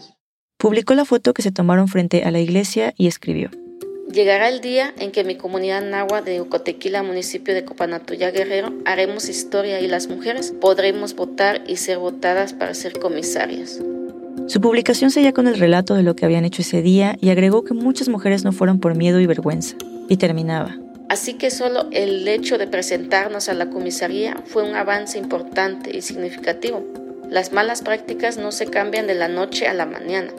Publicó 0.57 0.93
la 0.93 1.05
foto 1.05 1.33
que 1.33 1.41
se 1.41 1.51
tomaron 1.51 1.87
frente 1.87 2.23
a 2.23 2.31
la 2.31 2.39
iglesia 2.39 2.93
y 2.97 3.07
escribió. 3.07 3.51
Llegará 4.11 4.47
el 4.47 4.61
día 4.61 4.93
en 4.97 5.11
que 5.11 5.23
mi 5.23 5.35
comunidad 5.35 5.81
nahua 5.81 6.21
de 6.21 6.39
Ucotequila, 6.39 7.03
municipio 7.03 7.53
de 7.53 7.65
Copanatuya 7.65 8.31
Guerrero, 8.31 8.71
haremos 8.85 9.27
historia 9.27 9.81
y 9.81 9.87
las 9.87 10.07
mujeres 10.07 10.53
podremos 10.61 11.15
votar 11.15 11.63
y 11.67 11.75
ser 11.75 11.97
votadas 11.97 12.53
para 12.53 12.73
ser 12.73 12.97
comisarias. 12.99 13.81
Su 14.47 14.61
publicación 14.61 15.11
seguía 15.11 15.33
con 15.33 15.47
el 15.47 15.59
relato 15.59 15.95
de 15.95 16.03
lo 16.03 16.15
que 16.15 16.23
habían 16.23 16.45
hecho 16.45 16.61
ese 16.61 16.81
día 16.81 17.17
y 17.19 17.29
agregó 17.29 17.63
que 17.63 17.73
muchas 17.73 18.07
mujeres 18.07 18.43
no 18.45 18.51
fueron 18.51 18.79
por 18.79 18.95
miedo 18.95 19.19
y 19.19 19.25
vergüenza. 19.25 19.75
Y 20.07 20.17
terminaba. 20.17 20.77
Así 21.09 21.33
que 21.33 21.51
solo 21.51 21.87
el 21.91 22.27
hecho 22.27 22.57
de 22.57 22.67
presentarnos 22.67 23.49
a 23.49 23.53
la 23.53 23.69
comisaría 23.69 24.37
fue 24.45 24.63
un 24.63 24.75
avance 24.75 25.17
importante 25.17 25.95
y 25.97 26.01
significativo. 26.01 26.85
Las 27.29 27.51
malas 27.51 27.81
prácticas 27.81 28.37
no 28.37 28.51
se 28.51 28.67
cambian 28.67 29.07
de 29.07 29.15
la 29.15 29.27
noche 29.27 29.67
a 29.67 29.73
la 29.73 29.85
mañana. 29.85 30.31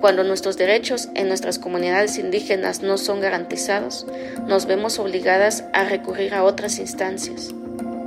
Cuando 0.00 0.22
nuestros 0.22 0.56
derechos 0.56 1.08
en 1.14 1.28
nuestras 1.28 1.58
comunidades 1.58 2.18
indígenas 2.18 2.82
no 2.82 2.98
son 2.98 3.20
garantizados, 3.20 4.06
nos 4.46 4.66
vemos 4.66 4.98
obligadas 4.98 5.64
a 5.72 5.84
recurrir 5.84 6.34
a 6.34 6.44
otras 6.44 6.78
instancias. 6.78 7.52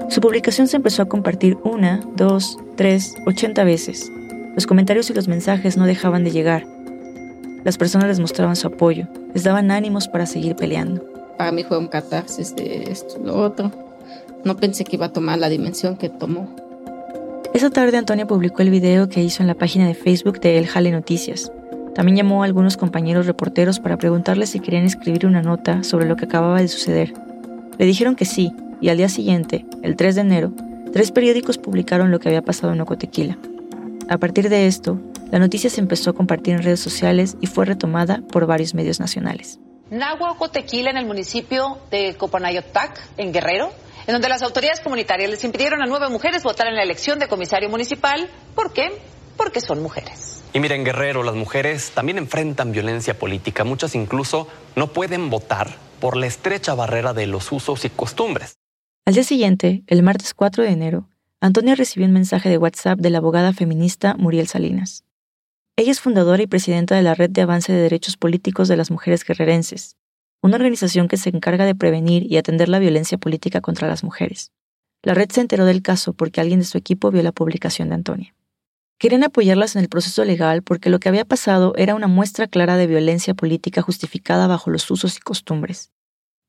Su 0.10 0.22
publicación 0.22 0.68
se 0.68 0.78
empezó 0.78 1.02
a 1.02 1.10
compartir 1.10 1.58
una, 1.64 2.00
dos, 2.16 2.58
tres, 2.76 3.14
ochenta 3.26 3.64
veces. 3.64 4.10
Los 4.56 4.68
comentarios 4.68 5.10
y 5.10 5.14
los 5.14 5.28
mensajes 5.28 5.78
no 5.78 5.86
dejaban 5.86 6.24
de 6.24 6.32
llegar. 6.32 6.66
Las 7.64 7.78
personas 7.78 8.08
les 8.08 8.20
mostraban 8.20 8.56
su 8.56 8.68
apoyo, 8.68 9.08
les 9.34 9.44
daban 9.44 9.70
ánimos 9.72 10.08
para 10.08 10.26
seguir 10.26 10.56
peleando. 10.56 11.06
Para 11.38 11.52
mí 11.52 11.64
fue 11.64 11.78
un 11.78 11.88
catarsis 11.88 12.56
de 12.56 12.84
esto, 12.90 13.20
lo 13.24 13.36
otro. 13.36 13.72
No 14.44 14.58
pensé 14.58 14.84
que 14.84 14.96
iba 14.96 15.08
a 15.08 15.14
tomar 15.14 15.40
la 15.40 15.50
dimensión 15.50 15.98
que 15.98 16.10
tomó. 16.10 16.56
Esa 17.54 17.70
tarde 17.70 17.98
Antonia 17.98 18.26
publicó 18.26 18.62
el 18.62 18.70
video 18.70 19.10
que 19.10 19.22
hizo 19.22 19.44
en 19.44 19.48
la 19.48 19.56
página 19.56 19.86
de 19.86 19.94
Facebook 19.94 20.40
de 20.40 20.58
El 20.58 20.68
Jale 20.68 20.90
Noticias. 20.90 21.52
También 21.94 22.16
llamó 22.16 22.42
a 22.42 22.46
algunos 22.46 22.78
compañeros 22.78 23.26
reporteros 23.26 23.82
para 23.82 23.98
preguntarles 23.98 24.52
si 24.52 24.62
querían 24.62 24.86
escribir 24.86 25.26
una 25.26 25.42
nota 25.42 25.84
sobre 25.84 26.06
lo 26.06 26.16
que 26.16 26.24
acababa 26.24 26.62
de 26.62 26.70
suceder. 26.70 27.14
Le 27.78 27.86
dijeron 27.86 28.16
que 28.16 28.24
sí, 28.24 28.54
y 28.80 28.88
al 28.88 28.96
día 28.96 29.10
siguiente, 29.10 29.66
el 29.84 29.98
3 29.98 30.16
de 30.16 30.22
enero, 30.22 30.54
tres 30.94 31.12
periódicos 31.12 31.58
publicaron 31.58 32.10
lo 32.10 32.20
que 32.20 32.30
había 32.30 32.42
pasado 32.42 32.72
en 32.72 32.80
Ocotequila. 32.80 33.38
A 34.08 34.18
partir 34.18 34.48
de 34.48 34.68
esto, 34.68 35.02
la 35.30 35.40
noticia 35.40 35.70
se 35.70 35.82
empezó 35.82 36.12
a 36.12 36.14
compartir 36.14 36.54
en 36.54 36.64
redes 36.64 36.80
sociales 36.80 37.36
y 37.42 37.48
fue 37.48 37.66
retomada 37.66 38.22
por 38.32 38.46
varios 38.46 38.74
medios 38.74 39.02
nacionales. 39.02 39.60
Nagua 39.90 40.32
Ocotequila 40.32 40.90
en 40.90 40.96
el 40.96 41.06
municipio 41.06 41.80
de 41.92 42.16
Copanayotac, 42.16 42.98
en 43.18 43.34
Guerrero, 43.34 43.74
en 44.08 44.14
donde 44.14 44.30
las 44.30 44.42
autoridades 44.42 44.82
comunitarias 44.82 45.30
les 45.30 45.44
impidieron 45.44 45.82
a 45.82 45.86
nueve 45.86 46.10
mujeres 46.10 46.44
votar 46.44 46.68
en 46.68 46.76
la 46.76 46.84
elección 46.84 47.20
de 47.20 47.28
comisario 47.28 47.70
municipal. 47.70 48.30
¿Por 48.56 48.74
qué? 48.74 48.92
Porque 49.38 49.62
son 49.62 49.82
mujeres. 49.82 50.44
Y 50.54 50.60
miren, 50.60 50.84
Guerrero, 50.84 51.24
las 51.24 51.36
mujeres 51.36 51.92
también 51.92 52.18
enfrentan 52.18 52.72
violencia 52.72 53.18
política. 53.18 53.64
Muchas 53.64 53.96
incluso 53.96 54.48
no 54.76 54.88
pueden 54.88 55.30
votar 55.30 55.76
por 56.00 56.18
la 56.18 56.28
estrecha 56.28 56.74
barrera 56.74 57.14
de 57.14 57.28
los 57.28 57.52
usos 57.52 57.86
y 57.86 57.90
costumbres. 57.90 58.56
Al 59.06 59.14
día 59.14 59.24
siguiente, 59.24 59.84
el 59.88 60.04
martes 60.04 60.34
4 60.34 60.64
de 60.64 60.70
enero, 60.70 61.08
Antonia 61.40 61.76
recibió 61.76 62.06
un 62.06 62.14
mensaje 62.14 62.50
de 62.50 62.58
WhatsApp 62.58 63.00
de 63.00 63.10
la 63.10 63.20
abogada 63.20 63.54
feminista 63.54 64.16
Muriel 64.16 64.48
Salinas. 64.48 65.06
Ella 65.78 65.92
es 65.92 66.02
fundadora 66.02 66.44
y 66.44 66.48
presidenta 66.48 66.96
de 66.96 67.02
la 67.02 67.16
Red 67.16 67.32
de 67.32 67.42
Avance 67.42 67.72
de 67.72 67.82
Derechos 67.82 68.18
Políticos 68.18 68.68
de 68.68 68.78
las 68.78 68.92
Mujeres 68.92 69.24
Guerrerenses, 69.24 69.96
una 70.42 70.56
organización 70.56 71.08
que 71.08 71.18
se 71.18 71.30
encarga 71.30 71.66
de 71.66 71.76
prevenir 71.76 72.24
y 72.32 72.38
atender 72.38 72.70
la 72.70 72.80
violencia 72.80 73.18
política 73.18 73.62
contra 73.62 73.88
las 73.88 74.04
mujeres. 74.04 74.52
La 75.04 75.14
red 75.14 75.30
se 75.32 75.42
enteró 75.42 75.66
del 75.66 75.82
caso 75.82 76.14
porque 76.14 76.42
alguien 76.42 76.60
de 76.60 76.66
su 76.66 76.78
equipo 76.78 77.12
vio 77.12 77.24
la 77.24 77.32
publicación 77.32 77.90
de 77.90 77.96
Antonia. 77.96 78.36
Querían 79.00 79.24
apoyarlas 79.24 79.76
en 79.76 79.82
el 79.82 79.90
proceso 79.90 80.24
legal 80.26 80.62
porque 80.62 80.92
lo 80.92 81.00
que 81.00 81.10
había 81.10 81.26
pasado 81.26 81.74
era 81.76 81.96
una 81.96 82.08
muestra 82.08 82.48
clara 82.48 82.78
de 82.78 82.86
violencia 82.86 83.34
política 83.34 83.82
justificada 83.82 84.46
bajo 84.46 84.70
los 84.70 84.90
usos 84.92 85.18
y 85.18 85.20
costumbres. 85.22 85.92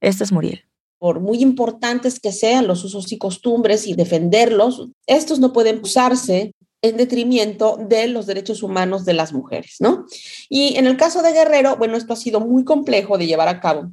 Esta 0.02 0.24
es 0.24 0.32
Muriel. 0.32 0.66
Por 0.98 1.20
muy 1.20 1.38
importantes 1.42 2.20
que 2.20 2.30
sean 2.30 2.66
los 2.66 2.84
usos 2.84 3.10
y 3.10 3.18
costumbres 3.18 3.86
y 3.86 3.94
defenderlos, 3.94 4.88
estos 5.06 5.40
no 5.40 5.52
pueden 5.52 5.80
usarse 5.82 6.52
en 6.82 6.96
detrimento 6.96 7.78
de 7.80 8.08
los 8.08 8.26
derechos 8.26 8.62
humanos 8.62 9.04
de 9.04 9.14
las 9.14 9.32
mujeres, 9.32 9.76
¿no? 9.78 10.04
Y 10.48 10.76
en 10.76 10.86
el 10.86 10.96
caso 10.96 11.22
de 11.22 11.32
Guerrero, 11.32 11.76
bueno, 11.76 11.96
esto 11.96 12.12
ha 12.12 12.16
sido 12.16 12.40
muy 12.40 12.64
complejo 12.64 13.16
de 13.18 13.26
llevar 13.26 13.48
a 13.48 13.60
cabo 13.60 13.92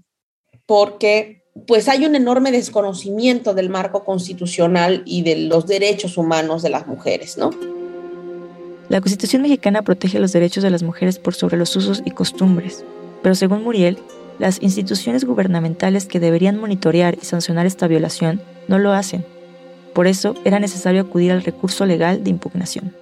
porque 0.65 1.43
pues 1.65 1.89
hay 1.89 2.05
un 2.05 2.15
enorme 2.15 2.51
desconocimiento 2.51 3.53
del 3.53 3.69
marco 3.69 4.05
constitucional 4.05 5.01
y 5.05 5.23
de 5.23 5.35
los 5.35 5.65
derechos 5.65 6.17
humanos 6.17 6.61
de 6.61 6.69
las 6.69 6.87
mujeres, 6.87 7.37
¿no? 7.37 7.49
La 8.87 9.01
Constitución 9.01 9.41
mexicana 9.41 9.81
protege 9.81 10.19
los 10.19 10.31
derechos 10.31 10.63
de 10.63 10.69
las 10.69 10.83
mujeres 10.83 11.19
por 11.19 11.35
sobre 11.35 11.57
los 11.57 11.75
usos 11.75 12.01
y 12.05 12.11
costumbres, 12.11 12.83
pero 13.21 13.35
según 13.35 13.63
Muriel, 13.63 13.97
las 14.39 14.61
instituciones 14.61 15.25
gubernamentales 15.25 16.05
que 16.05 16.19
deberían 16.19 16.59
monitorear 16.59 17.17
y 17.21 17.25
sancionar 17.25 17.65
esta 17.65 17.87
violación 17.87 18.41
no 18.67 18.79
lo 18.79 18.93
hacen. 18.93 19.25
Por 19.99 20.07
eso 20.07 20.33
era 20.45 20.61
necesario 20.61 21.01
acudir 21.01 21.33
al 21.33 21.43
recurso 21.43 21.85
legal 21.85 22.23
de 22.23 22.29
impugnación. 22.29 22.95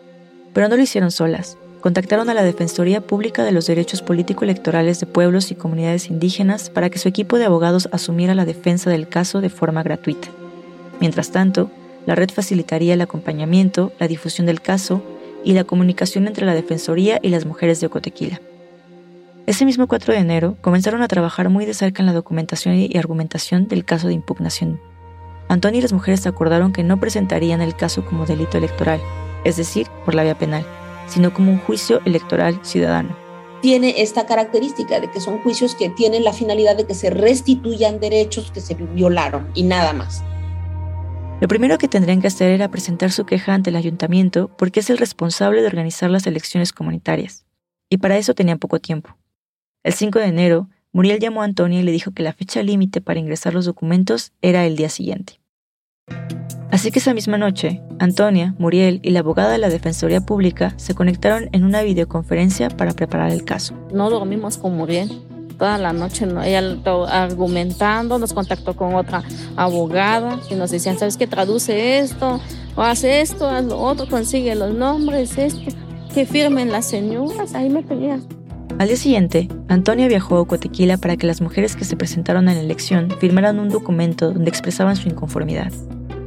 Pero 0.51 0.67
no 0.67 0.77
lo 0.77 0.81
hicieron 0.81 1.11
solas. 1.11 1.55
Contactaron 1.79 2.27
a 2.27 2.33
la 2.33 2.41
Defensoría 2.41 3.01
Pública 3.01 3.43
de 3.43 3.51
los 3.51 3.67
Derechos 3.67 4.01
Político-Electorales 4.01 4.99
de 4.99 5.05
Pueblos 5.05 5.51
y 5.51 5.55
Comunidades 5.55 6.09
Indígenas 6.09 6.71
para 6.71 6.89
que 6.89 6.97
su 6.97 7.07
equipo 7.07 7.37
de 7.37 7.45
abogados 7.45 7.87
asumiera 7.91 8.33
la 8.33 8.45
defensa 8.45 8.89
del 8.89 9.07
caso 9.07 9.41
de 9.41 9.51
forma 9.51 9.83
gratuita. 9.83 10.29
Mientras 10.99 11.29
tanto, 11.29 11.69
la 12.07 12.15
red 12.15 12.31
facilitaría 12.31 12.95
el 12.95 13.01
acompañamiento, 13.01 13.91
la 13.99 14.07
difusión 14.07 14.47
del 14.47 14.61
caso 14.61 15.03
y 15.43 15.53
la 15.53 15.65
comunicación 15.65 16.25
entre 16.25 16.47
la 16.47 16.55
Defensoría 16.55 17.19
y 17.21 17.29
las 17.29 17.45
mujeres 17.45 17.79
de 17.79 17.85
Ocotequila. 17.85 18.41
Ese 19.45 19.65
mismo 19.65 19.85
4 19.85 20.15
de 20.15 20.19
enero 20.19 20.57
comenzaron 20.61 21.03
a 21.03 21.07
trabajar 21.07 21.49
muy 21.49 21.67
de 21.67 21.75
cerca 21.75 22.01
en 22.01 22.07
la 22.07 22.13
documentación 22.13 22.73
y 22.73 22.97
argumentación 22.97 23.67
del 23.67 23.85
caso 23.85 24.07
de 24.07 24.15
impugnación. 24.15 24.79
Antonio 25.49 25.79
y 25.79 25.81
las 25.81 25.93
mujeres 25.93 26.27
acordaron 26.27 26.73
que 26.73 26.83
no 26.83 26.99
presentarían 26.99 27.61
el 27.61 27.75
caso 27.75 28.05
como 28.05 28.25
delito 28.25 28.57
electoral, 28.57 29.01
es 29.43 29.55
decir, 29.55 29.87
por 30.03 30.13
la 30.13 30.23
vía 30.23 30.37
penal, 30.37 30.65
sino 31.07 31.33
como 31.33 31.51
un 31.51 31.59
juicio 31.59 32.01
electoral 32.05 32.59
ciudadano. 32.63 33.15
Tiene 33.61 34.01
esta 34.01 34.25
característica 34.25 34.99
de 34.99 35.09
que 35.09 35.21
son 35.21 35.39
juicios 35.39 35.73
que 35.75 35.89
tienen 35.89 36.23
la 36.23 36.33
finalidad 36.33 36.75
de 36.75 36.85
que 36.85 36.93
se 36.93 37.09
restituyan 37.09 37.99
derechos 37.99 38.51
que 38.51 38.61
se 38.61 38.75
violaron 38.75 39.49
y 39.55 39.63
nada 39.63 39.93
más. 39.93 40.23
Lo 41.39 41.47
primero 41.47 41.77
que 41.77 41.87
tendrían 41.87 42.19
que 42.19 42.27
hacer 42.27 42.51
era 42.51 42.69
presentar 42.69 43.11
su 43.11 43.25
queja 43.25 43.53
ante 43.53 43.69
el 43.69 43.75
ayuntamiento 43.75 44.49
porque 44.57 44.79
es 44.79 44.89
el 44.89 44.97
responsable 44.97 45.61
de 45.61 45.67
organizar 45.67 46.09
las 46.09 46.27
elecciones 46.27 46.73
comunitarias. 46.73 47.45
Y 47.89 47.97
para 47.97 48.17
eso 48.17 48.33
tenían 48.33 48.59
poco 48.59 48.79
tiempo. 48.79 49.15
El 49.83 49.93
5 49.93 50.19
de 50.19 50.25
enero, 50.25 50.69
Muriel 50.93 51.19
llamó 51.19 51.41
a 51.41 51.45
Antonia 51.45 51.79
y 51.79 51.83
le 51.83 51.91
dijo 51.91 52.11
que 52.11 52.23
la 52.23 52.33
fecha 52.33 52.63
límite 52.63 53.01
para 53.01 53.19
ingresar 53.19 53.53
los 53.53 53.65
documentos 53.65 54.31
era 54.41 54.65
el 54.65 54.75
día 54.75 54.89
siguiente. 54.89 55.39
Así 56.71 56.91
que 56.91 56.99
esa 56.99 57.13
misma 57.13 57.38
noche, 57.38 57.81
Antonia, 57.99 58.53
Muriel 58.59 58.99
y 59.03 59.11
la 59.11 59.19
abogada 59.19 59.51
de 59.51 59.57
la 59.57 59.69
Defensoría 59.69 60.21
Pública 60.21 60.73
se 60.77 60.93
conectaron 60.93 61.49
en 61.51 61.63
una 61.63 61.81
videoconferencia 61.81 62.69
para 62.69 62.93
preparar 62.93 63.31
el 63.31 63.45
caso. 63.45 63.73
No 63.91 64.09
dormimos 64.09 64.57
con 64.57 64.75
Muriel 64.75 65.09
toda 65.57 65.77
la 65.77 65.91
noche, 65.91 66.25
¿no? 66.25 66.43
ella 66.43 66.61
argumentando, 67.09 68.19
nos 68.19 68.33
contactó 68.33 68.75
con 68.75 68.93
otra 68.95 69.23
abogada 69.55 70.39
y 70.49 70.55
nos 70.55 70.71
decían, 70.71 70.99
¿sabes 70.99 71.17
qué? 71.17 71.25
Traduce 71.25 71.99
esto, 71.99 72.39
o 72.75 72.81
hace 72.81 73.21
esto, 73.21 73.49
haz 73.49 73.65
lo 73.65 73.79
otro, 73.79 74.07
consigue 74.07 74.53
los 74.55 74.73
nombres, 74.73 75.38
esto, 75.38 75.71
que 76.13 76.25
firmen 76.25 76.71
las 76.71 76.85
señoras, 76.85 77.55
ahí 77.55 77.69
me 77.69 77.83
tenías. 77.83 78.21
Al 78.80 78.88
día 78.88 78.97
siguiente, 78.97 79.47
Antonia 79.68 80.07
viajó 80.07 80.38
a 80.38 80.41
Ocotequila 80.41 80.97
para 80.97 81.18
que 81.18 81.26
las 81.26 81.41
mujeres 81.41 81.76
que 81.76 81.84
se 81.84 81.97
presentaron 81.97 82.47
en 82.47 82.55
la 82.55 82.61
elección 82.61 83.09
firmaran 83.20 83.59
un 83.59 83.70
documento 83.70 84.32
donde 84.32 84.49
expresaban 84.49 84.95
su 84.95 85.09
inconformidad. 85.09 85.72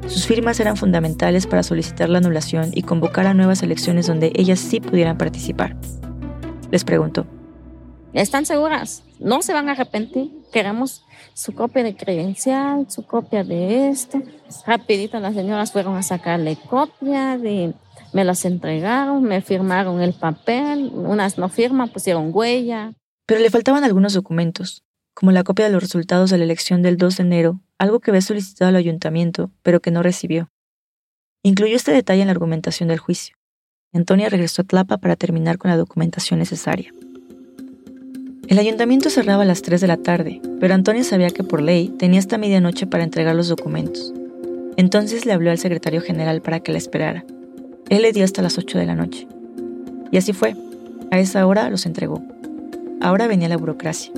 Sus 0.09 0.27
firmas 0.27 0.59
eran 0.59 0.77
fundamentales 0.77 1.47
para 1.47 1.63
solicitar 1.63 2.09
la 2.09 2.19
anulación 2.19 2.71
y 2.75 2.83
convocar 2.83 3.27
a 3.27 3.35
nuevas 3.35 3.63
elecciones 3.63 4.09
donde 4.09 4.33
ellas 4.35 4.59
sí 4.59 4.81
pudieran 4.81 5.17
participar. 5.17 5.77
Les 6.73 6.85
preguntó, 6.85 7.27
¿Están 8.13 8.45
seguras? 8.45 9.05
No 9.21 9.43
se 9.43 9.53
van 9.53 9.69
a 9.69 9.73
arrepentir. 9.73 10.33
Queremos 10.53 11.05
su 11.33 11.55
copia 11.55 11.85
de 11.85 11.95
credencial, 11.95 12.87
su 12.91 13.05
copia 13.05 13.45
de 13.45 13.89
esto. 13.89 14.21
Rapidito 14.67 15.21
las 15.21 15.35
señoras 15.35 15.71
fueron 15.71 15.97
a 15.97 16.03
sacarle 16.03 16.57
copia 16.69 17.39
de... 17.39 17.73
Me 18.13 18.25
las 18.25 18.45
entregaron, 18.45 19.23
me 19.23 19.41
firmaron 19.41 20.01
el 20.01 20.13
papel, 20.13 20.91
unas 20.95 21.39
no 21.39 21.49
firman, 21.49 21.89
pusieron 21.89 22.31
huella. 22.33 22.93
Pero 23.27 23.41
le 23.41 23.51
faltaban 23.51 23.85
algunos 23.85 24.15
documentos, 24.15 24.83
como 25.15 25.31
la 25.33 25.45
copia 25.45 25.67
de 25.67 25.73
los 25.73 25.83
resultados 25.83 26.31
de 26.31 26.39
la 26.39 26.45
elección 26.45 26.83
del 26.83 26.97
2 26.97 27.17
de 27.19 27.23
enero, 27.23 27.61
algo 27.79 28.01
que 28.01 28.11
había 28.11 28.23
solicitado 28.23 28.69
al 28.69 28.77
ayuntamiento, 28.77 29.51
pero 29.63 29.81
que 29.81 29.91
no 29.91 30.03
recibió. 30.03 30.51
Incluyó 31.43 31.77
este 31.77 31.93
detalle 31.93 32.23
en 32.23 32.27
la 32.27 32.33
argumentación 32.33 32.89
del 32.89 32.99
juicio. 32.99 33.37
Antonia 33.93 34.29
regresó 34.29 34.63
a 34.63 34.65
Tlapa 34.67 34.99
para 34.99 35.17
terminar 35.17 35.59
con 35.59 35.71
la 35.71 35.77
documentación 35.77 36.39
necesaria. 36.39 36.93
El 38.49 38.59
ayuntamiento 38.59 39.11
cerraba 39.11 39.45
a 39.45 39.47
las 39.47 39.63
3 39.63 39.81
de 39.81 39.87
la 39.87 39.97
tarde, 39.97 40.41
pero 40.59 40.75
Antonia 40.75 41.05
sabía 41.05 41.31
que 41.31 41.45
por 41.45 41.63
ley 41.63 41.89
tenía 41.89 42.19
hasta 42.19 42.37
medianoche 42.37 42.87
para 42.87 43.05
entregar 43.05 43.37
los 43.37 43.49
documentos. 43.49 44.13
Entonces 44.77 45.25
le 45.25 45.33
habló 45.33 45.51
al 45.51 45.59
secretario 45.59 46.01
general 46.01 46.43
para 46.43 46.61
que 46.61 46.73
la 46.73 46.79
esperara, 46.79 47.25
Él 47.91 48.03
le 48.03 48.13
dio 48.13 48.25
hasta 48.25 48.41
las 48.41 48.57
8 48.57 48.79
de 48.79 48.87
la 48.87 48.95
noche. 48.95 49.27
Y 50.13 50.17
así 50.17 50.33
fue. 50.33 50.55
A 51.11 51.19
esa 51.19 51.45
hora 51.45 51.69
los 51.71 51.87
entregó. 51.87 52.23
Ahora 53.01 53.27
venía 53.27 53.49
la 53.49 53.57
burocracia. 53.57 54.13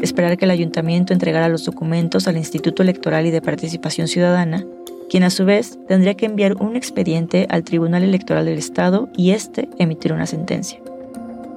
Esperar 0.00 0.36
que 0.36 0.44
el 0.44 0.52
ayuntamiento 0.52 1.12
entregara 1.12 1.48
los 1.48 1.64
documentos 1.64 2.28
al 2.28 2.36
Instituto 2.36 2.84
Electoral 2.84 3.26
y 3.26 3.32
de 3.32 3.42
Participación 3.42 4.06
Ciudadana, 4.06 4.64
quien 5.10 5.24
a 5.24 5.30
su 5.30 5.44
vez 5.44 5.80
tendría 5.88 6.14
que 6.14 6.26
enviar 6.26 6.62
un 6.62 6.76
expediente 6.76 7.48
al 7.50 7.64
Tribunal 7.64 8.04
Electoral 8.04 8.44
del 8.44 8.56
Estado 8.56 9.08
y 9.16 9.32
éste 9.32 9.68
emitir 9.78 10.12
una 10.12 10.26
sentencia. 10.26 10.80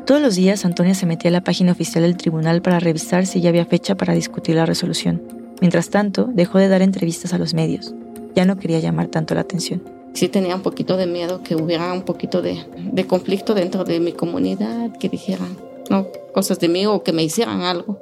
Todos 0.07 0.19
los 0.19 0.35
días 0.35 0.65
Antonia 0.65 0.95
se 0.95 1.05
metía 1.05 1.29
a 1.29 1.33
la 1.33 1.43
página 1.43 1.73
oficial 1.73 2.01
del 2.03 2.17
tribunal 2.17 2.63
para 2.63 2.79
revisar 2.79 3.27
si 3.27 3.39
ya 3.39 3.49
había 3.49 3.65
fecha 3.67 3.95
para 3.95 4.15
discutir 4.15 4.55
la 4.55 4.65
resolución. 4.65 5.21
Mientras 5.59 5.91
tanto, 5.91 6.27
dejó 6.33 6.57
de 6.57 6.69
dar 6.69 6.81
entrevistas 6.81 7.35
a 7.35 7.37
los 7.37 7.53
medios. 7.53 7.93
Ya 8.33 8.45
no 8.45 8.57
quería 8.57 8.79
llamar 8.79 9.09
tanto 9.09 9.35
la 9.35 9.41
atención 9.41 10.00
sí 10.13 10.29
tenía 10.29 10.55
un 10.55 10.61
poquito 10.61 10.97
de 10.97 11.07
miedo 11.07 11.43
que 11.43 11.55
hubiera 11.55 11.93
un 11.93 12.03
poquito 12.03 12.41
de, 12.41 12.65
conflicto 13.07 13.53
dentro 13.53 13.83
de 13.83 13.99
mi 13.99 14.13
comunidad, 14.13 14.97
que 14.97 15.09
dijeran 15.09 15.57
no, 15.89 16.07
cosas 16.33 16.59
de 16.59 16.69
mí 16.69 16.85
o 16.85 17.03
que 17.03 17.13
me 17.13 17.23
hicieran 17.23 17.61
algo. 17.61 18.01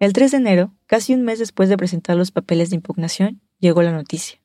El 0.00 0.12
3 0.12 0.32
de 0.32 0.36
enero, 0.38 0.74
casi 0.86 1.14
un 1.14 1.22
mes 1.22 1.38
después 1.38 1.68
de 1.68 1.76
presentar 1.76 2.16
los 2.16 2.32
papeles 2.32 2.70
de 2.70 2.76
impugnación, 2.76 3.40
llegó 3.60 3.82
la 3.82 3.92
noticia. 3.92 4.40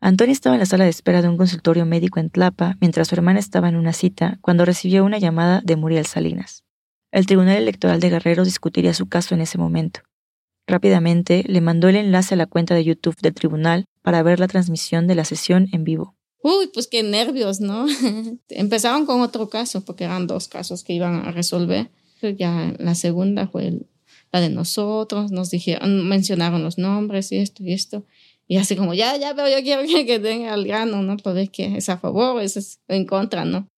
Antonio 0.00 0.32
estaba 0.32 0.54
en 0.54 0.60
la 0.60 0.66
sala 0.66 0.84
de 0.84 0.90
espera 0.90 1.20
de 1.20 1.28
un 1.28 1.36
consultorio 1.36 1.84
médico 1.84 2.18
en 2.18 2.30
Tlapa 2.30 2.78
mientras 2.80 3.08
su 3.08 3.14
hermana 3.14 3.38
estaba 3.38 3.68
en 3.68 3.76
una 3.76 3.92
cita 3.92 4.38
cuando 4.40 4.64
recibió 4.64 5.04
una 5.04 5.18
llamada 5.18 5.60
de 5.62 5.76
Muriel 5.76 6.06
Salinas. 6.06 6.64
El 7.12 7.26
Tribunal 7.26 7.56
Electoral 7.56 8.00
de 8.00 8.08
Guerrero 8.08 8.44
discutiría 8.44 8.94
su 8.94 9.08
caso 9.08 9.34
en 9.34 9.42
ese 9.42 9.58
momento. 9.58 10.00
Rápidamente 10.66 11.44
le 11.46 11.60
mandó 11.60 11.88
el 11.88 11.96
enlace 11.96 12.34
a 12.34 12.38
la 12.38 12.46
cuenta 12.46 12.74
de 12.74 12.84
YouTube 12.84 13.20
del 13.20 13.34
tribunal 13.34 13.84
para 14.02 14.22
ver 14.22 14.40
la 14.40 14.48
transmisión 14.48 15.06
de 15.06 15.14
la 15.14 15.24
sesión 15.24 15.68
en 15.72 15.84
vivo. 15.84 16.16
Uy, 16.42 16.68
pues 16.72 16.86
qué 16.86 17.02
nervios, 17.02 17.60
¿no? 17.60 17.86
Empezaron 18.48 19.06
con 19.06 19.20
otro 19.20 19.48
caso, 19.50 19.82
porque 19.82 20.04
eran 20.04 20.26
dos 20.26 20.48
casos 20.48 20.84
que 20.84 20.94
iban 20.94 21.26
a 21.26 21.32
resolver. 21.32 21.90
Ya 22.38 22.74
la 22.78 22.94
segunda 22.94 23.46
fue 23.46 23.80
la 24.32 24.40
de 24.40 24.50
nosotros, 24.50 25.30
nos 25.30 25.50
dijeron, 25.50 26.08
mencionaron 26.08 26.62
los 26.62 26.78
nombres 26.78 27.32
y 27.32 27.38
esto 27.38 27.62
y 27.62 27.72
esto. 27.72 28.04
Y 28.46 28.56
así 28.56 28.74
como, 28.74 28.94
ya, 28.94 29.16
ya, 29.16 29.34
pero 29.34 29.48
yo 29.48 29.62
quiero 29.62 29.82
que, 29.82 30.06
que 30.06 30.18
tenga 30.18 30.54
el 30.54 30.66
grano, 30.66 31.02
¿no? 31.02 31.16
Para 31.18 31.34
ver 31.34 31.50
que 31.50 31.76
es 31.76 31.88
a 31.88 31.98
favor, 31.98 32.42
es 32.42 32.80
en 32.88 33.06
contra, 33.06 33.44
¿no? 33.44 33.68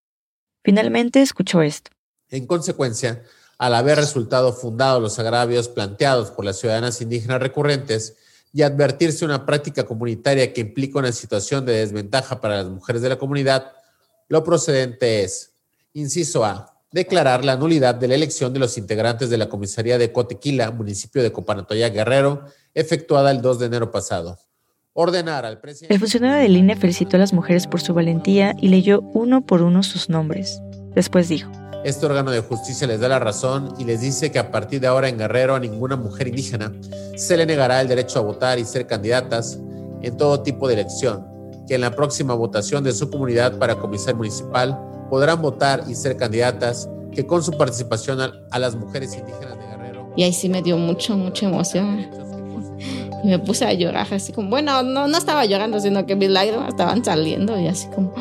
Finalmente 0.63 1.21
escuchó 1.21 1.61
esto. 1.61 1.91
En 2.29 2.47
consecuencia, 2.47 3.23
al 3.57 3.75
haber 3.75 3.97
resultado 3.97 4.53
fundados 4.53 5.01
los 5.01 5.19
agravios 5.19 5.69
planteados 5.69 6.31
por 6.31 6.45
las 6.45 6.59
ciudadanas 6.59 7.01
indígenas 7.01 7.41
recurrentes 7.41 8.15
y 8.53 8.61
advertirse 8.61 9.25
una 9.25 9.45
práctica 9.45 9.83
comunitaria 9.83 10.53
que 10.53 10.61
implica 10.61 10.99
una 10.99 11.11
situación 11.11 11.65
de 11.65 11.73
desventaja 11.73 12.39
para 12.39 12.57
las 12.57 12.67
mujeres 12.67 13.01
de 13.01 13.09
la 13.09 13.17
comunidad, 13.17 13.71
lo 14.29 14.43
procedente 14.43 15.23
es, 15.23 15.53
inciso 15.93 16.45
A, 16.45 16.79
declarar 16.91 17.43
la 17.43 17.57
nulidad 17.57 17.95
de 17.95 18.07
la 18.07 18.13
elección 18.13 18.53
de 18.53 18.59
los 18.59 18.77
integrantes 18.77 19.31
de 19.31 19.37
la 19.37 19.49
comisaría 19.49 19.97
de 19.97 20.11
Cotequila, 20.11 20.69
municipio 20.69 21.23
de 21.23 21.31
Copanatoya 21.31 21.89
Guerrero, 21.89 22.45
efectuada 22.75 23.31
el 23.31 23.41
2 23.41 23.59
de 23.59 23.65
enero 23.65 23.91
pasado. 23.91 24.37
Ordenar 24.93 25.43
al 25.43 25.59
presidente. 25.59 25.91
El 25.91 25.99
funcionario 25.99 26.39
de 26.39 26.49
línea 26.49 26.75
felicitó 26.75 27.17
a 27.17 27.19
las 27.19 27.33
mujeres 27.33 27.65
por 27.65 27.81
su 27.81 27.95
valentía 27.95 28.55
y 28.61 28.67
leyó 28.67 29.01
uno 29.01 29.43
por 29.43 29.63
uno 29.63 29.81
sus 29.81 30.07
nombres. 30.07 30.61
Después 30.93 31.27
dijo: 31.29 31.51
este 31.83 32.05
órgano 32.05 32.31
de 32.31 32.39
justicia 32.39 32.87
les 32.87 32.99
da 32.99 33.09
la 33.09 33.19
razón 33.19 33.73
y 33.77 33.83
les 33.83 34.01
dice 34.01 34.31
que 34.31 34.39
a 34.39 34.51
partir 34.51 34.79
de 34.79 34.87
ahora 34.87 35.09
en 35.09 35.17
Guerrero 35.17 35.55
a 35.55 35.59
ninguna 35.59 35.95
mujer 35.95 36.27
indígena 36.27 36.71
se 37.15 37.35
le 37.35 37.45
negará 37.45 37.81
el 37.81 37.87
derecho 37.87 38.19
a 38.19 38.21
votar 38.21 38.57
y 38.57 38.65
ser 38.65 38.87
candidatas 38.87 39.59
en 40.01 40.17
todo 40.17 40.41
tipo 40.41 40.67
de 40.67 40.75
elección, 40.75 41.25
que 41.67 41.75
en 41.75 41.81
la 41.81 41.91
próxima 41.91 42.33
votación 42.33 42.83
de 42.83 42.93
su 42.93 43.09
comunidad 43.09 43.57
para 43.57 43.75
comisario 43.75 44.17
municipal 44.17 44.79
podrán 45.09 45.41
votar 45.41 45.83
y 45.87 45.95
ser 45.95 46.17
candidatas, 46.17 46.89
que 47.11 47.25
con 47.25 47.43
su 47.43 47.51
participación 47.51 48.19
a, 48.21 48.59
las 48.59 48.75
mujeres 48.75 49.15
indígenas 49.15 49.57
de 49.57 49.65
Guerrero. 49.65 50.13
Y 50.15 50.23
ahí 50.23 50.33
sí 50.33 50.49
me 50.49 50.61
dio 50.61 50.77
mucho, 50.77 51.15
mucha 51.15 51.45
emoción. 51.45 52.07
Y 53.23 53.27
me 53.27 53.39
puse 53.39 53.65
a 53.65 53.73
llorar, 53.73 54.07
así 54.11 54.33
como, 54.33 54.49
bueno, 54.49 54.83
no, 54.83 55.07
no 55.07 55.17
estaba 55.17 55.45
llorando, 55.45 55.79
sino 55.79 56.05
que 56.05 56.15
mis 56.15 56.29
lágrimas 56.29 56.69
estaban 56.69 57.05
saliendo 57.05 57.57
y 57.59 57.67
así 57.67 57.87
como, 57.89 58.13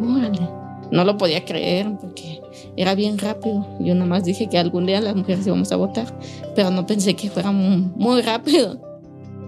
órale. 0.00 0.48
No 0.90 1.02
lo 1.04 1.16
podía 1.16 1.44
creer 1.44 1.90
porque 2.00 2.40
era 2.76 2.94
bien 2.94 3.18
rápido. 3.18 3.66
Yo 3.80 3.94
nada 3.94 4.06
más 4.06 4.24
dije 4.24 4.48
que 4.48 4.58
algún 4.58 4.86
día 4.86 5.00
las 5.00 5.16
mujeres 5.16 5.46
íbamos 5.46 5.70
a 5.72 5.76
votar, 5.76 6.06
pero 6.54 6.70
no 6.70 6.86
pensé 6.86 7.14
que 7.14 7.30
fuera 7.30 7.52
muy 7.52 8.22
rápido. 8.22 8.80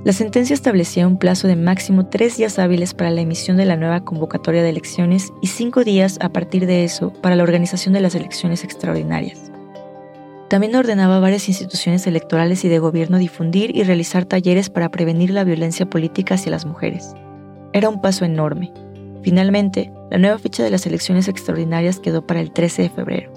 La 0.05 0.13
sentencia 0.13 0.55
establecía 0.55 1.07
un 1.07 1.19
plazo 1.19 1.49
de 1.49 1.57
máximo 1.57 2.07
tres 2.07 2.37
días 2.37 2.59
hábiles 2.59 2.95
para 2.95 3.11
la 3.11 3.23
emisión 3.23 3.57
de 3.57 3.65
la 3.65 3.77
nueva 3.77 4.05
convocatoria 4.05 4.63
de 4.63 4.71
elecciones 4.71 5.33
y 5.43 5.49
cinco 5.49 5.83
días 5.83 6.19
a 6.21 6.29
partir 6.29 6.67
de 6.67 6.85
eso 6.85 7.13
para 7.13 7.35
la 7.35 7.43
organización 7.43 7.93
de 7.93 8.01
las 8.01 8.15
elecciones 8.15 8.63
extraordinarias. 8.63 9.51
También 10.49 10.77
ordenaba 10.77 11.17
a 11.17 11.21
varias 11.21 11.49
instituciones 11.49 12.07
electorales 12.07 12.65
y 12.65 12.69
de 12.69 12.79
gobierno 12.79 13.19
difundir 13.19 13.77
y 13.77 13.83
realizar 13.83 14.27
talleres 14.27 14.71
para 14.71 14.91
prevenir 14.91 15.31
la 15.31 15.43
violencia 15.43 15.91
política 15.91 16.35
hacia 16.37 16.53
las 16.53 16.67
mujeres. 16.67 17.15
Era 17.73 17.89
un 17.89 18.01
paso 18.01 18.25
enorme, 18.25 18.73
Finalmente, 19.27 19.93
la 20.11 20.19
nueva 20.19 20.39
fecha 20.39 20.63
de 20.63 20.71
las 20.71 20.87
elecciones 20.87 21.29
extraordinarias 21.29 21.99
quedó 21.99 22.27
para 22.27 22.41
el 22.41 22.53
13 22.53 22.83
de 22.83 22.91
febrero. 22.91 23.33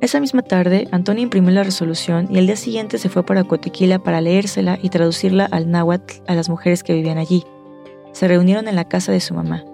Esa 0.00 0.20
misma 0.20 0.42
tarde, 0.42 0.88
Antonio 0.92 1.22
imprimió 1.22 1.50
la 1.50 1.62
resolución 1.62 2.28
y 2.30 2.38
el 2.38 2.46
día 2.46 2.56
siguiente 2.56 2.98
se 2.98 3.08
fue 3.08 3.24
para 3.24 3.44
Cotequila 3.44 3.98
para 4.02 4.20
leérsela 4.20 4.78
y 4.82 4.90
traducirla 4.90 5.46
al 5.46 5.70
náhuatl 5.70 6.22
a 6.26 6.34
las 6.34 6.48
mujeres 6.48 6.82
que 6.82 6.92
vivían 6.92 7.18
allí. 7.18 7.44
Se 8.12 8.28
reunieron 8.28 8.68
en 8.68 8.76
la 8.76 8.88
casa 8.88 9.12
de 9.12 9.20
su 9.20 9.34
mamá. 9.34 9.64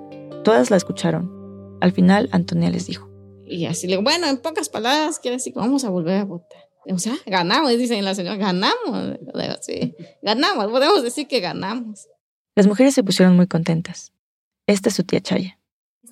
Todas 0.44 0.70
la 0.70 0.76
escucharon. 0.76 1.78
Al 1.80 1.92
final, 1.92 2.28
Antonia 2.32 2.70
les 2.70 2.86
dijo. 2.86 3.08
Y 3.46 3.66
así 3.66 3.86
le 3.86 3.94
digo, 3.94 4.02
bueno, 4.02 4.28
en 4.28 4.38
pocas 4.38 4.68
palabras, 4.68 5.18
quiere 5.18 5.36
decir 5.36 5.52
que 5.52 5.58
vamos 5.58 5.84
a 5.84 5.90
volver 5.90 6.20
a 6.20 6.24
votar. 6.24 6.62
O 6.86 6.98
sea, 6.98 7.14
ganamos, 7.26 7.76
dicen 7.76 8.04
la 8.04 8.14
señora, 8.14 8.36
ganamos. 8.36 9.18
Sí, 9.60 9.94
ganamos, 10.22 10.66
podemos 10.66 11.02
decir 11.02 11.26
que 11.26 11.40
ganamos. 11.40 12.08
Las 12.54 12.66
mujeres 12.66 12.94
se 12.94 13.04
pusieron 13.04 13.36
muy 13.36 13.46
contentas. 13.46 14.12
Esta 14.66 14.88
es 14.88 14.94
su 14.94 15.04
tía 15.04 15.20
Chaya. 15.20 15.58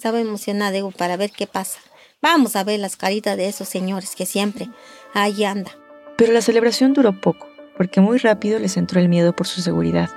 Estaba 0.00 0.18
emocionada, 0.18 0.70
digo, 0.70 0.92
para 0.92 1.18
ver 1.18 1.30
qué 1.30 1.46
pasa. 1.46 1.78
Vamos 2.22 2.56
a 2.56 2.64
ver 2.64 2.80
las 2.80 2.96
caritas 2.96 3.36
de 3.36 3.48
esos 3.48 3.68
señores 3.68 4.16
que 4.16 4.24
siempre 4.24 4.70
ahí 5.12 5.44
anda. 5.44 5.72
Pero 6.16 6.32
la 6.32 6.40
celebración 6.40 6.94
duró 6.94 7.20
poco, 7.20 7.46
porque 7.76 8.00
muy 8.00 8.16
rápido 8.16 8.58
les 8.58 8.78
entró 8.78 8.98
el 8.98 9.10
miedo 9.10 9.36
por 9.36 9.46
su 9.46 9.60
seguridad. 9.60 10.08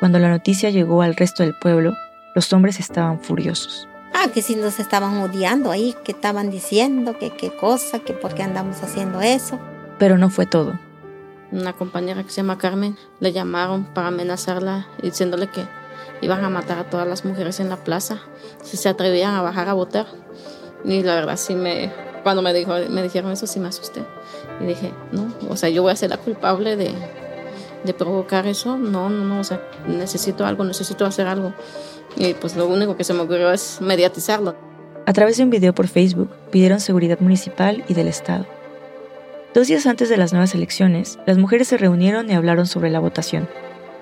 Cuando 0.00 0.18
la 0.18 0.30
noticia 0.30 0.70
llegó 0.70 1.02
al 1.02 1.14
resto 1.14 1.42
del 1.42 1.54
pueblo, 1.54 1.92
los 2.34 2.50
hombres 2.54 2.80
estaban 2.80 3.20
furiosos. 3.20 3.86
Ah, 4.14 4.28
que 4.32 4.40
si 4.40 4.56
nos 4.56 4.80
estaban 4.80 5.18
odiando 5.18 5.72
ahí, 5.72 5.94
que 6.04 6.12
estaban 6.12 6.50
diciendo, 6.50 7.18
que 7.18 7.28
qué 7.28 7.54
cosa, 7.54 7.98
que 7.98 8.14
por 8.14 8.32
qué 8.32 8.44
andamos 8.44 8.82
haciendo 8.82 9.20
eso. 9.20 9.60
Pero 9.98 10.16
no 10.16 10.30
fue 10.30 10.46
todo. 10.46 10.80
Una 11.52 11.74
compañera 11.74 12.24
que 12.24 12.30
se 12.30 12.36
llama 12.36 12.56
Carmen 12.56 12.96
le 13.20 13.32
llamaron 13.32 13.84
para 13.92 14.08
amenazarla 14.08 14.86
diciéndole 15.02 15.48
que 15.48 15.66
iban 16.20 16.44
a 16.44 16.50
matar 16.50 16.78
a 16.78 16.84
todas 16.84 17.06
las 17.06 17.24
mujeres 17.24 17.60
en 17.60 17.68
la 17.68 17.76
plaza 17.76 18.20
si 18.62 18.76
se 18.76 18.88
atrevían 18.88 19.34
a 19.34 19.42
bajar 19.42 19.68
a 19.68 19.72
votar. 19.72 20.06
Y 20.84 21.02
la 21.02 21.14
verdad 21.14 21.36
sí 21.36 21.54
me, 21.54 21.92
cuando 22.22 22.42
me, 22.42 22.52
dijo, 22.52 22.74
me 22.90 23.02
dijeron 23.02 23.32
eso 23.32 23.46
sí 23.46 23.60
me 23.60 23.68
asusté. 23.68 24.02
Y 24.60 24.64
dije, 24.64 24.92
no, 25.12 25.32
o 25.48 25.56
sea, 25.56 25.68
yo 25.68 25.82
voy 25.82 25.92
a 25.92 25.96
ser 25.96 26.10
la 26.10 26.18
culpable 26.18 26.76
de, 26.76 26.92
de 27.84 27.94
provocar 27.94 28.46
eso. 28.46 28.76
No, 28.76 29.08
no, 29.08 29.24
no, 29.24 29.40
o 29.40 29.44
sea, 29.44 29.60
necesito 29.86 30.46
algo, 30.46 30.64
necesito 30.64 31.04
hacer 31.06 31.26
algo. 31.26 31.52
Y 32.16 32.34
pues 32.34 32.56
lo 32.56 32.66
único 32.66 32.96
que 32.96 33.04
se 33.04 33.14
me 33.14 33.20
ocurrió 33.20 33.52
es 33.52 33.80
mediatizarlo. 33.80 34.56
A 35.06 35.12
través 35.12 35.36
de 35.38 35.44
un 35.44 35.50
video 35.50 35.74
por 35.74 35.88
Facebook 35.88 36.30
pidieron 36.50 36.80
seguridad 36.80 37.20
municipal 37.20 37.84
y 37.88 37.94
del 37.94 38.08
Estado. 38.08 38.46
Dos 39.54 39.66
días 39.66 39.86
antes 39.86 40.10
de 40.10 40.18
las 40.18 40.32
nuevas 40.32 40.54
elecciones, 40.54 41.18
las 41.26 41.38
mujeres 41.38 41.68
se 41.68 41.78
reunieron 41.78 42.30
y 42.30 42.34
hablaron 42.34 42.66
sobre 42.66 42.90
la 42.90 43.00
votación. 43.00 43.48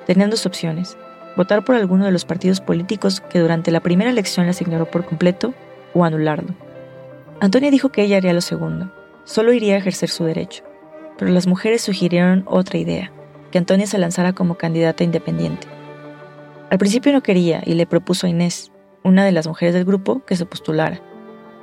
Tenían 0.06 0.30
dos 0.30 0.46
opciones, 0.46 0.96
votar 1.36 1.64
por 1.64 1.76
alguno 1.76 2.04
de 2.04 2.12
los 2.12 2.24
partidos 2.24 2.60
políticos 2.60 3.20
que 3.20 3.38
durante 3.38 3.70
la 3.70 3.80
primera 3.80 4.10
elección 4.10 4.46
las 4.46 4.60
ignoró 4.60 4.90
por 4.90 5.04
completo 5.04 5.54
o 5.94 6.04
anularlo. 6.04 6.54
Antonia 7.40 7.70
dijo 7.70 7.90
que 7.90 8.02
ella 8.02 8.16
haría 8.16 8.32
lo 8.32 8.40
segundo, 8.40 8.92
solo 9.24 9.52
iría 9.52 9.74
a 9.74 9.78
ejercer 9.78 10.08
su 10.08 10.24
derecho, 10.24 10.64
pero 11.18 11.30
las 11.30 11.46
mujeres 11.46 11.82
sugirieron 11.82 12.44
otra 12.46 12.78
idea, 12.78 13.12
que 13.50 13.58
Antonia 13.58 13.86
se 13.86 13.98
lanzara 13.98 14.32
como 14.32 14.56
candidata 14.56 15.04
independiente. 15.04 15.66
Al 16.70 16.78
principio 16.78 17.12
no 17.12 17.22
quería 17.22 17.62
y 17.64 17.74
le 17.74 17.86
propuso 17.86 18.26
a 18.26 18.30
Inés, 18.30 18.72
una 19.04 19.24
de 19.24 19.32
las 19.32 19.46
mujeres 19.46 19.74
del 19.74 19.84
grupo, 19.84 20.24
que 20.24 20.36
se 20.36 20.46
postulara, 20.46 21.00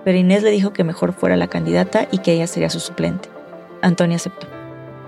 pero 0.03 0.17
Inés 0.17 0.43
le 0.43 0.51
dijo 0.51 0.73
que 0.73 0.83
mejor 0.83 1.13
fuera 1.13 1.35
la 1.35 1.47
candidata 1.47 2.07
y 2.11 2.19
que 2.19 2.33
ella 2.33 2.47
sería 2.47 2.69
su 2.69 2.79
suplente. 2.79 3.29
Antonia 3.81 4.17
aceptó. 4.17 4.47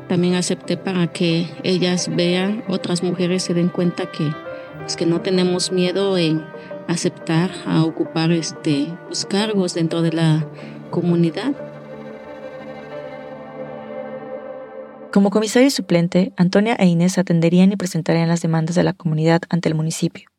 También 0.07 0.35
acepté 0.35 0.77
para 0.77 1.07
que 1.07 1.47
ellas 1.63 2.09
vean, 2.15 2.63
otras 2.67 3.03
mujeres 3.03 3.43
se 3.43 3.53
den 3.53 3.69
cuenta 3.69 4.11
que 4.11 4.31
pues 4.85 4.97
que 4.97 5.07
no 5.07 5.21
tenemos 5.21 5.71
miedo 5.71 6.15
en 6.15 6.45
aceptar 6.87 7.49
a 7.65 7.83
ocupar 7.83 8.31
este, 8.31 8.87
los 9.09 9.25
cargos 9.25 9.73
dentro 9.73 10.03
de 10.03 10.11
la 10.11 10.47
comunidad. 10.91 11.55
Como 15.11 15.31
comisario 15.31 15.71
suplente, 15.71 16.33
Antonia 16.37 16.75
e 16.75 16.85
Inés 16.85 17.17
atenderían 17.17 17.71
y 17.71 17.77
presentarían 17.77 18.27
las 18.27 18.43
demandas 18.43 18.75
de 18.75 18.83
la 18.83 18.93
comunidad 18.93 19.41
ante 19.49 19.69
el 19.69 19.75
municipio. 19.75 20.29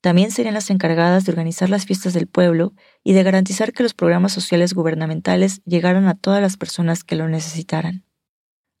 también 0.00 0.30
serían 0.30 0.54
las 0.54 0.70
encargadas 0.70 1.26
de 1.26 1.32
organizar 1.32 1.68
las 1.68 1.84
fiestas 1.84 2.14
del 2.14 2.26
pueblo 2.26 2.72
y 3.04 3.12
de 3.12 3.22
garantizar 3.22 3.74
que 3.74 3.82
los 3.82 3.92
programas 3.92 4.32
sociales 4.32 4.72
gubernamentales 4.72 5.60
llegaran 5.66 6.08
a 6.08 6.14
todas 6.14 6.40
las 6.40 6.56
personas 6.56 7.04
que 7.04 7.14
lo 7.14 7.28
necesitaran. 7.28 8.04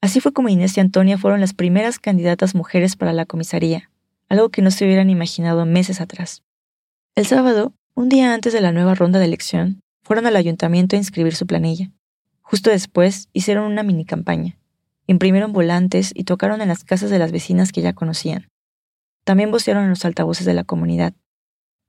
Así 0.00 0.20
fue 0.20 0.32
como 0.32 0.48
Inés 0.48 0.76
y 0.78 0.80
Antonia 0.80 1.18
fueron 1.18 1.40
las 1.40 1.52
primeras 1.52 1.98
candidatas 1.98 2.54
mujeres 2.54 2.96
para 2.96 3.12
la 3.12 3.26
comisaría, 3.26 3.90
algo 4.28 4.50
que 4.50 4.62
no 4.62 4.70
se 4.70 4.84
hubieran 4.84 5.10
imaginado 5.10 5.66
meses 5.66 6.00
atrás. 6.00 6.42
El 7.14 7.26
sábado, 7.26 7.74
un 7.94 8.08
día 8.08 8.32
antes 8.32 8.52
de 8.52 8.60
la 8.60 8.72
nueva 8.72 8.94
ronda 8.94 9.18
de 9.18 9.26
elección, 9.26 9.80
fueron 10.02 10.26
al 10.26 10.36
ayuntamiento 10.36 10.96
a 10.96 10.98
inscribir 10.98 11.34
su 11.34 11.46
planilla. 11.46 11.90
Justo 12.40 12.70
después 12.70 13.28
hicieron 13.32 13.70
una 13.70 13.82
mini 13.82 14.04
campaña. 14.04 14.58
Imprimieron 15.06 15.52
volantes 15.52 16.12
y 16.14 16.24
tocaron 16.24 16.60
en 16.60 16.68
las 16.68 16.84
casas 16.84 17.10
de 17.10 17.18
las 17.18 17.32
vecinas 17.32 17.72
que 17.72 17.82
ya 17.82 17.92
conocían. 17.92 18.48
También 19.24 19.50
vocearon 19.50 19.84
en 19.84 19.90
los 19.90 20.04
altavoces 20.04 20.46
de 20.46 20.54
la 20.54 20.64
comunidad. 20.64 21.14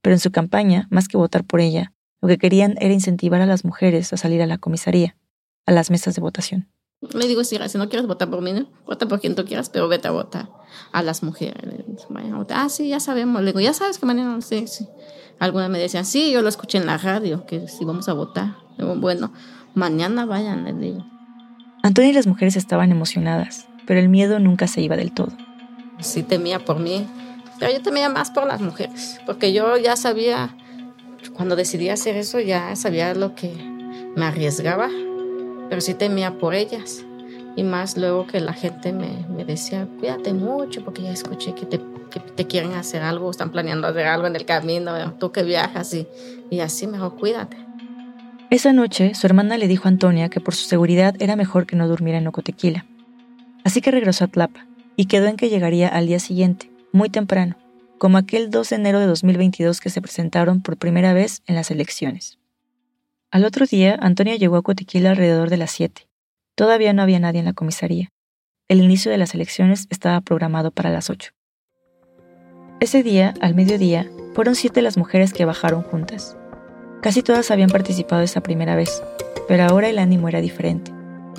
Pero 0.01 0.15
en 0.15 0.19
su 0.19 0.31
campaña, 0.31 0.88
más 0.91 1.07
que 1.07 1.17
votar 1.17 1.43
por 1.43 1.61
ella, 1.61 1.93
lo 2.21 2.27
que 2.27 2.38
querían 2.38 2.75
era 2.79 2.93
incentivar 2.93 3.41
a 3.41 3.45
las 3.45 3.65
mujeres 3.65 4.13
a 4.13 4.17
salir 4.17 4.41
a 4.41 4.47
la 4.47 4.57
comisaría, 4.57 5.15
a 5.65 5.71
las 5.71 5.91
mesas 5.91 6.15
de 6.15 6.21
votación. 6.21 6.69
Le 7.12 7.28
digo, 7.28 7.43
si, 7.43 7.58
no 7.58 7.89
quieres 7.89 8.08
votar 8.08 8.30
por 8.30 8.41
mí, 8.41 8.54
¿no? 8.54 8.66
vota 8.86 9.08
por 9.08 9.20
quien 9.20 9.36
tú 9.36 9.45
quieras, 9.45 9.70
pero 9.70 9.88
vete 9.88 10.08
a 10.08 10.12
votar 10.12 10.49
a 10.91 11.01
las 11.01 11.24
mujeres. 11.24 11.56
Ah, 12.49 12.70
sí, 12.70 12.88
ya 12.88 12.99
sabemos. 12.99 13.41
Le 13.41 13.47
digo, 13.47 13.60
ya 13.60 13.74
sabes 13.74 13.97
que 13.97 14.06
mañana, 14.06 14.39
sí, 14.41 14.68
sí. 14.68 14.88
Algunas 15.39 15.70
me 15.70 15.80
decían, 15.80 16.06
sí, 16.06 16.32
yo 16.32 16.41
lo 16.41 16.49
escuché 16.49 16.78
en 16.78 16.86
la 16.86 16.97
radio, 16.97 17.45
que 17.45 17.68
si 17.68 17.84
vamos 17.86 18.08
a 18.08 18.14
votar. 18.14 18.58
Digo, 18.78 18.95
bueno, 18.95 19.34
mañana 19.74 20.26
vayan, 20.26 20.64
les 20.64 20.80
digo. 20.80 21.06
Antonio 21.82 22.12
y 22.12 22.14
las 22.14 22.28
mujeres 22.28 22.56
estaban 22.56 22.91
emocionadas, 22.91 23.68
pero 23.86 23.99
el 23.99 24.08
miedo 24.08 24.39
nunca 24.39 24.68
se 24.68 24.82
iba 24.82 24.95
del 24.95 25.12
todo. 25.12 25.34
Sí 25.99 26.24
temía 26.24 26.60
por 26.60 26.80
mí, 26.80 27.06
pero 27.60 27.74
yo 27.74 27.82
temía 27.82 28.10
más 28.10 28.32
por 28.32 28.47
las 28.47 28.62
mujeres, 28.62 29.20
porque 29.26 29.51
yo 29.51 29.76
ya 29.78 29.97
sabía, 29.97 30.56
cuando 31.34 31.56
decidí 31.56 31.89
hacer 31.89 32.16
eso, 32.16 32.39
ya 32.39 32.76
sabía 32.76 33.14
lo 33.16 33.36
que 33.36 33.54
me 34.16 34.26
arriesgaba 34.26 34.89
pero 35.74 35.82
sí 35.82 35.95
temía 35.95 36.38
por 36.38 36.53
ellas. 36.53 37.03
Y 37.55 37.63
más 37.63 37.97
luego 37.97 38.28
que 38.28 38.39
la 38.39 38.53
gente 38.53 38.93
me, 38.93 39.26
me 39.36 39.43
decía, 39.43 39.88
cuídate 39.99 40.32
mucho, 40.32 40.86
porque 40.86 41.01
ya 41.01 41.11
escuché 41.11 41.55
que 41.55 41.65
te, 41.65 41.82
que 42.11 42.19
te, 42.19 42.45
quieren 42.45 42.74
hacer 42.74 43.01
algo, 43.01 43.32
están 43.32 43.51
planeando 43.51 43.88
hacer 43.88 44.05
algo 44.05 44.28
en 44.28 44.36
el 44.36 44.45
camino, 44.45 44.93
tú 45.13 45.32
que 45.32 45.41
viajas 45.41 45.91
y, 45.95 46.07
y 46.51 46.59
así 46.59 46.86
mejor 46.86 47.15
cuídate. 47.15 47.57
Esa 48.51 48.71
noche, 48.71 49.15
su 49.15 49.26
hermana 49.26 49.57
le 49.57 49.67
dijo 49.67 49.88
a 49.88 49.89
Antonia 49.89 50.30
que 50.30 50.39
por 50.39 50.53
su 50.53 50.67
seguridad 50.67 51.15
era 51.17 51.36
mejor 51.36 51.65
que 51.65 51.76
no 51.76 51.88
durmiera 51.88 52.19
en 52.19 52.28
Ocotequila. 52.28 52.86
Así 53.63 53.82
que 53.82 53.89
regresó 53.89 54.26
a 54.26 54.28
Tlapa 54.28 54.67
y 54.95 55.05
quedó 55.05 55.26
en 55.26 55.38
que 55.38 55.49
llegaría 55.49 55.88
al 55.88 56.05
día 56.05 56.19
siguiente, 56.19 56.69
muy 56.91 57.09
temprano, 57.09 57.55
como 57.97 58.19
aquel 58.19 58.51
2 58.51 58.69
de 58.69 58.76
enero 58.76 58.99
de 58.99 59.07
2022 59.07 59.82
que 59.82 59.89
se 59.89 60.03
presentaron 60.03 60.61
por 60.61 60.78
primera 60.78 61.13
vez 61.13 61.41
en 61.47 61.55
las 61.55 61.71
elecciones. 61.71 62.38
Al 63.34 63.45
otro 63.45 63.65
día, 63.65 63.97
Antonia 63.99 64.36
llegó 64.36 64.57
a 64.57 64.61
Cotequila 64.61 65.09
alrededor 65.09 65.49
de 65.49 65.57
las 65.57 65.71
7. 65.71 66.07
Todavía 66.55 66.93
no 66.93 67.01
había 67.01 67.19
nadie 67.19 67.39
en 67.39 67.45
la 67.45 67.53
comisaría. 67.53 68.09
El 68.67 68.79
inicio 68.79 69.09
de 69.11 69.17
las 69.17 69.34
elecciones 69.34 69.88
estaba 69.89 70.21
programado 70.21 70.69
para 70.69 70.91
las 70.91 71.09
8. 71.09 71.31
Ese 72.79 73.01
día, 73.01 73.34
al 73.41 73.55
mediodía, 73.55 74.07
fueron 74.36 74.53
siete 74.53 74.84
las 74.84 74.97
mujeres 74.97 75.34
que 75.34 75.45
bajaron 75.45 75.81
juntas. 75.81 76.38
Casi 77.01 77.23
todas 77.23 77.49
habían 77.49 77.71
participado 77.71 78.21
esa 78.21 78.41
primera 78.41 78.75
vez, 78.75 79.01
pero 79.47 79.63
ahora 79.63 79.89
el 79.89 79.97
ánimo 79.97 80.29
era 80.29 80.39
diferente. 80.39 80.91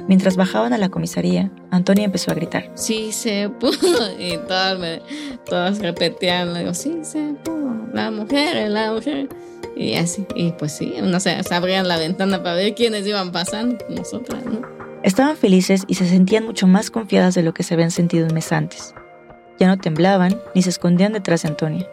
Mientras 0.09 0.37
bajaban 0.37 0.73
a 0.73 0.79
la 0.79 0.89
comisaría, 0.89 1.53
Antonia 1.71 2.07
empezó 2.07 2.33
a 2.33 2.35
gritar. 2.35 2.73
Sí 2.75 3.13
se 3.13 3.51
pudo. 3.61 4.19
Y 4.19 4.37
todas, 4.39 4.81
me, 4.81 5.01
todas 5.47 5.79
repetían, 5.79 6.55
digo, 6.55 6.75
sí 6.75 7.05
se 7.05 7.35
pudo. 7.45 7.87
La 7.93 8.11
mujer, 8.11 8.69
la 8.69 8.93
mujer. 8.93 9.29
Y 9.77 9.95
así, 9.95 10.27
y 10.35 10.53
pues 10.53 10.73
sí, 10.73 10.95
no 11.03 11.19
sé, 11.21 11.43
se 11.43 11.55
abrían 11.55 11.89
la 11.89 11.99
ventana 11.99 12.43
para 12.43 12.55
ver 12.55 12.75
quiénes 12.75 13.07
iban 13.07 13.33
pasando, 13.33 13.79
nosotras, 13.89 14.45
¿no? 14.45 14.63
Estaban 15.03 15.37
felices 15.37 15.85
y 15.87 15.97
se 15.97 16.09
sentían 16.09 16.45
mucho 16.45 16.67
más 16.67 16.91
confiadas 16.91 17.35
de 17.35 17.43
lo 17.43 17.53
que 17.53 17.63
se 17.63 17.75
habían 17.75 17.91
sentido 17.91 18.27
un 18.27 18.35
mes 18.35 18.53
antes. 18.53 18.95
Ya 19.59 19.69
no 19.69 19.77
temblaban 19.77 20.41
ni 20.55 20.63
se 20.63 20.71
escondían 20.71 21.13
detrás 21.13 21.43
de 21.43 21.49
Antonia. 21.49 21.87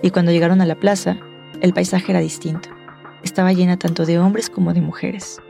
Y 0.00 0.10
cuando 0.10 0.30
llegaron 0.30 0.60
a 0.60 0.66
la 0.66 0.76
plaza, 0.76 1.18
el 1.60 1.72
paisaje 1.72 2.12
era 2.12 2.20
distinto. 2.20 2.68
Estaba 3.24 3.52
llena 3.52 3.78
tanto 3.78 4.06
de 4.06 4.18
hombres 4.18 4.48
como 4.48 4.74
de 4.74 4.80
mujeres. 4.80 5.40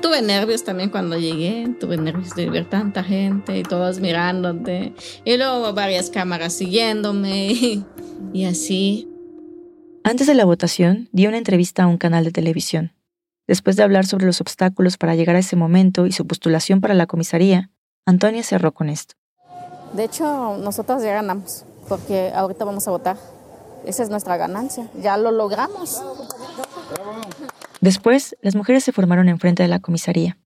Tuve 0.00 0.22
nervios 0.22 0.64
también 0.64 0.90
cuando 0.90 1.18
llegué, 1.18 1.68
tuve 1.78 1.96
nervios 1.96 2.34
de 2.34 2.48
ver 2.48 2.64
tanta 2.64 3.04
gente 3.04 3.58
y 3.58 3.62
todos 3.64 4.00
mirándote. 4.00 4.94
Y 5.24 5.36
luego 5.36 5.74
varias 5.74 6.08
cámaras 6.08 6.54
siguiéndome 6.54 7.82
y 8.32 8.44
así. 8.44 9.11
Antes 10.04 10.26
de 10.26 10.34
la 10.34 10.44
votación, 10.44 11.08
di 11.12 11.28
una 11.28 11.38
entrevista 11.38 11.84
a 11.84 11.86
un 11.86 11.96
canal 11.96 12.24
de 12.24 12.32
televisión. 12.32 12.92
Después 13.46 13.76
de 13.76 13.84
hablar 13.84 14.04
sobre 14.04 14.26
los 14.26 14.40
obstáculos 14.40 14.98
para 14.98 15.14
llegar 15.14 15.36
a 15.36 15.38
ese 15.38 15.54
momento 15.54 16.06
y 16.06 16.12
su 16.12 16.26
postulación 16.26 16.80
para 16.80 16.94
la 16.94 17.06
comisaría, 17.06 17.70
Antonia 18.04 18.42
cerró 18.42 18.74
con 18.74 18.88
esto. 18.88 19.14
De 19.92 20.04
hecho, 20.04 20.56
nosotros 20.58 21.02
ya 21.02 21.12
ganamos, 21.12 21.64
porque 21.88 22.32
ahorita 22.34 22.64
vamos 22.64 22.88
a 22.88 22.90
votar. 22.90 23.16
Esa 23.86 24.02
es 24.02 24.10
nuestra 24.10 24.36
ganancia. 24.36 24.88
Ya 25.00 25.16
lo 25.16 25.30
logramos. 25.30 26.02
Después, 27.80 28.36
las 28.42 28.56
mujeres 28.56 28.82
se 28.82 28.92
formaron 28.92 29.28
enfrente 29.28 29.62
de 29.62 29.68
la 29.68 29.80
comisaría. 29.80 30.36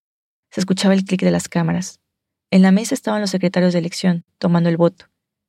Se 0.50 0.60
escuchaba 0.60 0.92
el 0.92 1.04
clic 1.04 1.22
de 1.22 1.30
las 1.30 1.48
cámaras. 1.48 2.00
En 2.50 2.62
la 2.62 2.72
mesa 2.72 2.94
estaban 2.94 3.22
los 3.22 3.30
secretarios 3.30 3.72
de 3.72 3.78
elección, 3.78 4.24
tomando 4.38 4.68
el 4.68 4.76
voto. 4.76 5.06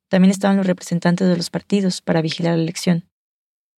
También 0.09 0.31
estaban 0.31 0.55
los 0.55 0.67
representantes 0.67 1.27
de 1.27 1.35
los 1.35 1.49
partidos 1.49 2.01
para 2.01 2.21
vigilar 2.21 2.55
la 2.55 2.63
elección. 2.63 3.03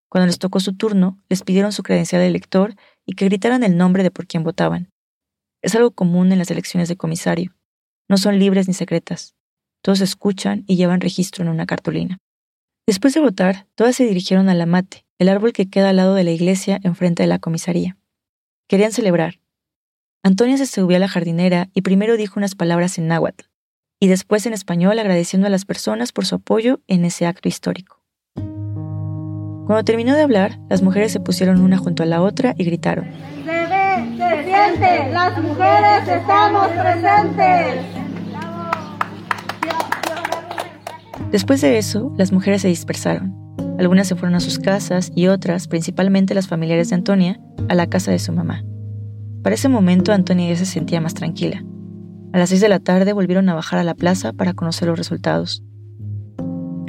Cuando 0.09 0.27
les 0.27 0.39
tocó 0.39 0.61
su 0.61 0.75
turno, 0.75 1.19
les 1.29 1.43
pidieron 1.43 1.73
su 1.73 1.83
credencial 1.83 2.23
de 2.23 2.29
elector 2.29 2.75
y 3.05 3.15
que 3.15 3.27
gritaran 3.27 3.63
el 3.63 3.77
nombre 3.77 4.03
de 4.03 4.11
por 4.11 4.27
quién 4.27 4.43
votaban. 4.43 4.91
Es 5.63 5.75
algo 5.75 5.91
común 5.91 6.33
en 6.33 6.39
las 6.39 6.51
elecciones 6.51 6.89
de 6.89 6.97
comisario. 6.97 7.55
No 8.09 8.17
son 8.17 8.39
libres 8.39 8.69
ni 8.69 8.75
secretas. 8.75 9.35
Todos 9.83 10.01
escuchan 10.01 10.65
y 10.67 10.77
llevan 10.77 11.01
registro 11.01 11.45
en 11.45 11.51
una 11.51 11.67
cartulina. 11.67 12.19
Después 12.87 13.13
de 13.13 13.21
votar, 13.21 13.67
todas 13.75 13.97
se 13.97 14.07
dirigieron 14.07 14.49
al 14.49 14.61
amate, 14.61 15.05
el 15.19 15.29
árbol 15.29 15.53
que 15.53 15.69
queda 15.69 15.91
al 15.91 15.97
lado 15.97 16.15
de 16.15 16.25
la 16.25 16.31
iglesia 16.31 16.81
enfrente 16.83 17.23
de 17.23 17.27
la 17.27 17.39
comisaría. 17.39 17.99
Querían 18.67 18.93
celebrar. 18.93 19.41
Antonia 20.23 20.57
se 20.57 20.67
subió 20.67 20.97
a 20.97 21.01
la 21.01 21.09
jardinera 21.09 21.69
y 21.75 21.83
primero 21.83 22.17
dijo 22.17 22.41
unas 22.41 22.55
palabras 22.55 22.99
en 22.99 23.09
náhuatl, 23.09 23.45
y 24.01 24.09
después 24.09 24.47
en 24.47 24.53
español 24.53 24.99
agradeciendo 24.99 25.47
a 25.47 25.51
las 25.51 25.65
personas 25.65 26.13
por 26.13 26.25
su 26.25 26.37
apoyo 26.37 26.81
en 26.87 27.05
ese 27.05 27.27
acto 27.27 27.49
histórico. 27.49 27.98
Cuando 29.69 29.85
terminó 29.85 30.15
de 30.15 30.23
hablar, 30.23 30.59
las 30.71 30.81
mujeres 30.81 31.13
se 31.13 31.21
pusieron 31.21 31.61
una 31.61 31.77
junto 31.77 32.03
a 32.03 32.07
la 32.07 32.23
otra 32.23 32.55
y 32.57 32.65
gritaron. 32.65 33.05
Se 33.05 33.53
ve, 33.53 34.17
se 34.17 34.45
siente, 34.45 35.13
las 35.13 35.39
mujeres 35.43 36.09
estamos 36.09 36.69
presentes. 36.69 37.85
Después 41.31 41.61
de 41.61 41.77
eso, 41.77 42.15
las 42.17 42.33
mujeres 42.33 42.63
se 42.63 42.69
dispersaron. 42.69 43.37
Algunas 43.79 44.09
se 44.09 44.17
fueron 44.17 44.37
a 44.37 44.41
sus 44.41 44.59
casas 44.59 45.13
y 45.15 45.27
otras, 45.27 45.69
principalmente 45.69 46.33
las 46.33 46.49
familiares 46.49 46.89
de 46.89 46.95
Antonia, 46.95 47.39
a 47.69 47.75
la 47.75 47.89
casa 47.89 48.11
de 48.11 48.21
su 48.21 48.33
mamá. 48.33 48.65
Para 49.43 49.55
ese 49.55 49.69
momento, 49.69 50.15
Antonia 50.15 50.49
ya 50.49 50.57
se 50.57 50.65
sentía 50.65 51.03
más 51.03 51.13
tranquila. 51.13 51.63
A 52.33 52.39
las 52.39 52.49
seis 52.49 52.63
de 52.63 52.71
la 52.71 52.81
tarde 52.81 53.13
volvieron 53.13 53.51
a 53.51 53.55
bajar 53.55 53.79
a 53.79 53.85
la 53.85 53.95
plaza 53.95 54.33
para 54.33 54.55
conocer 54.55 54.89
los 54.89 54.97
resultados. 54.97 55.63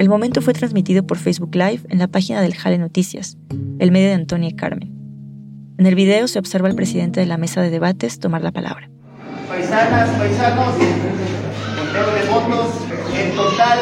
El 0.00 0.08
momento 0.08 0.40
fue 0.40 0.54
transmitido 0.54 1.06
por 1.06 1.18
Facebook 1.18 1.54
Live 1.54 1.82
en 1.90 1.98
la 1.98 2.08
página 2.08 2.40
del 2.40 2.54
Jale 2.54 2.78
Noticias, 2.78 3.36
el 3.78 3.92
medio 3.92 4.08
de 4.08 4.14
Antonia 4.14 4.48
y 4.48 4.54
Carmen. 4.54 4.90
En 5.76 5.84
el 5.84 5.94
video 5.94 6.26
se 6.26 6.38
observa 6.38 6.70
al 6.70 6.74
presidente 6.74 7.20
de 7.20 7.26
la 7.26 7.36
mesa 7.36 7.60
de 7.60 7.68
debates 7.68 8.18
tomar 8.18 8.40
la 8.40 8.50
palabra. 8.50 8.88
Paisanas, 9.46 10.08
paisanos, 10.16 10.74
conteo 11.76 12.14
de 12.14 12.24
votos, 12.30 12.70
en 13.14 13.36
total 13.36 13.78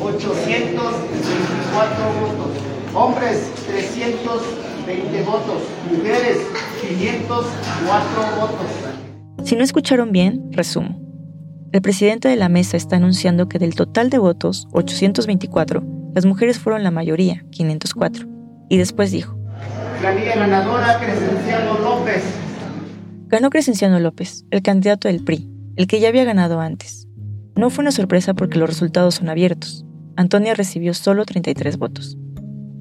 824 0.00 2.12
votos. 2.20 2.56
Hombres, 2.92 3.52
320 3.68 5.22
votos. 5.22 5.62
Mujeres, 5.92 6.38
504 6.80 7.46
votos. 8.40 8.66
Si 9.44 9.54
no 9.54 9.62
escucharon 9.62 10.10
bien, 10.10 10.50
resumo. 10.50 11.01
El 11.72 11.80
presidente 11.80 12.28
de 12.28 12.36
la 12.36 12.50
mesa 12.50 12.76
está 12.76 12.96
anunciando 12.96 13.48
que 13.48 13.58
del 13.58 13.74
total 13.74 14.10
de 14.10 14.18
votos, 14.18 14.68
824, 14.72 15.82
las 16.14 16.26
mujeres 16.26 16.58
fueron 16.58 16.82
la 16.82 16.90
mayoría, 16.90 17.46
504. 17.50 18.26
Y 18.68 18.76
después 18.76 19.10
dijo: 19.10 19.38
ganadora, 20.02 20.98
Crescenciano 21.00 21.78
López. 21.78 22.22
Ganó 23.28 23.48
Crescenciano 23.48 23.98
López, 24.00 24.44
el 24.50 24.60
candidato 24.60 25.08
del 25.08 25.24
PRI, 25.24 25.48
el 25.76 25.86
que 25.86 25.98
ya 25.98 26.08
había 26.08 26.24
ganado 26.24 26.60
antes. 26.60 27.08
No 27.56 27.70
fue 27.70 27.80
una 27.82 27.92
sorpresa 27.92 28.34
porque 28.34 28.58
los 28.58 28.68
resultados 28.68 29.14
son 29.14 29.30
abiertos. 29.30 29.86
Antonia 30.14 30.52
recibió 30.52 30.92
solo 30.92 31.24
33 31.24 31.78
votos. 31.78 32.18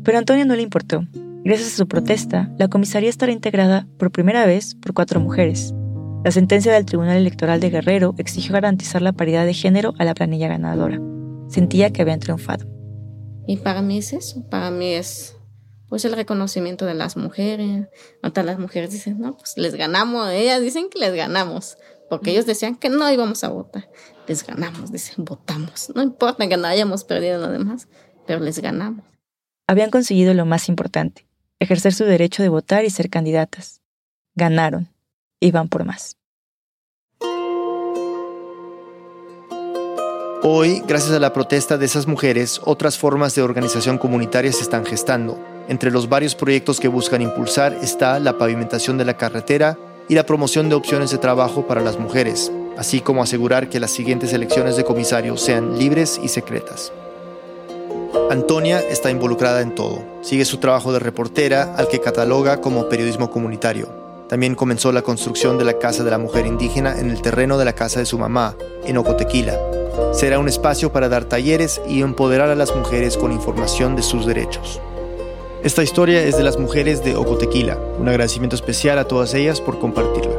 Pero 0.04 0.18
a 0.18 0.20
Antonia 0.20 0.44
no 0.44 0.58
le 0.58 0.64
importó. 0.64 1.08
Gracias 1.46 1.74
a 1.74 1.78
su 1.78 1.88
protesta, 1.88 2.52
la 2.58 2.68
comisaría 2.68 3.10
estará 3.10 3.32
integrada 3.32 3.88
por 3.98 4.12
primera 4.12 4.46
vez 4.46 4.76
por 4.76 4.94
cuatro 4.94 5.22
mujeres, 5.22 5.74
la 6.24 6.32
sentencia 6.32 6.72
del 6.72 6.86
Tribunal 6.86 7.18
Electoral 7.18 7.60
de 7.60 7.72
Guerrero 7.72 8.14
exigió 8.20 8.54
garantizar 8.54 9.02
la 9.02 9.12
paridad 9.12 9.44
de 9.46 9.56
género 9.56 9.94
a 9.98 10.06
la 10.06 10.14
planilla 10.14 10.48
ganadora. 10.48 11.00
Sentía 11.50 11.92
que 11.92 12.04
habían 12.04 12.20
triunfado. 12.20 12.66
Y 13.48 13.58
para 13.58 13.82
mí 13.82 13.98
es 13.98 14.14
eso, 14.14 14.48
para 14.48 14.70
mí 14.70 14.94
es 14.94 15.36
pues 15.90 16.06
el 16.06 16.14
reconocimiento 16.14 16.86
de 16.86 16.94
las 16.94 17.18
mujeres. 17.18 17.88
Hasta 18.22 18.44
las 18.44 18.60
mujeres 18.60 18.92
dicen, 18.92 19.20
no, 19.20 19.36
pues 19.36 19.58
les 19.58 19.74
ganamos, 19.74 20.30
ellas 20.30 20.62
dicen 20.62 20.90
que 20.90 21.00
les 21.00 21.14
ganamos, 21.16 21.78
porque 22.08 22.32
ellos 22.32 22.46
decían 22.46 22.76
que 22.76 22.90
no 22.90 23.12
íbamos 23.12 23.44
a 23.44 23.50
votar. 23.50 23.90
Les 24.28 24.46
ganamos, 24.46 24.92
dicen, 24.92 25.26
votamos. 25.26 25.92
No 25.96 26.04
importa 26.04 26.48
que 26.48 26.56
no 26.56 26.68
hayamos 26.68 27.04
perdido 27.04 27.40
lo 27.40 27.50
demás, 27.50 27.88
pero 28.28 28.40
les 28.40 28.60
ganamos. 28.60 29.04
Habían 29.68 29.90
conseguido 29.90 30.36
lo 30.36 30.46
más 30.46 30.70
importante, 30.70 31.26
ejercer 31.60 31.94
su 31.94 32.06
derecho 32.06 32.44
de 32.44 32.50
votar 32.50 32.86
y 32.86 32.92
ser 32.92 33.10
candidatas. 33.10 33.82
Ganaron. 34.36 34.88
Iban 35.42 35.70
por 35.70 35.84
más. 35.84 36.18
Hoy, 40.44 40.82
gracias 40.88 41.12
a 41.12 41.20
la 41.20 41.34
protesta 41.34 41.78
de 41.78 41.86
esas 41.86 42.08
mujeres, 42.08 42.62
otras 42.64 42.98
formas 42.98 43.36
de 43.36 43.42
organización 43.42 43.98
comunitaria 43.98 44.52
se 44.52 44.64
están 44.64 44.86
gestando. 44.86 45.40
Entre 45.68 45.92
los 45.92 46.10
varios 46.10 46.36
proyectos 46.36 46.80
que 46.80 46.88
buscan 46.88 47.22
impulsar 47.22 47.74
está 47.74 48.20
la 48.20 48.38
pavimentación 48.38 48.98
de 48.98 49.06
la 49.06 49.18
carretera 49.18 49.78
y 50.08 50.16
la 50.16 50.26
promoción 50.26 50.68
de 50.70 50.76
opciones 50.76 51.12
de 51.12 51.20
trabajo 51.20 51.68
para 51.68 51.82
las 51.82 52.00
mujeres, 52.00 52.52
así 52.78 53.02
como 53.02 53.22
asegurar 53.22 53.70
que 53.70 53.80
las 53.80 53.92
siguientes 53.92 54.34
elecciones 54.34 54.78
de 54.78 54.84
comisarios 54.84 55.42
sean 55.42 55.78
libres 55.78 56.20
y 56.24 56.28
secretas. 56.28 56.92
Antonia 58.32 58.80
está 58.80 59.12
involucrada 59.12 59.62
en 59.62 59.76
todo. 59.76 60.04
Sigue 60.22 60.46
su 60.46 60.58
trabajo 60.58 60.92
de 60.92 61.00
reportera, 61.00 61.76
al 61.76 61.88
que 61.88 62.00
cataloga 62.00 62.62
como 62.62 62.90
periodismo 62.90 63.30
comunitario. 63.30 64.01
También 64.32 64.56
comenzó 64.56 64.94
la 64.94 65.02
construcción 65.02 65.58
de 65.58 65.66
la 65.66 65.78
Casa 65.78 66.06
de 66.06 66.10
la 66.10 66.18
Mujer 66.18 66.46
Indígena 66.46 66.98
en 66.98 67.10
el 67.10 67.22
terreno 67.22 67.58
de 67.58 67.66
la 67.66 67.74
casa 67.74 68.00
de 68.00 68.06
su 68.06 68.18
mamá, 68.18 68.56
en 68.86 68.96
Ocotequila, 68.96 69.60
Será 70.14 70.40
un 70.40 70.48
espacio 70.48 70.94
para 70.94 71.10
dar 71.10 71.26
talleres 71.26 71.82
y 71.86 72.02
empoderar 72.02 72.48
a 72.48 72.56
las 72.56 72.74
mujeres 72.74 73.18
con 73.18 73.34
información 73.34 73.98
de 73.98 74.04
sus 74.04 74.26
derechos. 74.26 74.80
Esta 75.66 75.84
historia 75.84 76.24
es 76.24 76.38
de 76.38 76.46
las 76.46 76.58
mujeres 76.58 77.04
de 77.04 77.18
Ocotequila. 77.18 77.78
Un 78.00 78.08
agradecimiento 78.08 78.56
especial 78.56 79.00
a 79.00 79.04
todas 79.04 79.34
ellas 79.34 79.60
por 79.60 79.80
compartirla. 79.80 80.32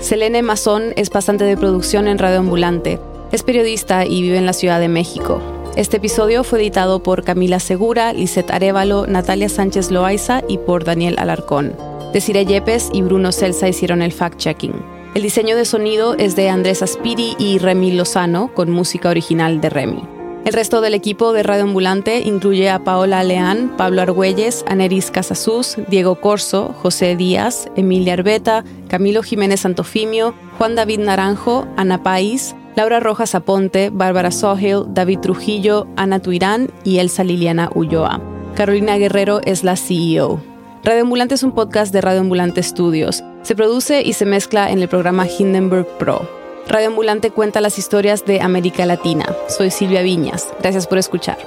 Selene 0.00 0.42
Mazón 0.42 0.94
es 0.96 1.10
pasante 1.10 1.44
de 1.44 1.56
producción 1.56 2.08
en 2.08 2.18
Radio 2.18 2.40
Ambulante. 2.40 2.98
Es 3.30 3.44
periodista 3.44 4.04
y 4.04 4.22
vive 4.22 4.38
en 4.38 4.46
la 4.46 4.52
Ciudad 4.52 4.80
de 4.80 4.88
México. 4.88 5.40
Este 5.76 5.98
episodio 5.98 6.42
fue 6.42 6.58
editado 6.58 7.04
por 7.04 7.22
Camila 7.22 7.60
Segura, 7.60 8.12
Lisette 8.12 8.50
Arevalo, 8.50 9.06
Natalia 9.06 9.48
Sánchez 9.48 9.92
Loaiza 9.92 10.42
y 10.48 10.58
por 10.58 10.82
Daniel 10.82 11.14
Alarcón. 11.20 11.95
Desiree 12.16 12.46
Yepes 12.46 12.88
y 12.94 13.02
Bruno 13.02 13.30
Celsa 13.30 13.68
hicieron 13.68 14.00
el 14.00 14.10
fact-checking. 14.10 14.72
El 15.14 15.20
diseño 15.20 15.54
de 15.54 15.66
sonido 15.66 16.14
es 16.14 16.34
de 16.34 16.48
Andrés 16.48 16.82
Aspiri 16.82 17.36
y 17.38 17.58
Remy 17.58 17.92
Lozano, 17.92 18.54
con 18.54 18.70
música 18.70 19.10
original 19.10 19.60
de 19.60 19.68
Remy. 19.68 20.02
El 20.46 20.54
resto 20.54 20.80
del 20.80 20.94
equipo 20.94 21.34
de 21.34 21.42
Radio 21.42 21.64
Ambulante 21.64 22.20
incluye 22.20 22.70
a 22.70 22.78
Paola 22.78 23.22
Leán, 23.22 23.76
Pablo 23.76 24.00
Argüelles, 24.00 24.64
Aneris 24.66 25.10
Casasús, 25.10 25.76
Diego 25.88 26.18
Corso, 26.18 26.74
José 26.80 27.16
Díaz, 27.16 27.68
Emilia 27.76 28.14
Arbeta, 28.14 28.64
Camilo 28.88 29.22
Jiménez 29.22 29.60
Santofimio, 29.60 30.32
Juan 30.56 30.74
David 30.74 31.00
Naranjo, 31.00 31.66
Ana 31.76 32.02
País, 32.02 32.56
Laura 32.76 32.98
Rojas 32.98 33.34
Aponte, 33.34 33.90
Bárbara 33.90 34.30
Sohil, 34.30 34.84
David 34.88 35.18
Trujillo, 35.18 35.86
Ana 35.96 36.18
Tuirán 36.20 36.70
y 36.82 36.96
Elsa 36.96 37.24
Liliana 37.24 37.68
Ulloa. 37.74 38.22
Carolina 38.54 38.96
Guerrero 38.96 39.42
es 39.44 39.64
la 39.64 39.76
CEO. 39.76 40.55
Radio 40.86 41.02
Ambulante 41.02 41.34
es 41.34 41.42
un 41.42 41.50
podcast 41.50 41.92
de 41.92 42.00
Radio 42.00 42.20
Ambulante 42.20 42.62
Studios. 42.62 43.24
Se 43.42 43.56
produce 43.56 44.02
y 44.02 44.12
se 44.12 44.24
mezcla 44.24 44.70
en 44.70 44.80
el 44.80 44.88
programa 44.88 45.26
Hindenburg 45.26 45.84
Pro. 45.98 46.30
Radio 46.68 46.86
Ambulante 46.86 47.32
cuenta 47.32 47.60
las 47.60 47.76
historias 47.76 48.24
de 48.24 48.40
América 48.40 48.86
Latina. 48.86 49.26
Soy 49.48 49.72
Silvia 49.72 50.02
Viñas. 50.02 50.48
Gracias 50.60 50.86
por 50.86 50.98
escuchar. 50.98 51.38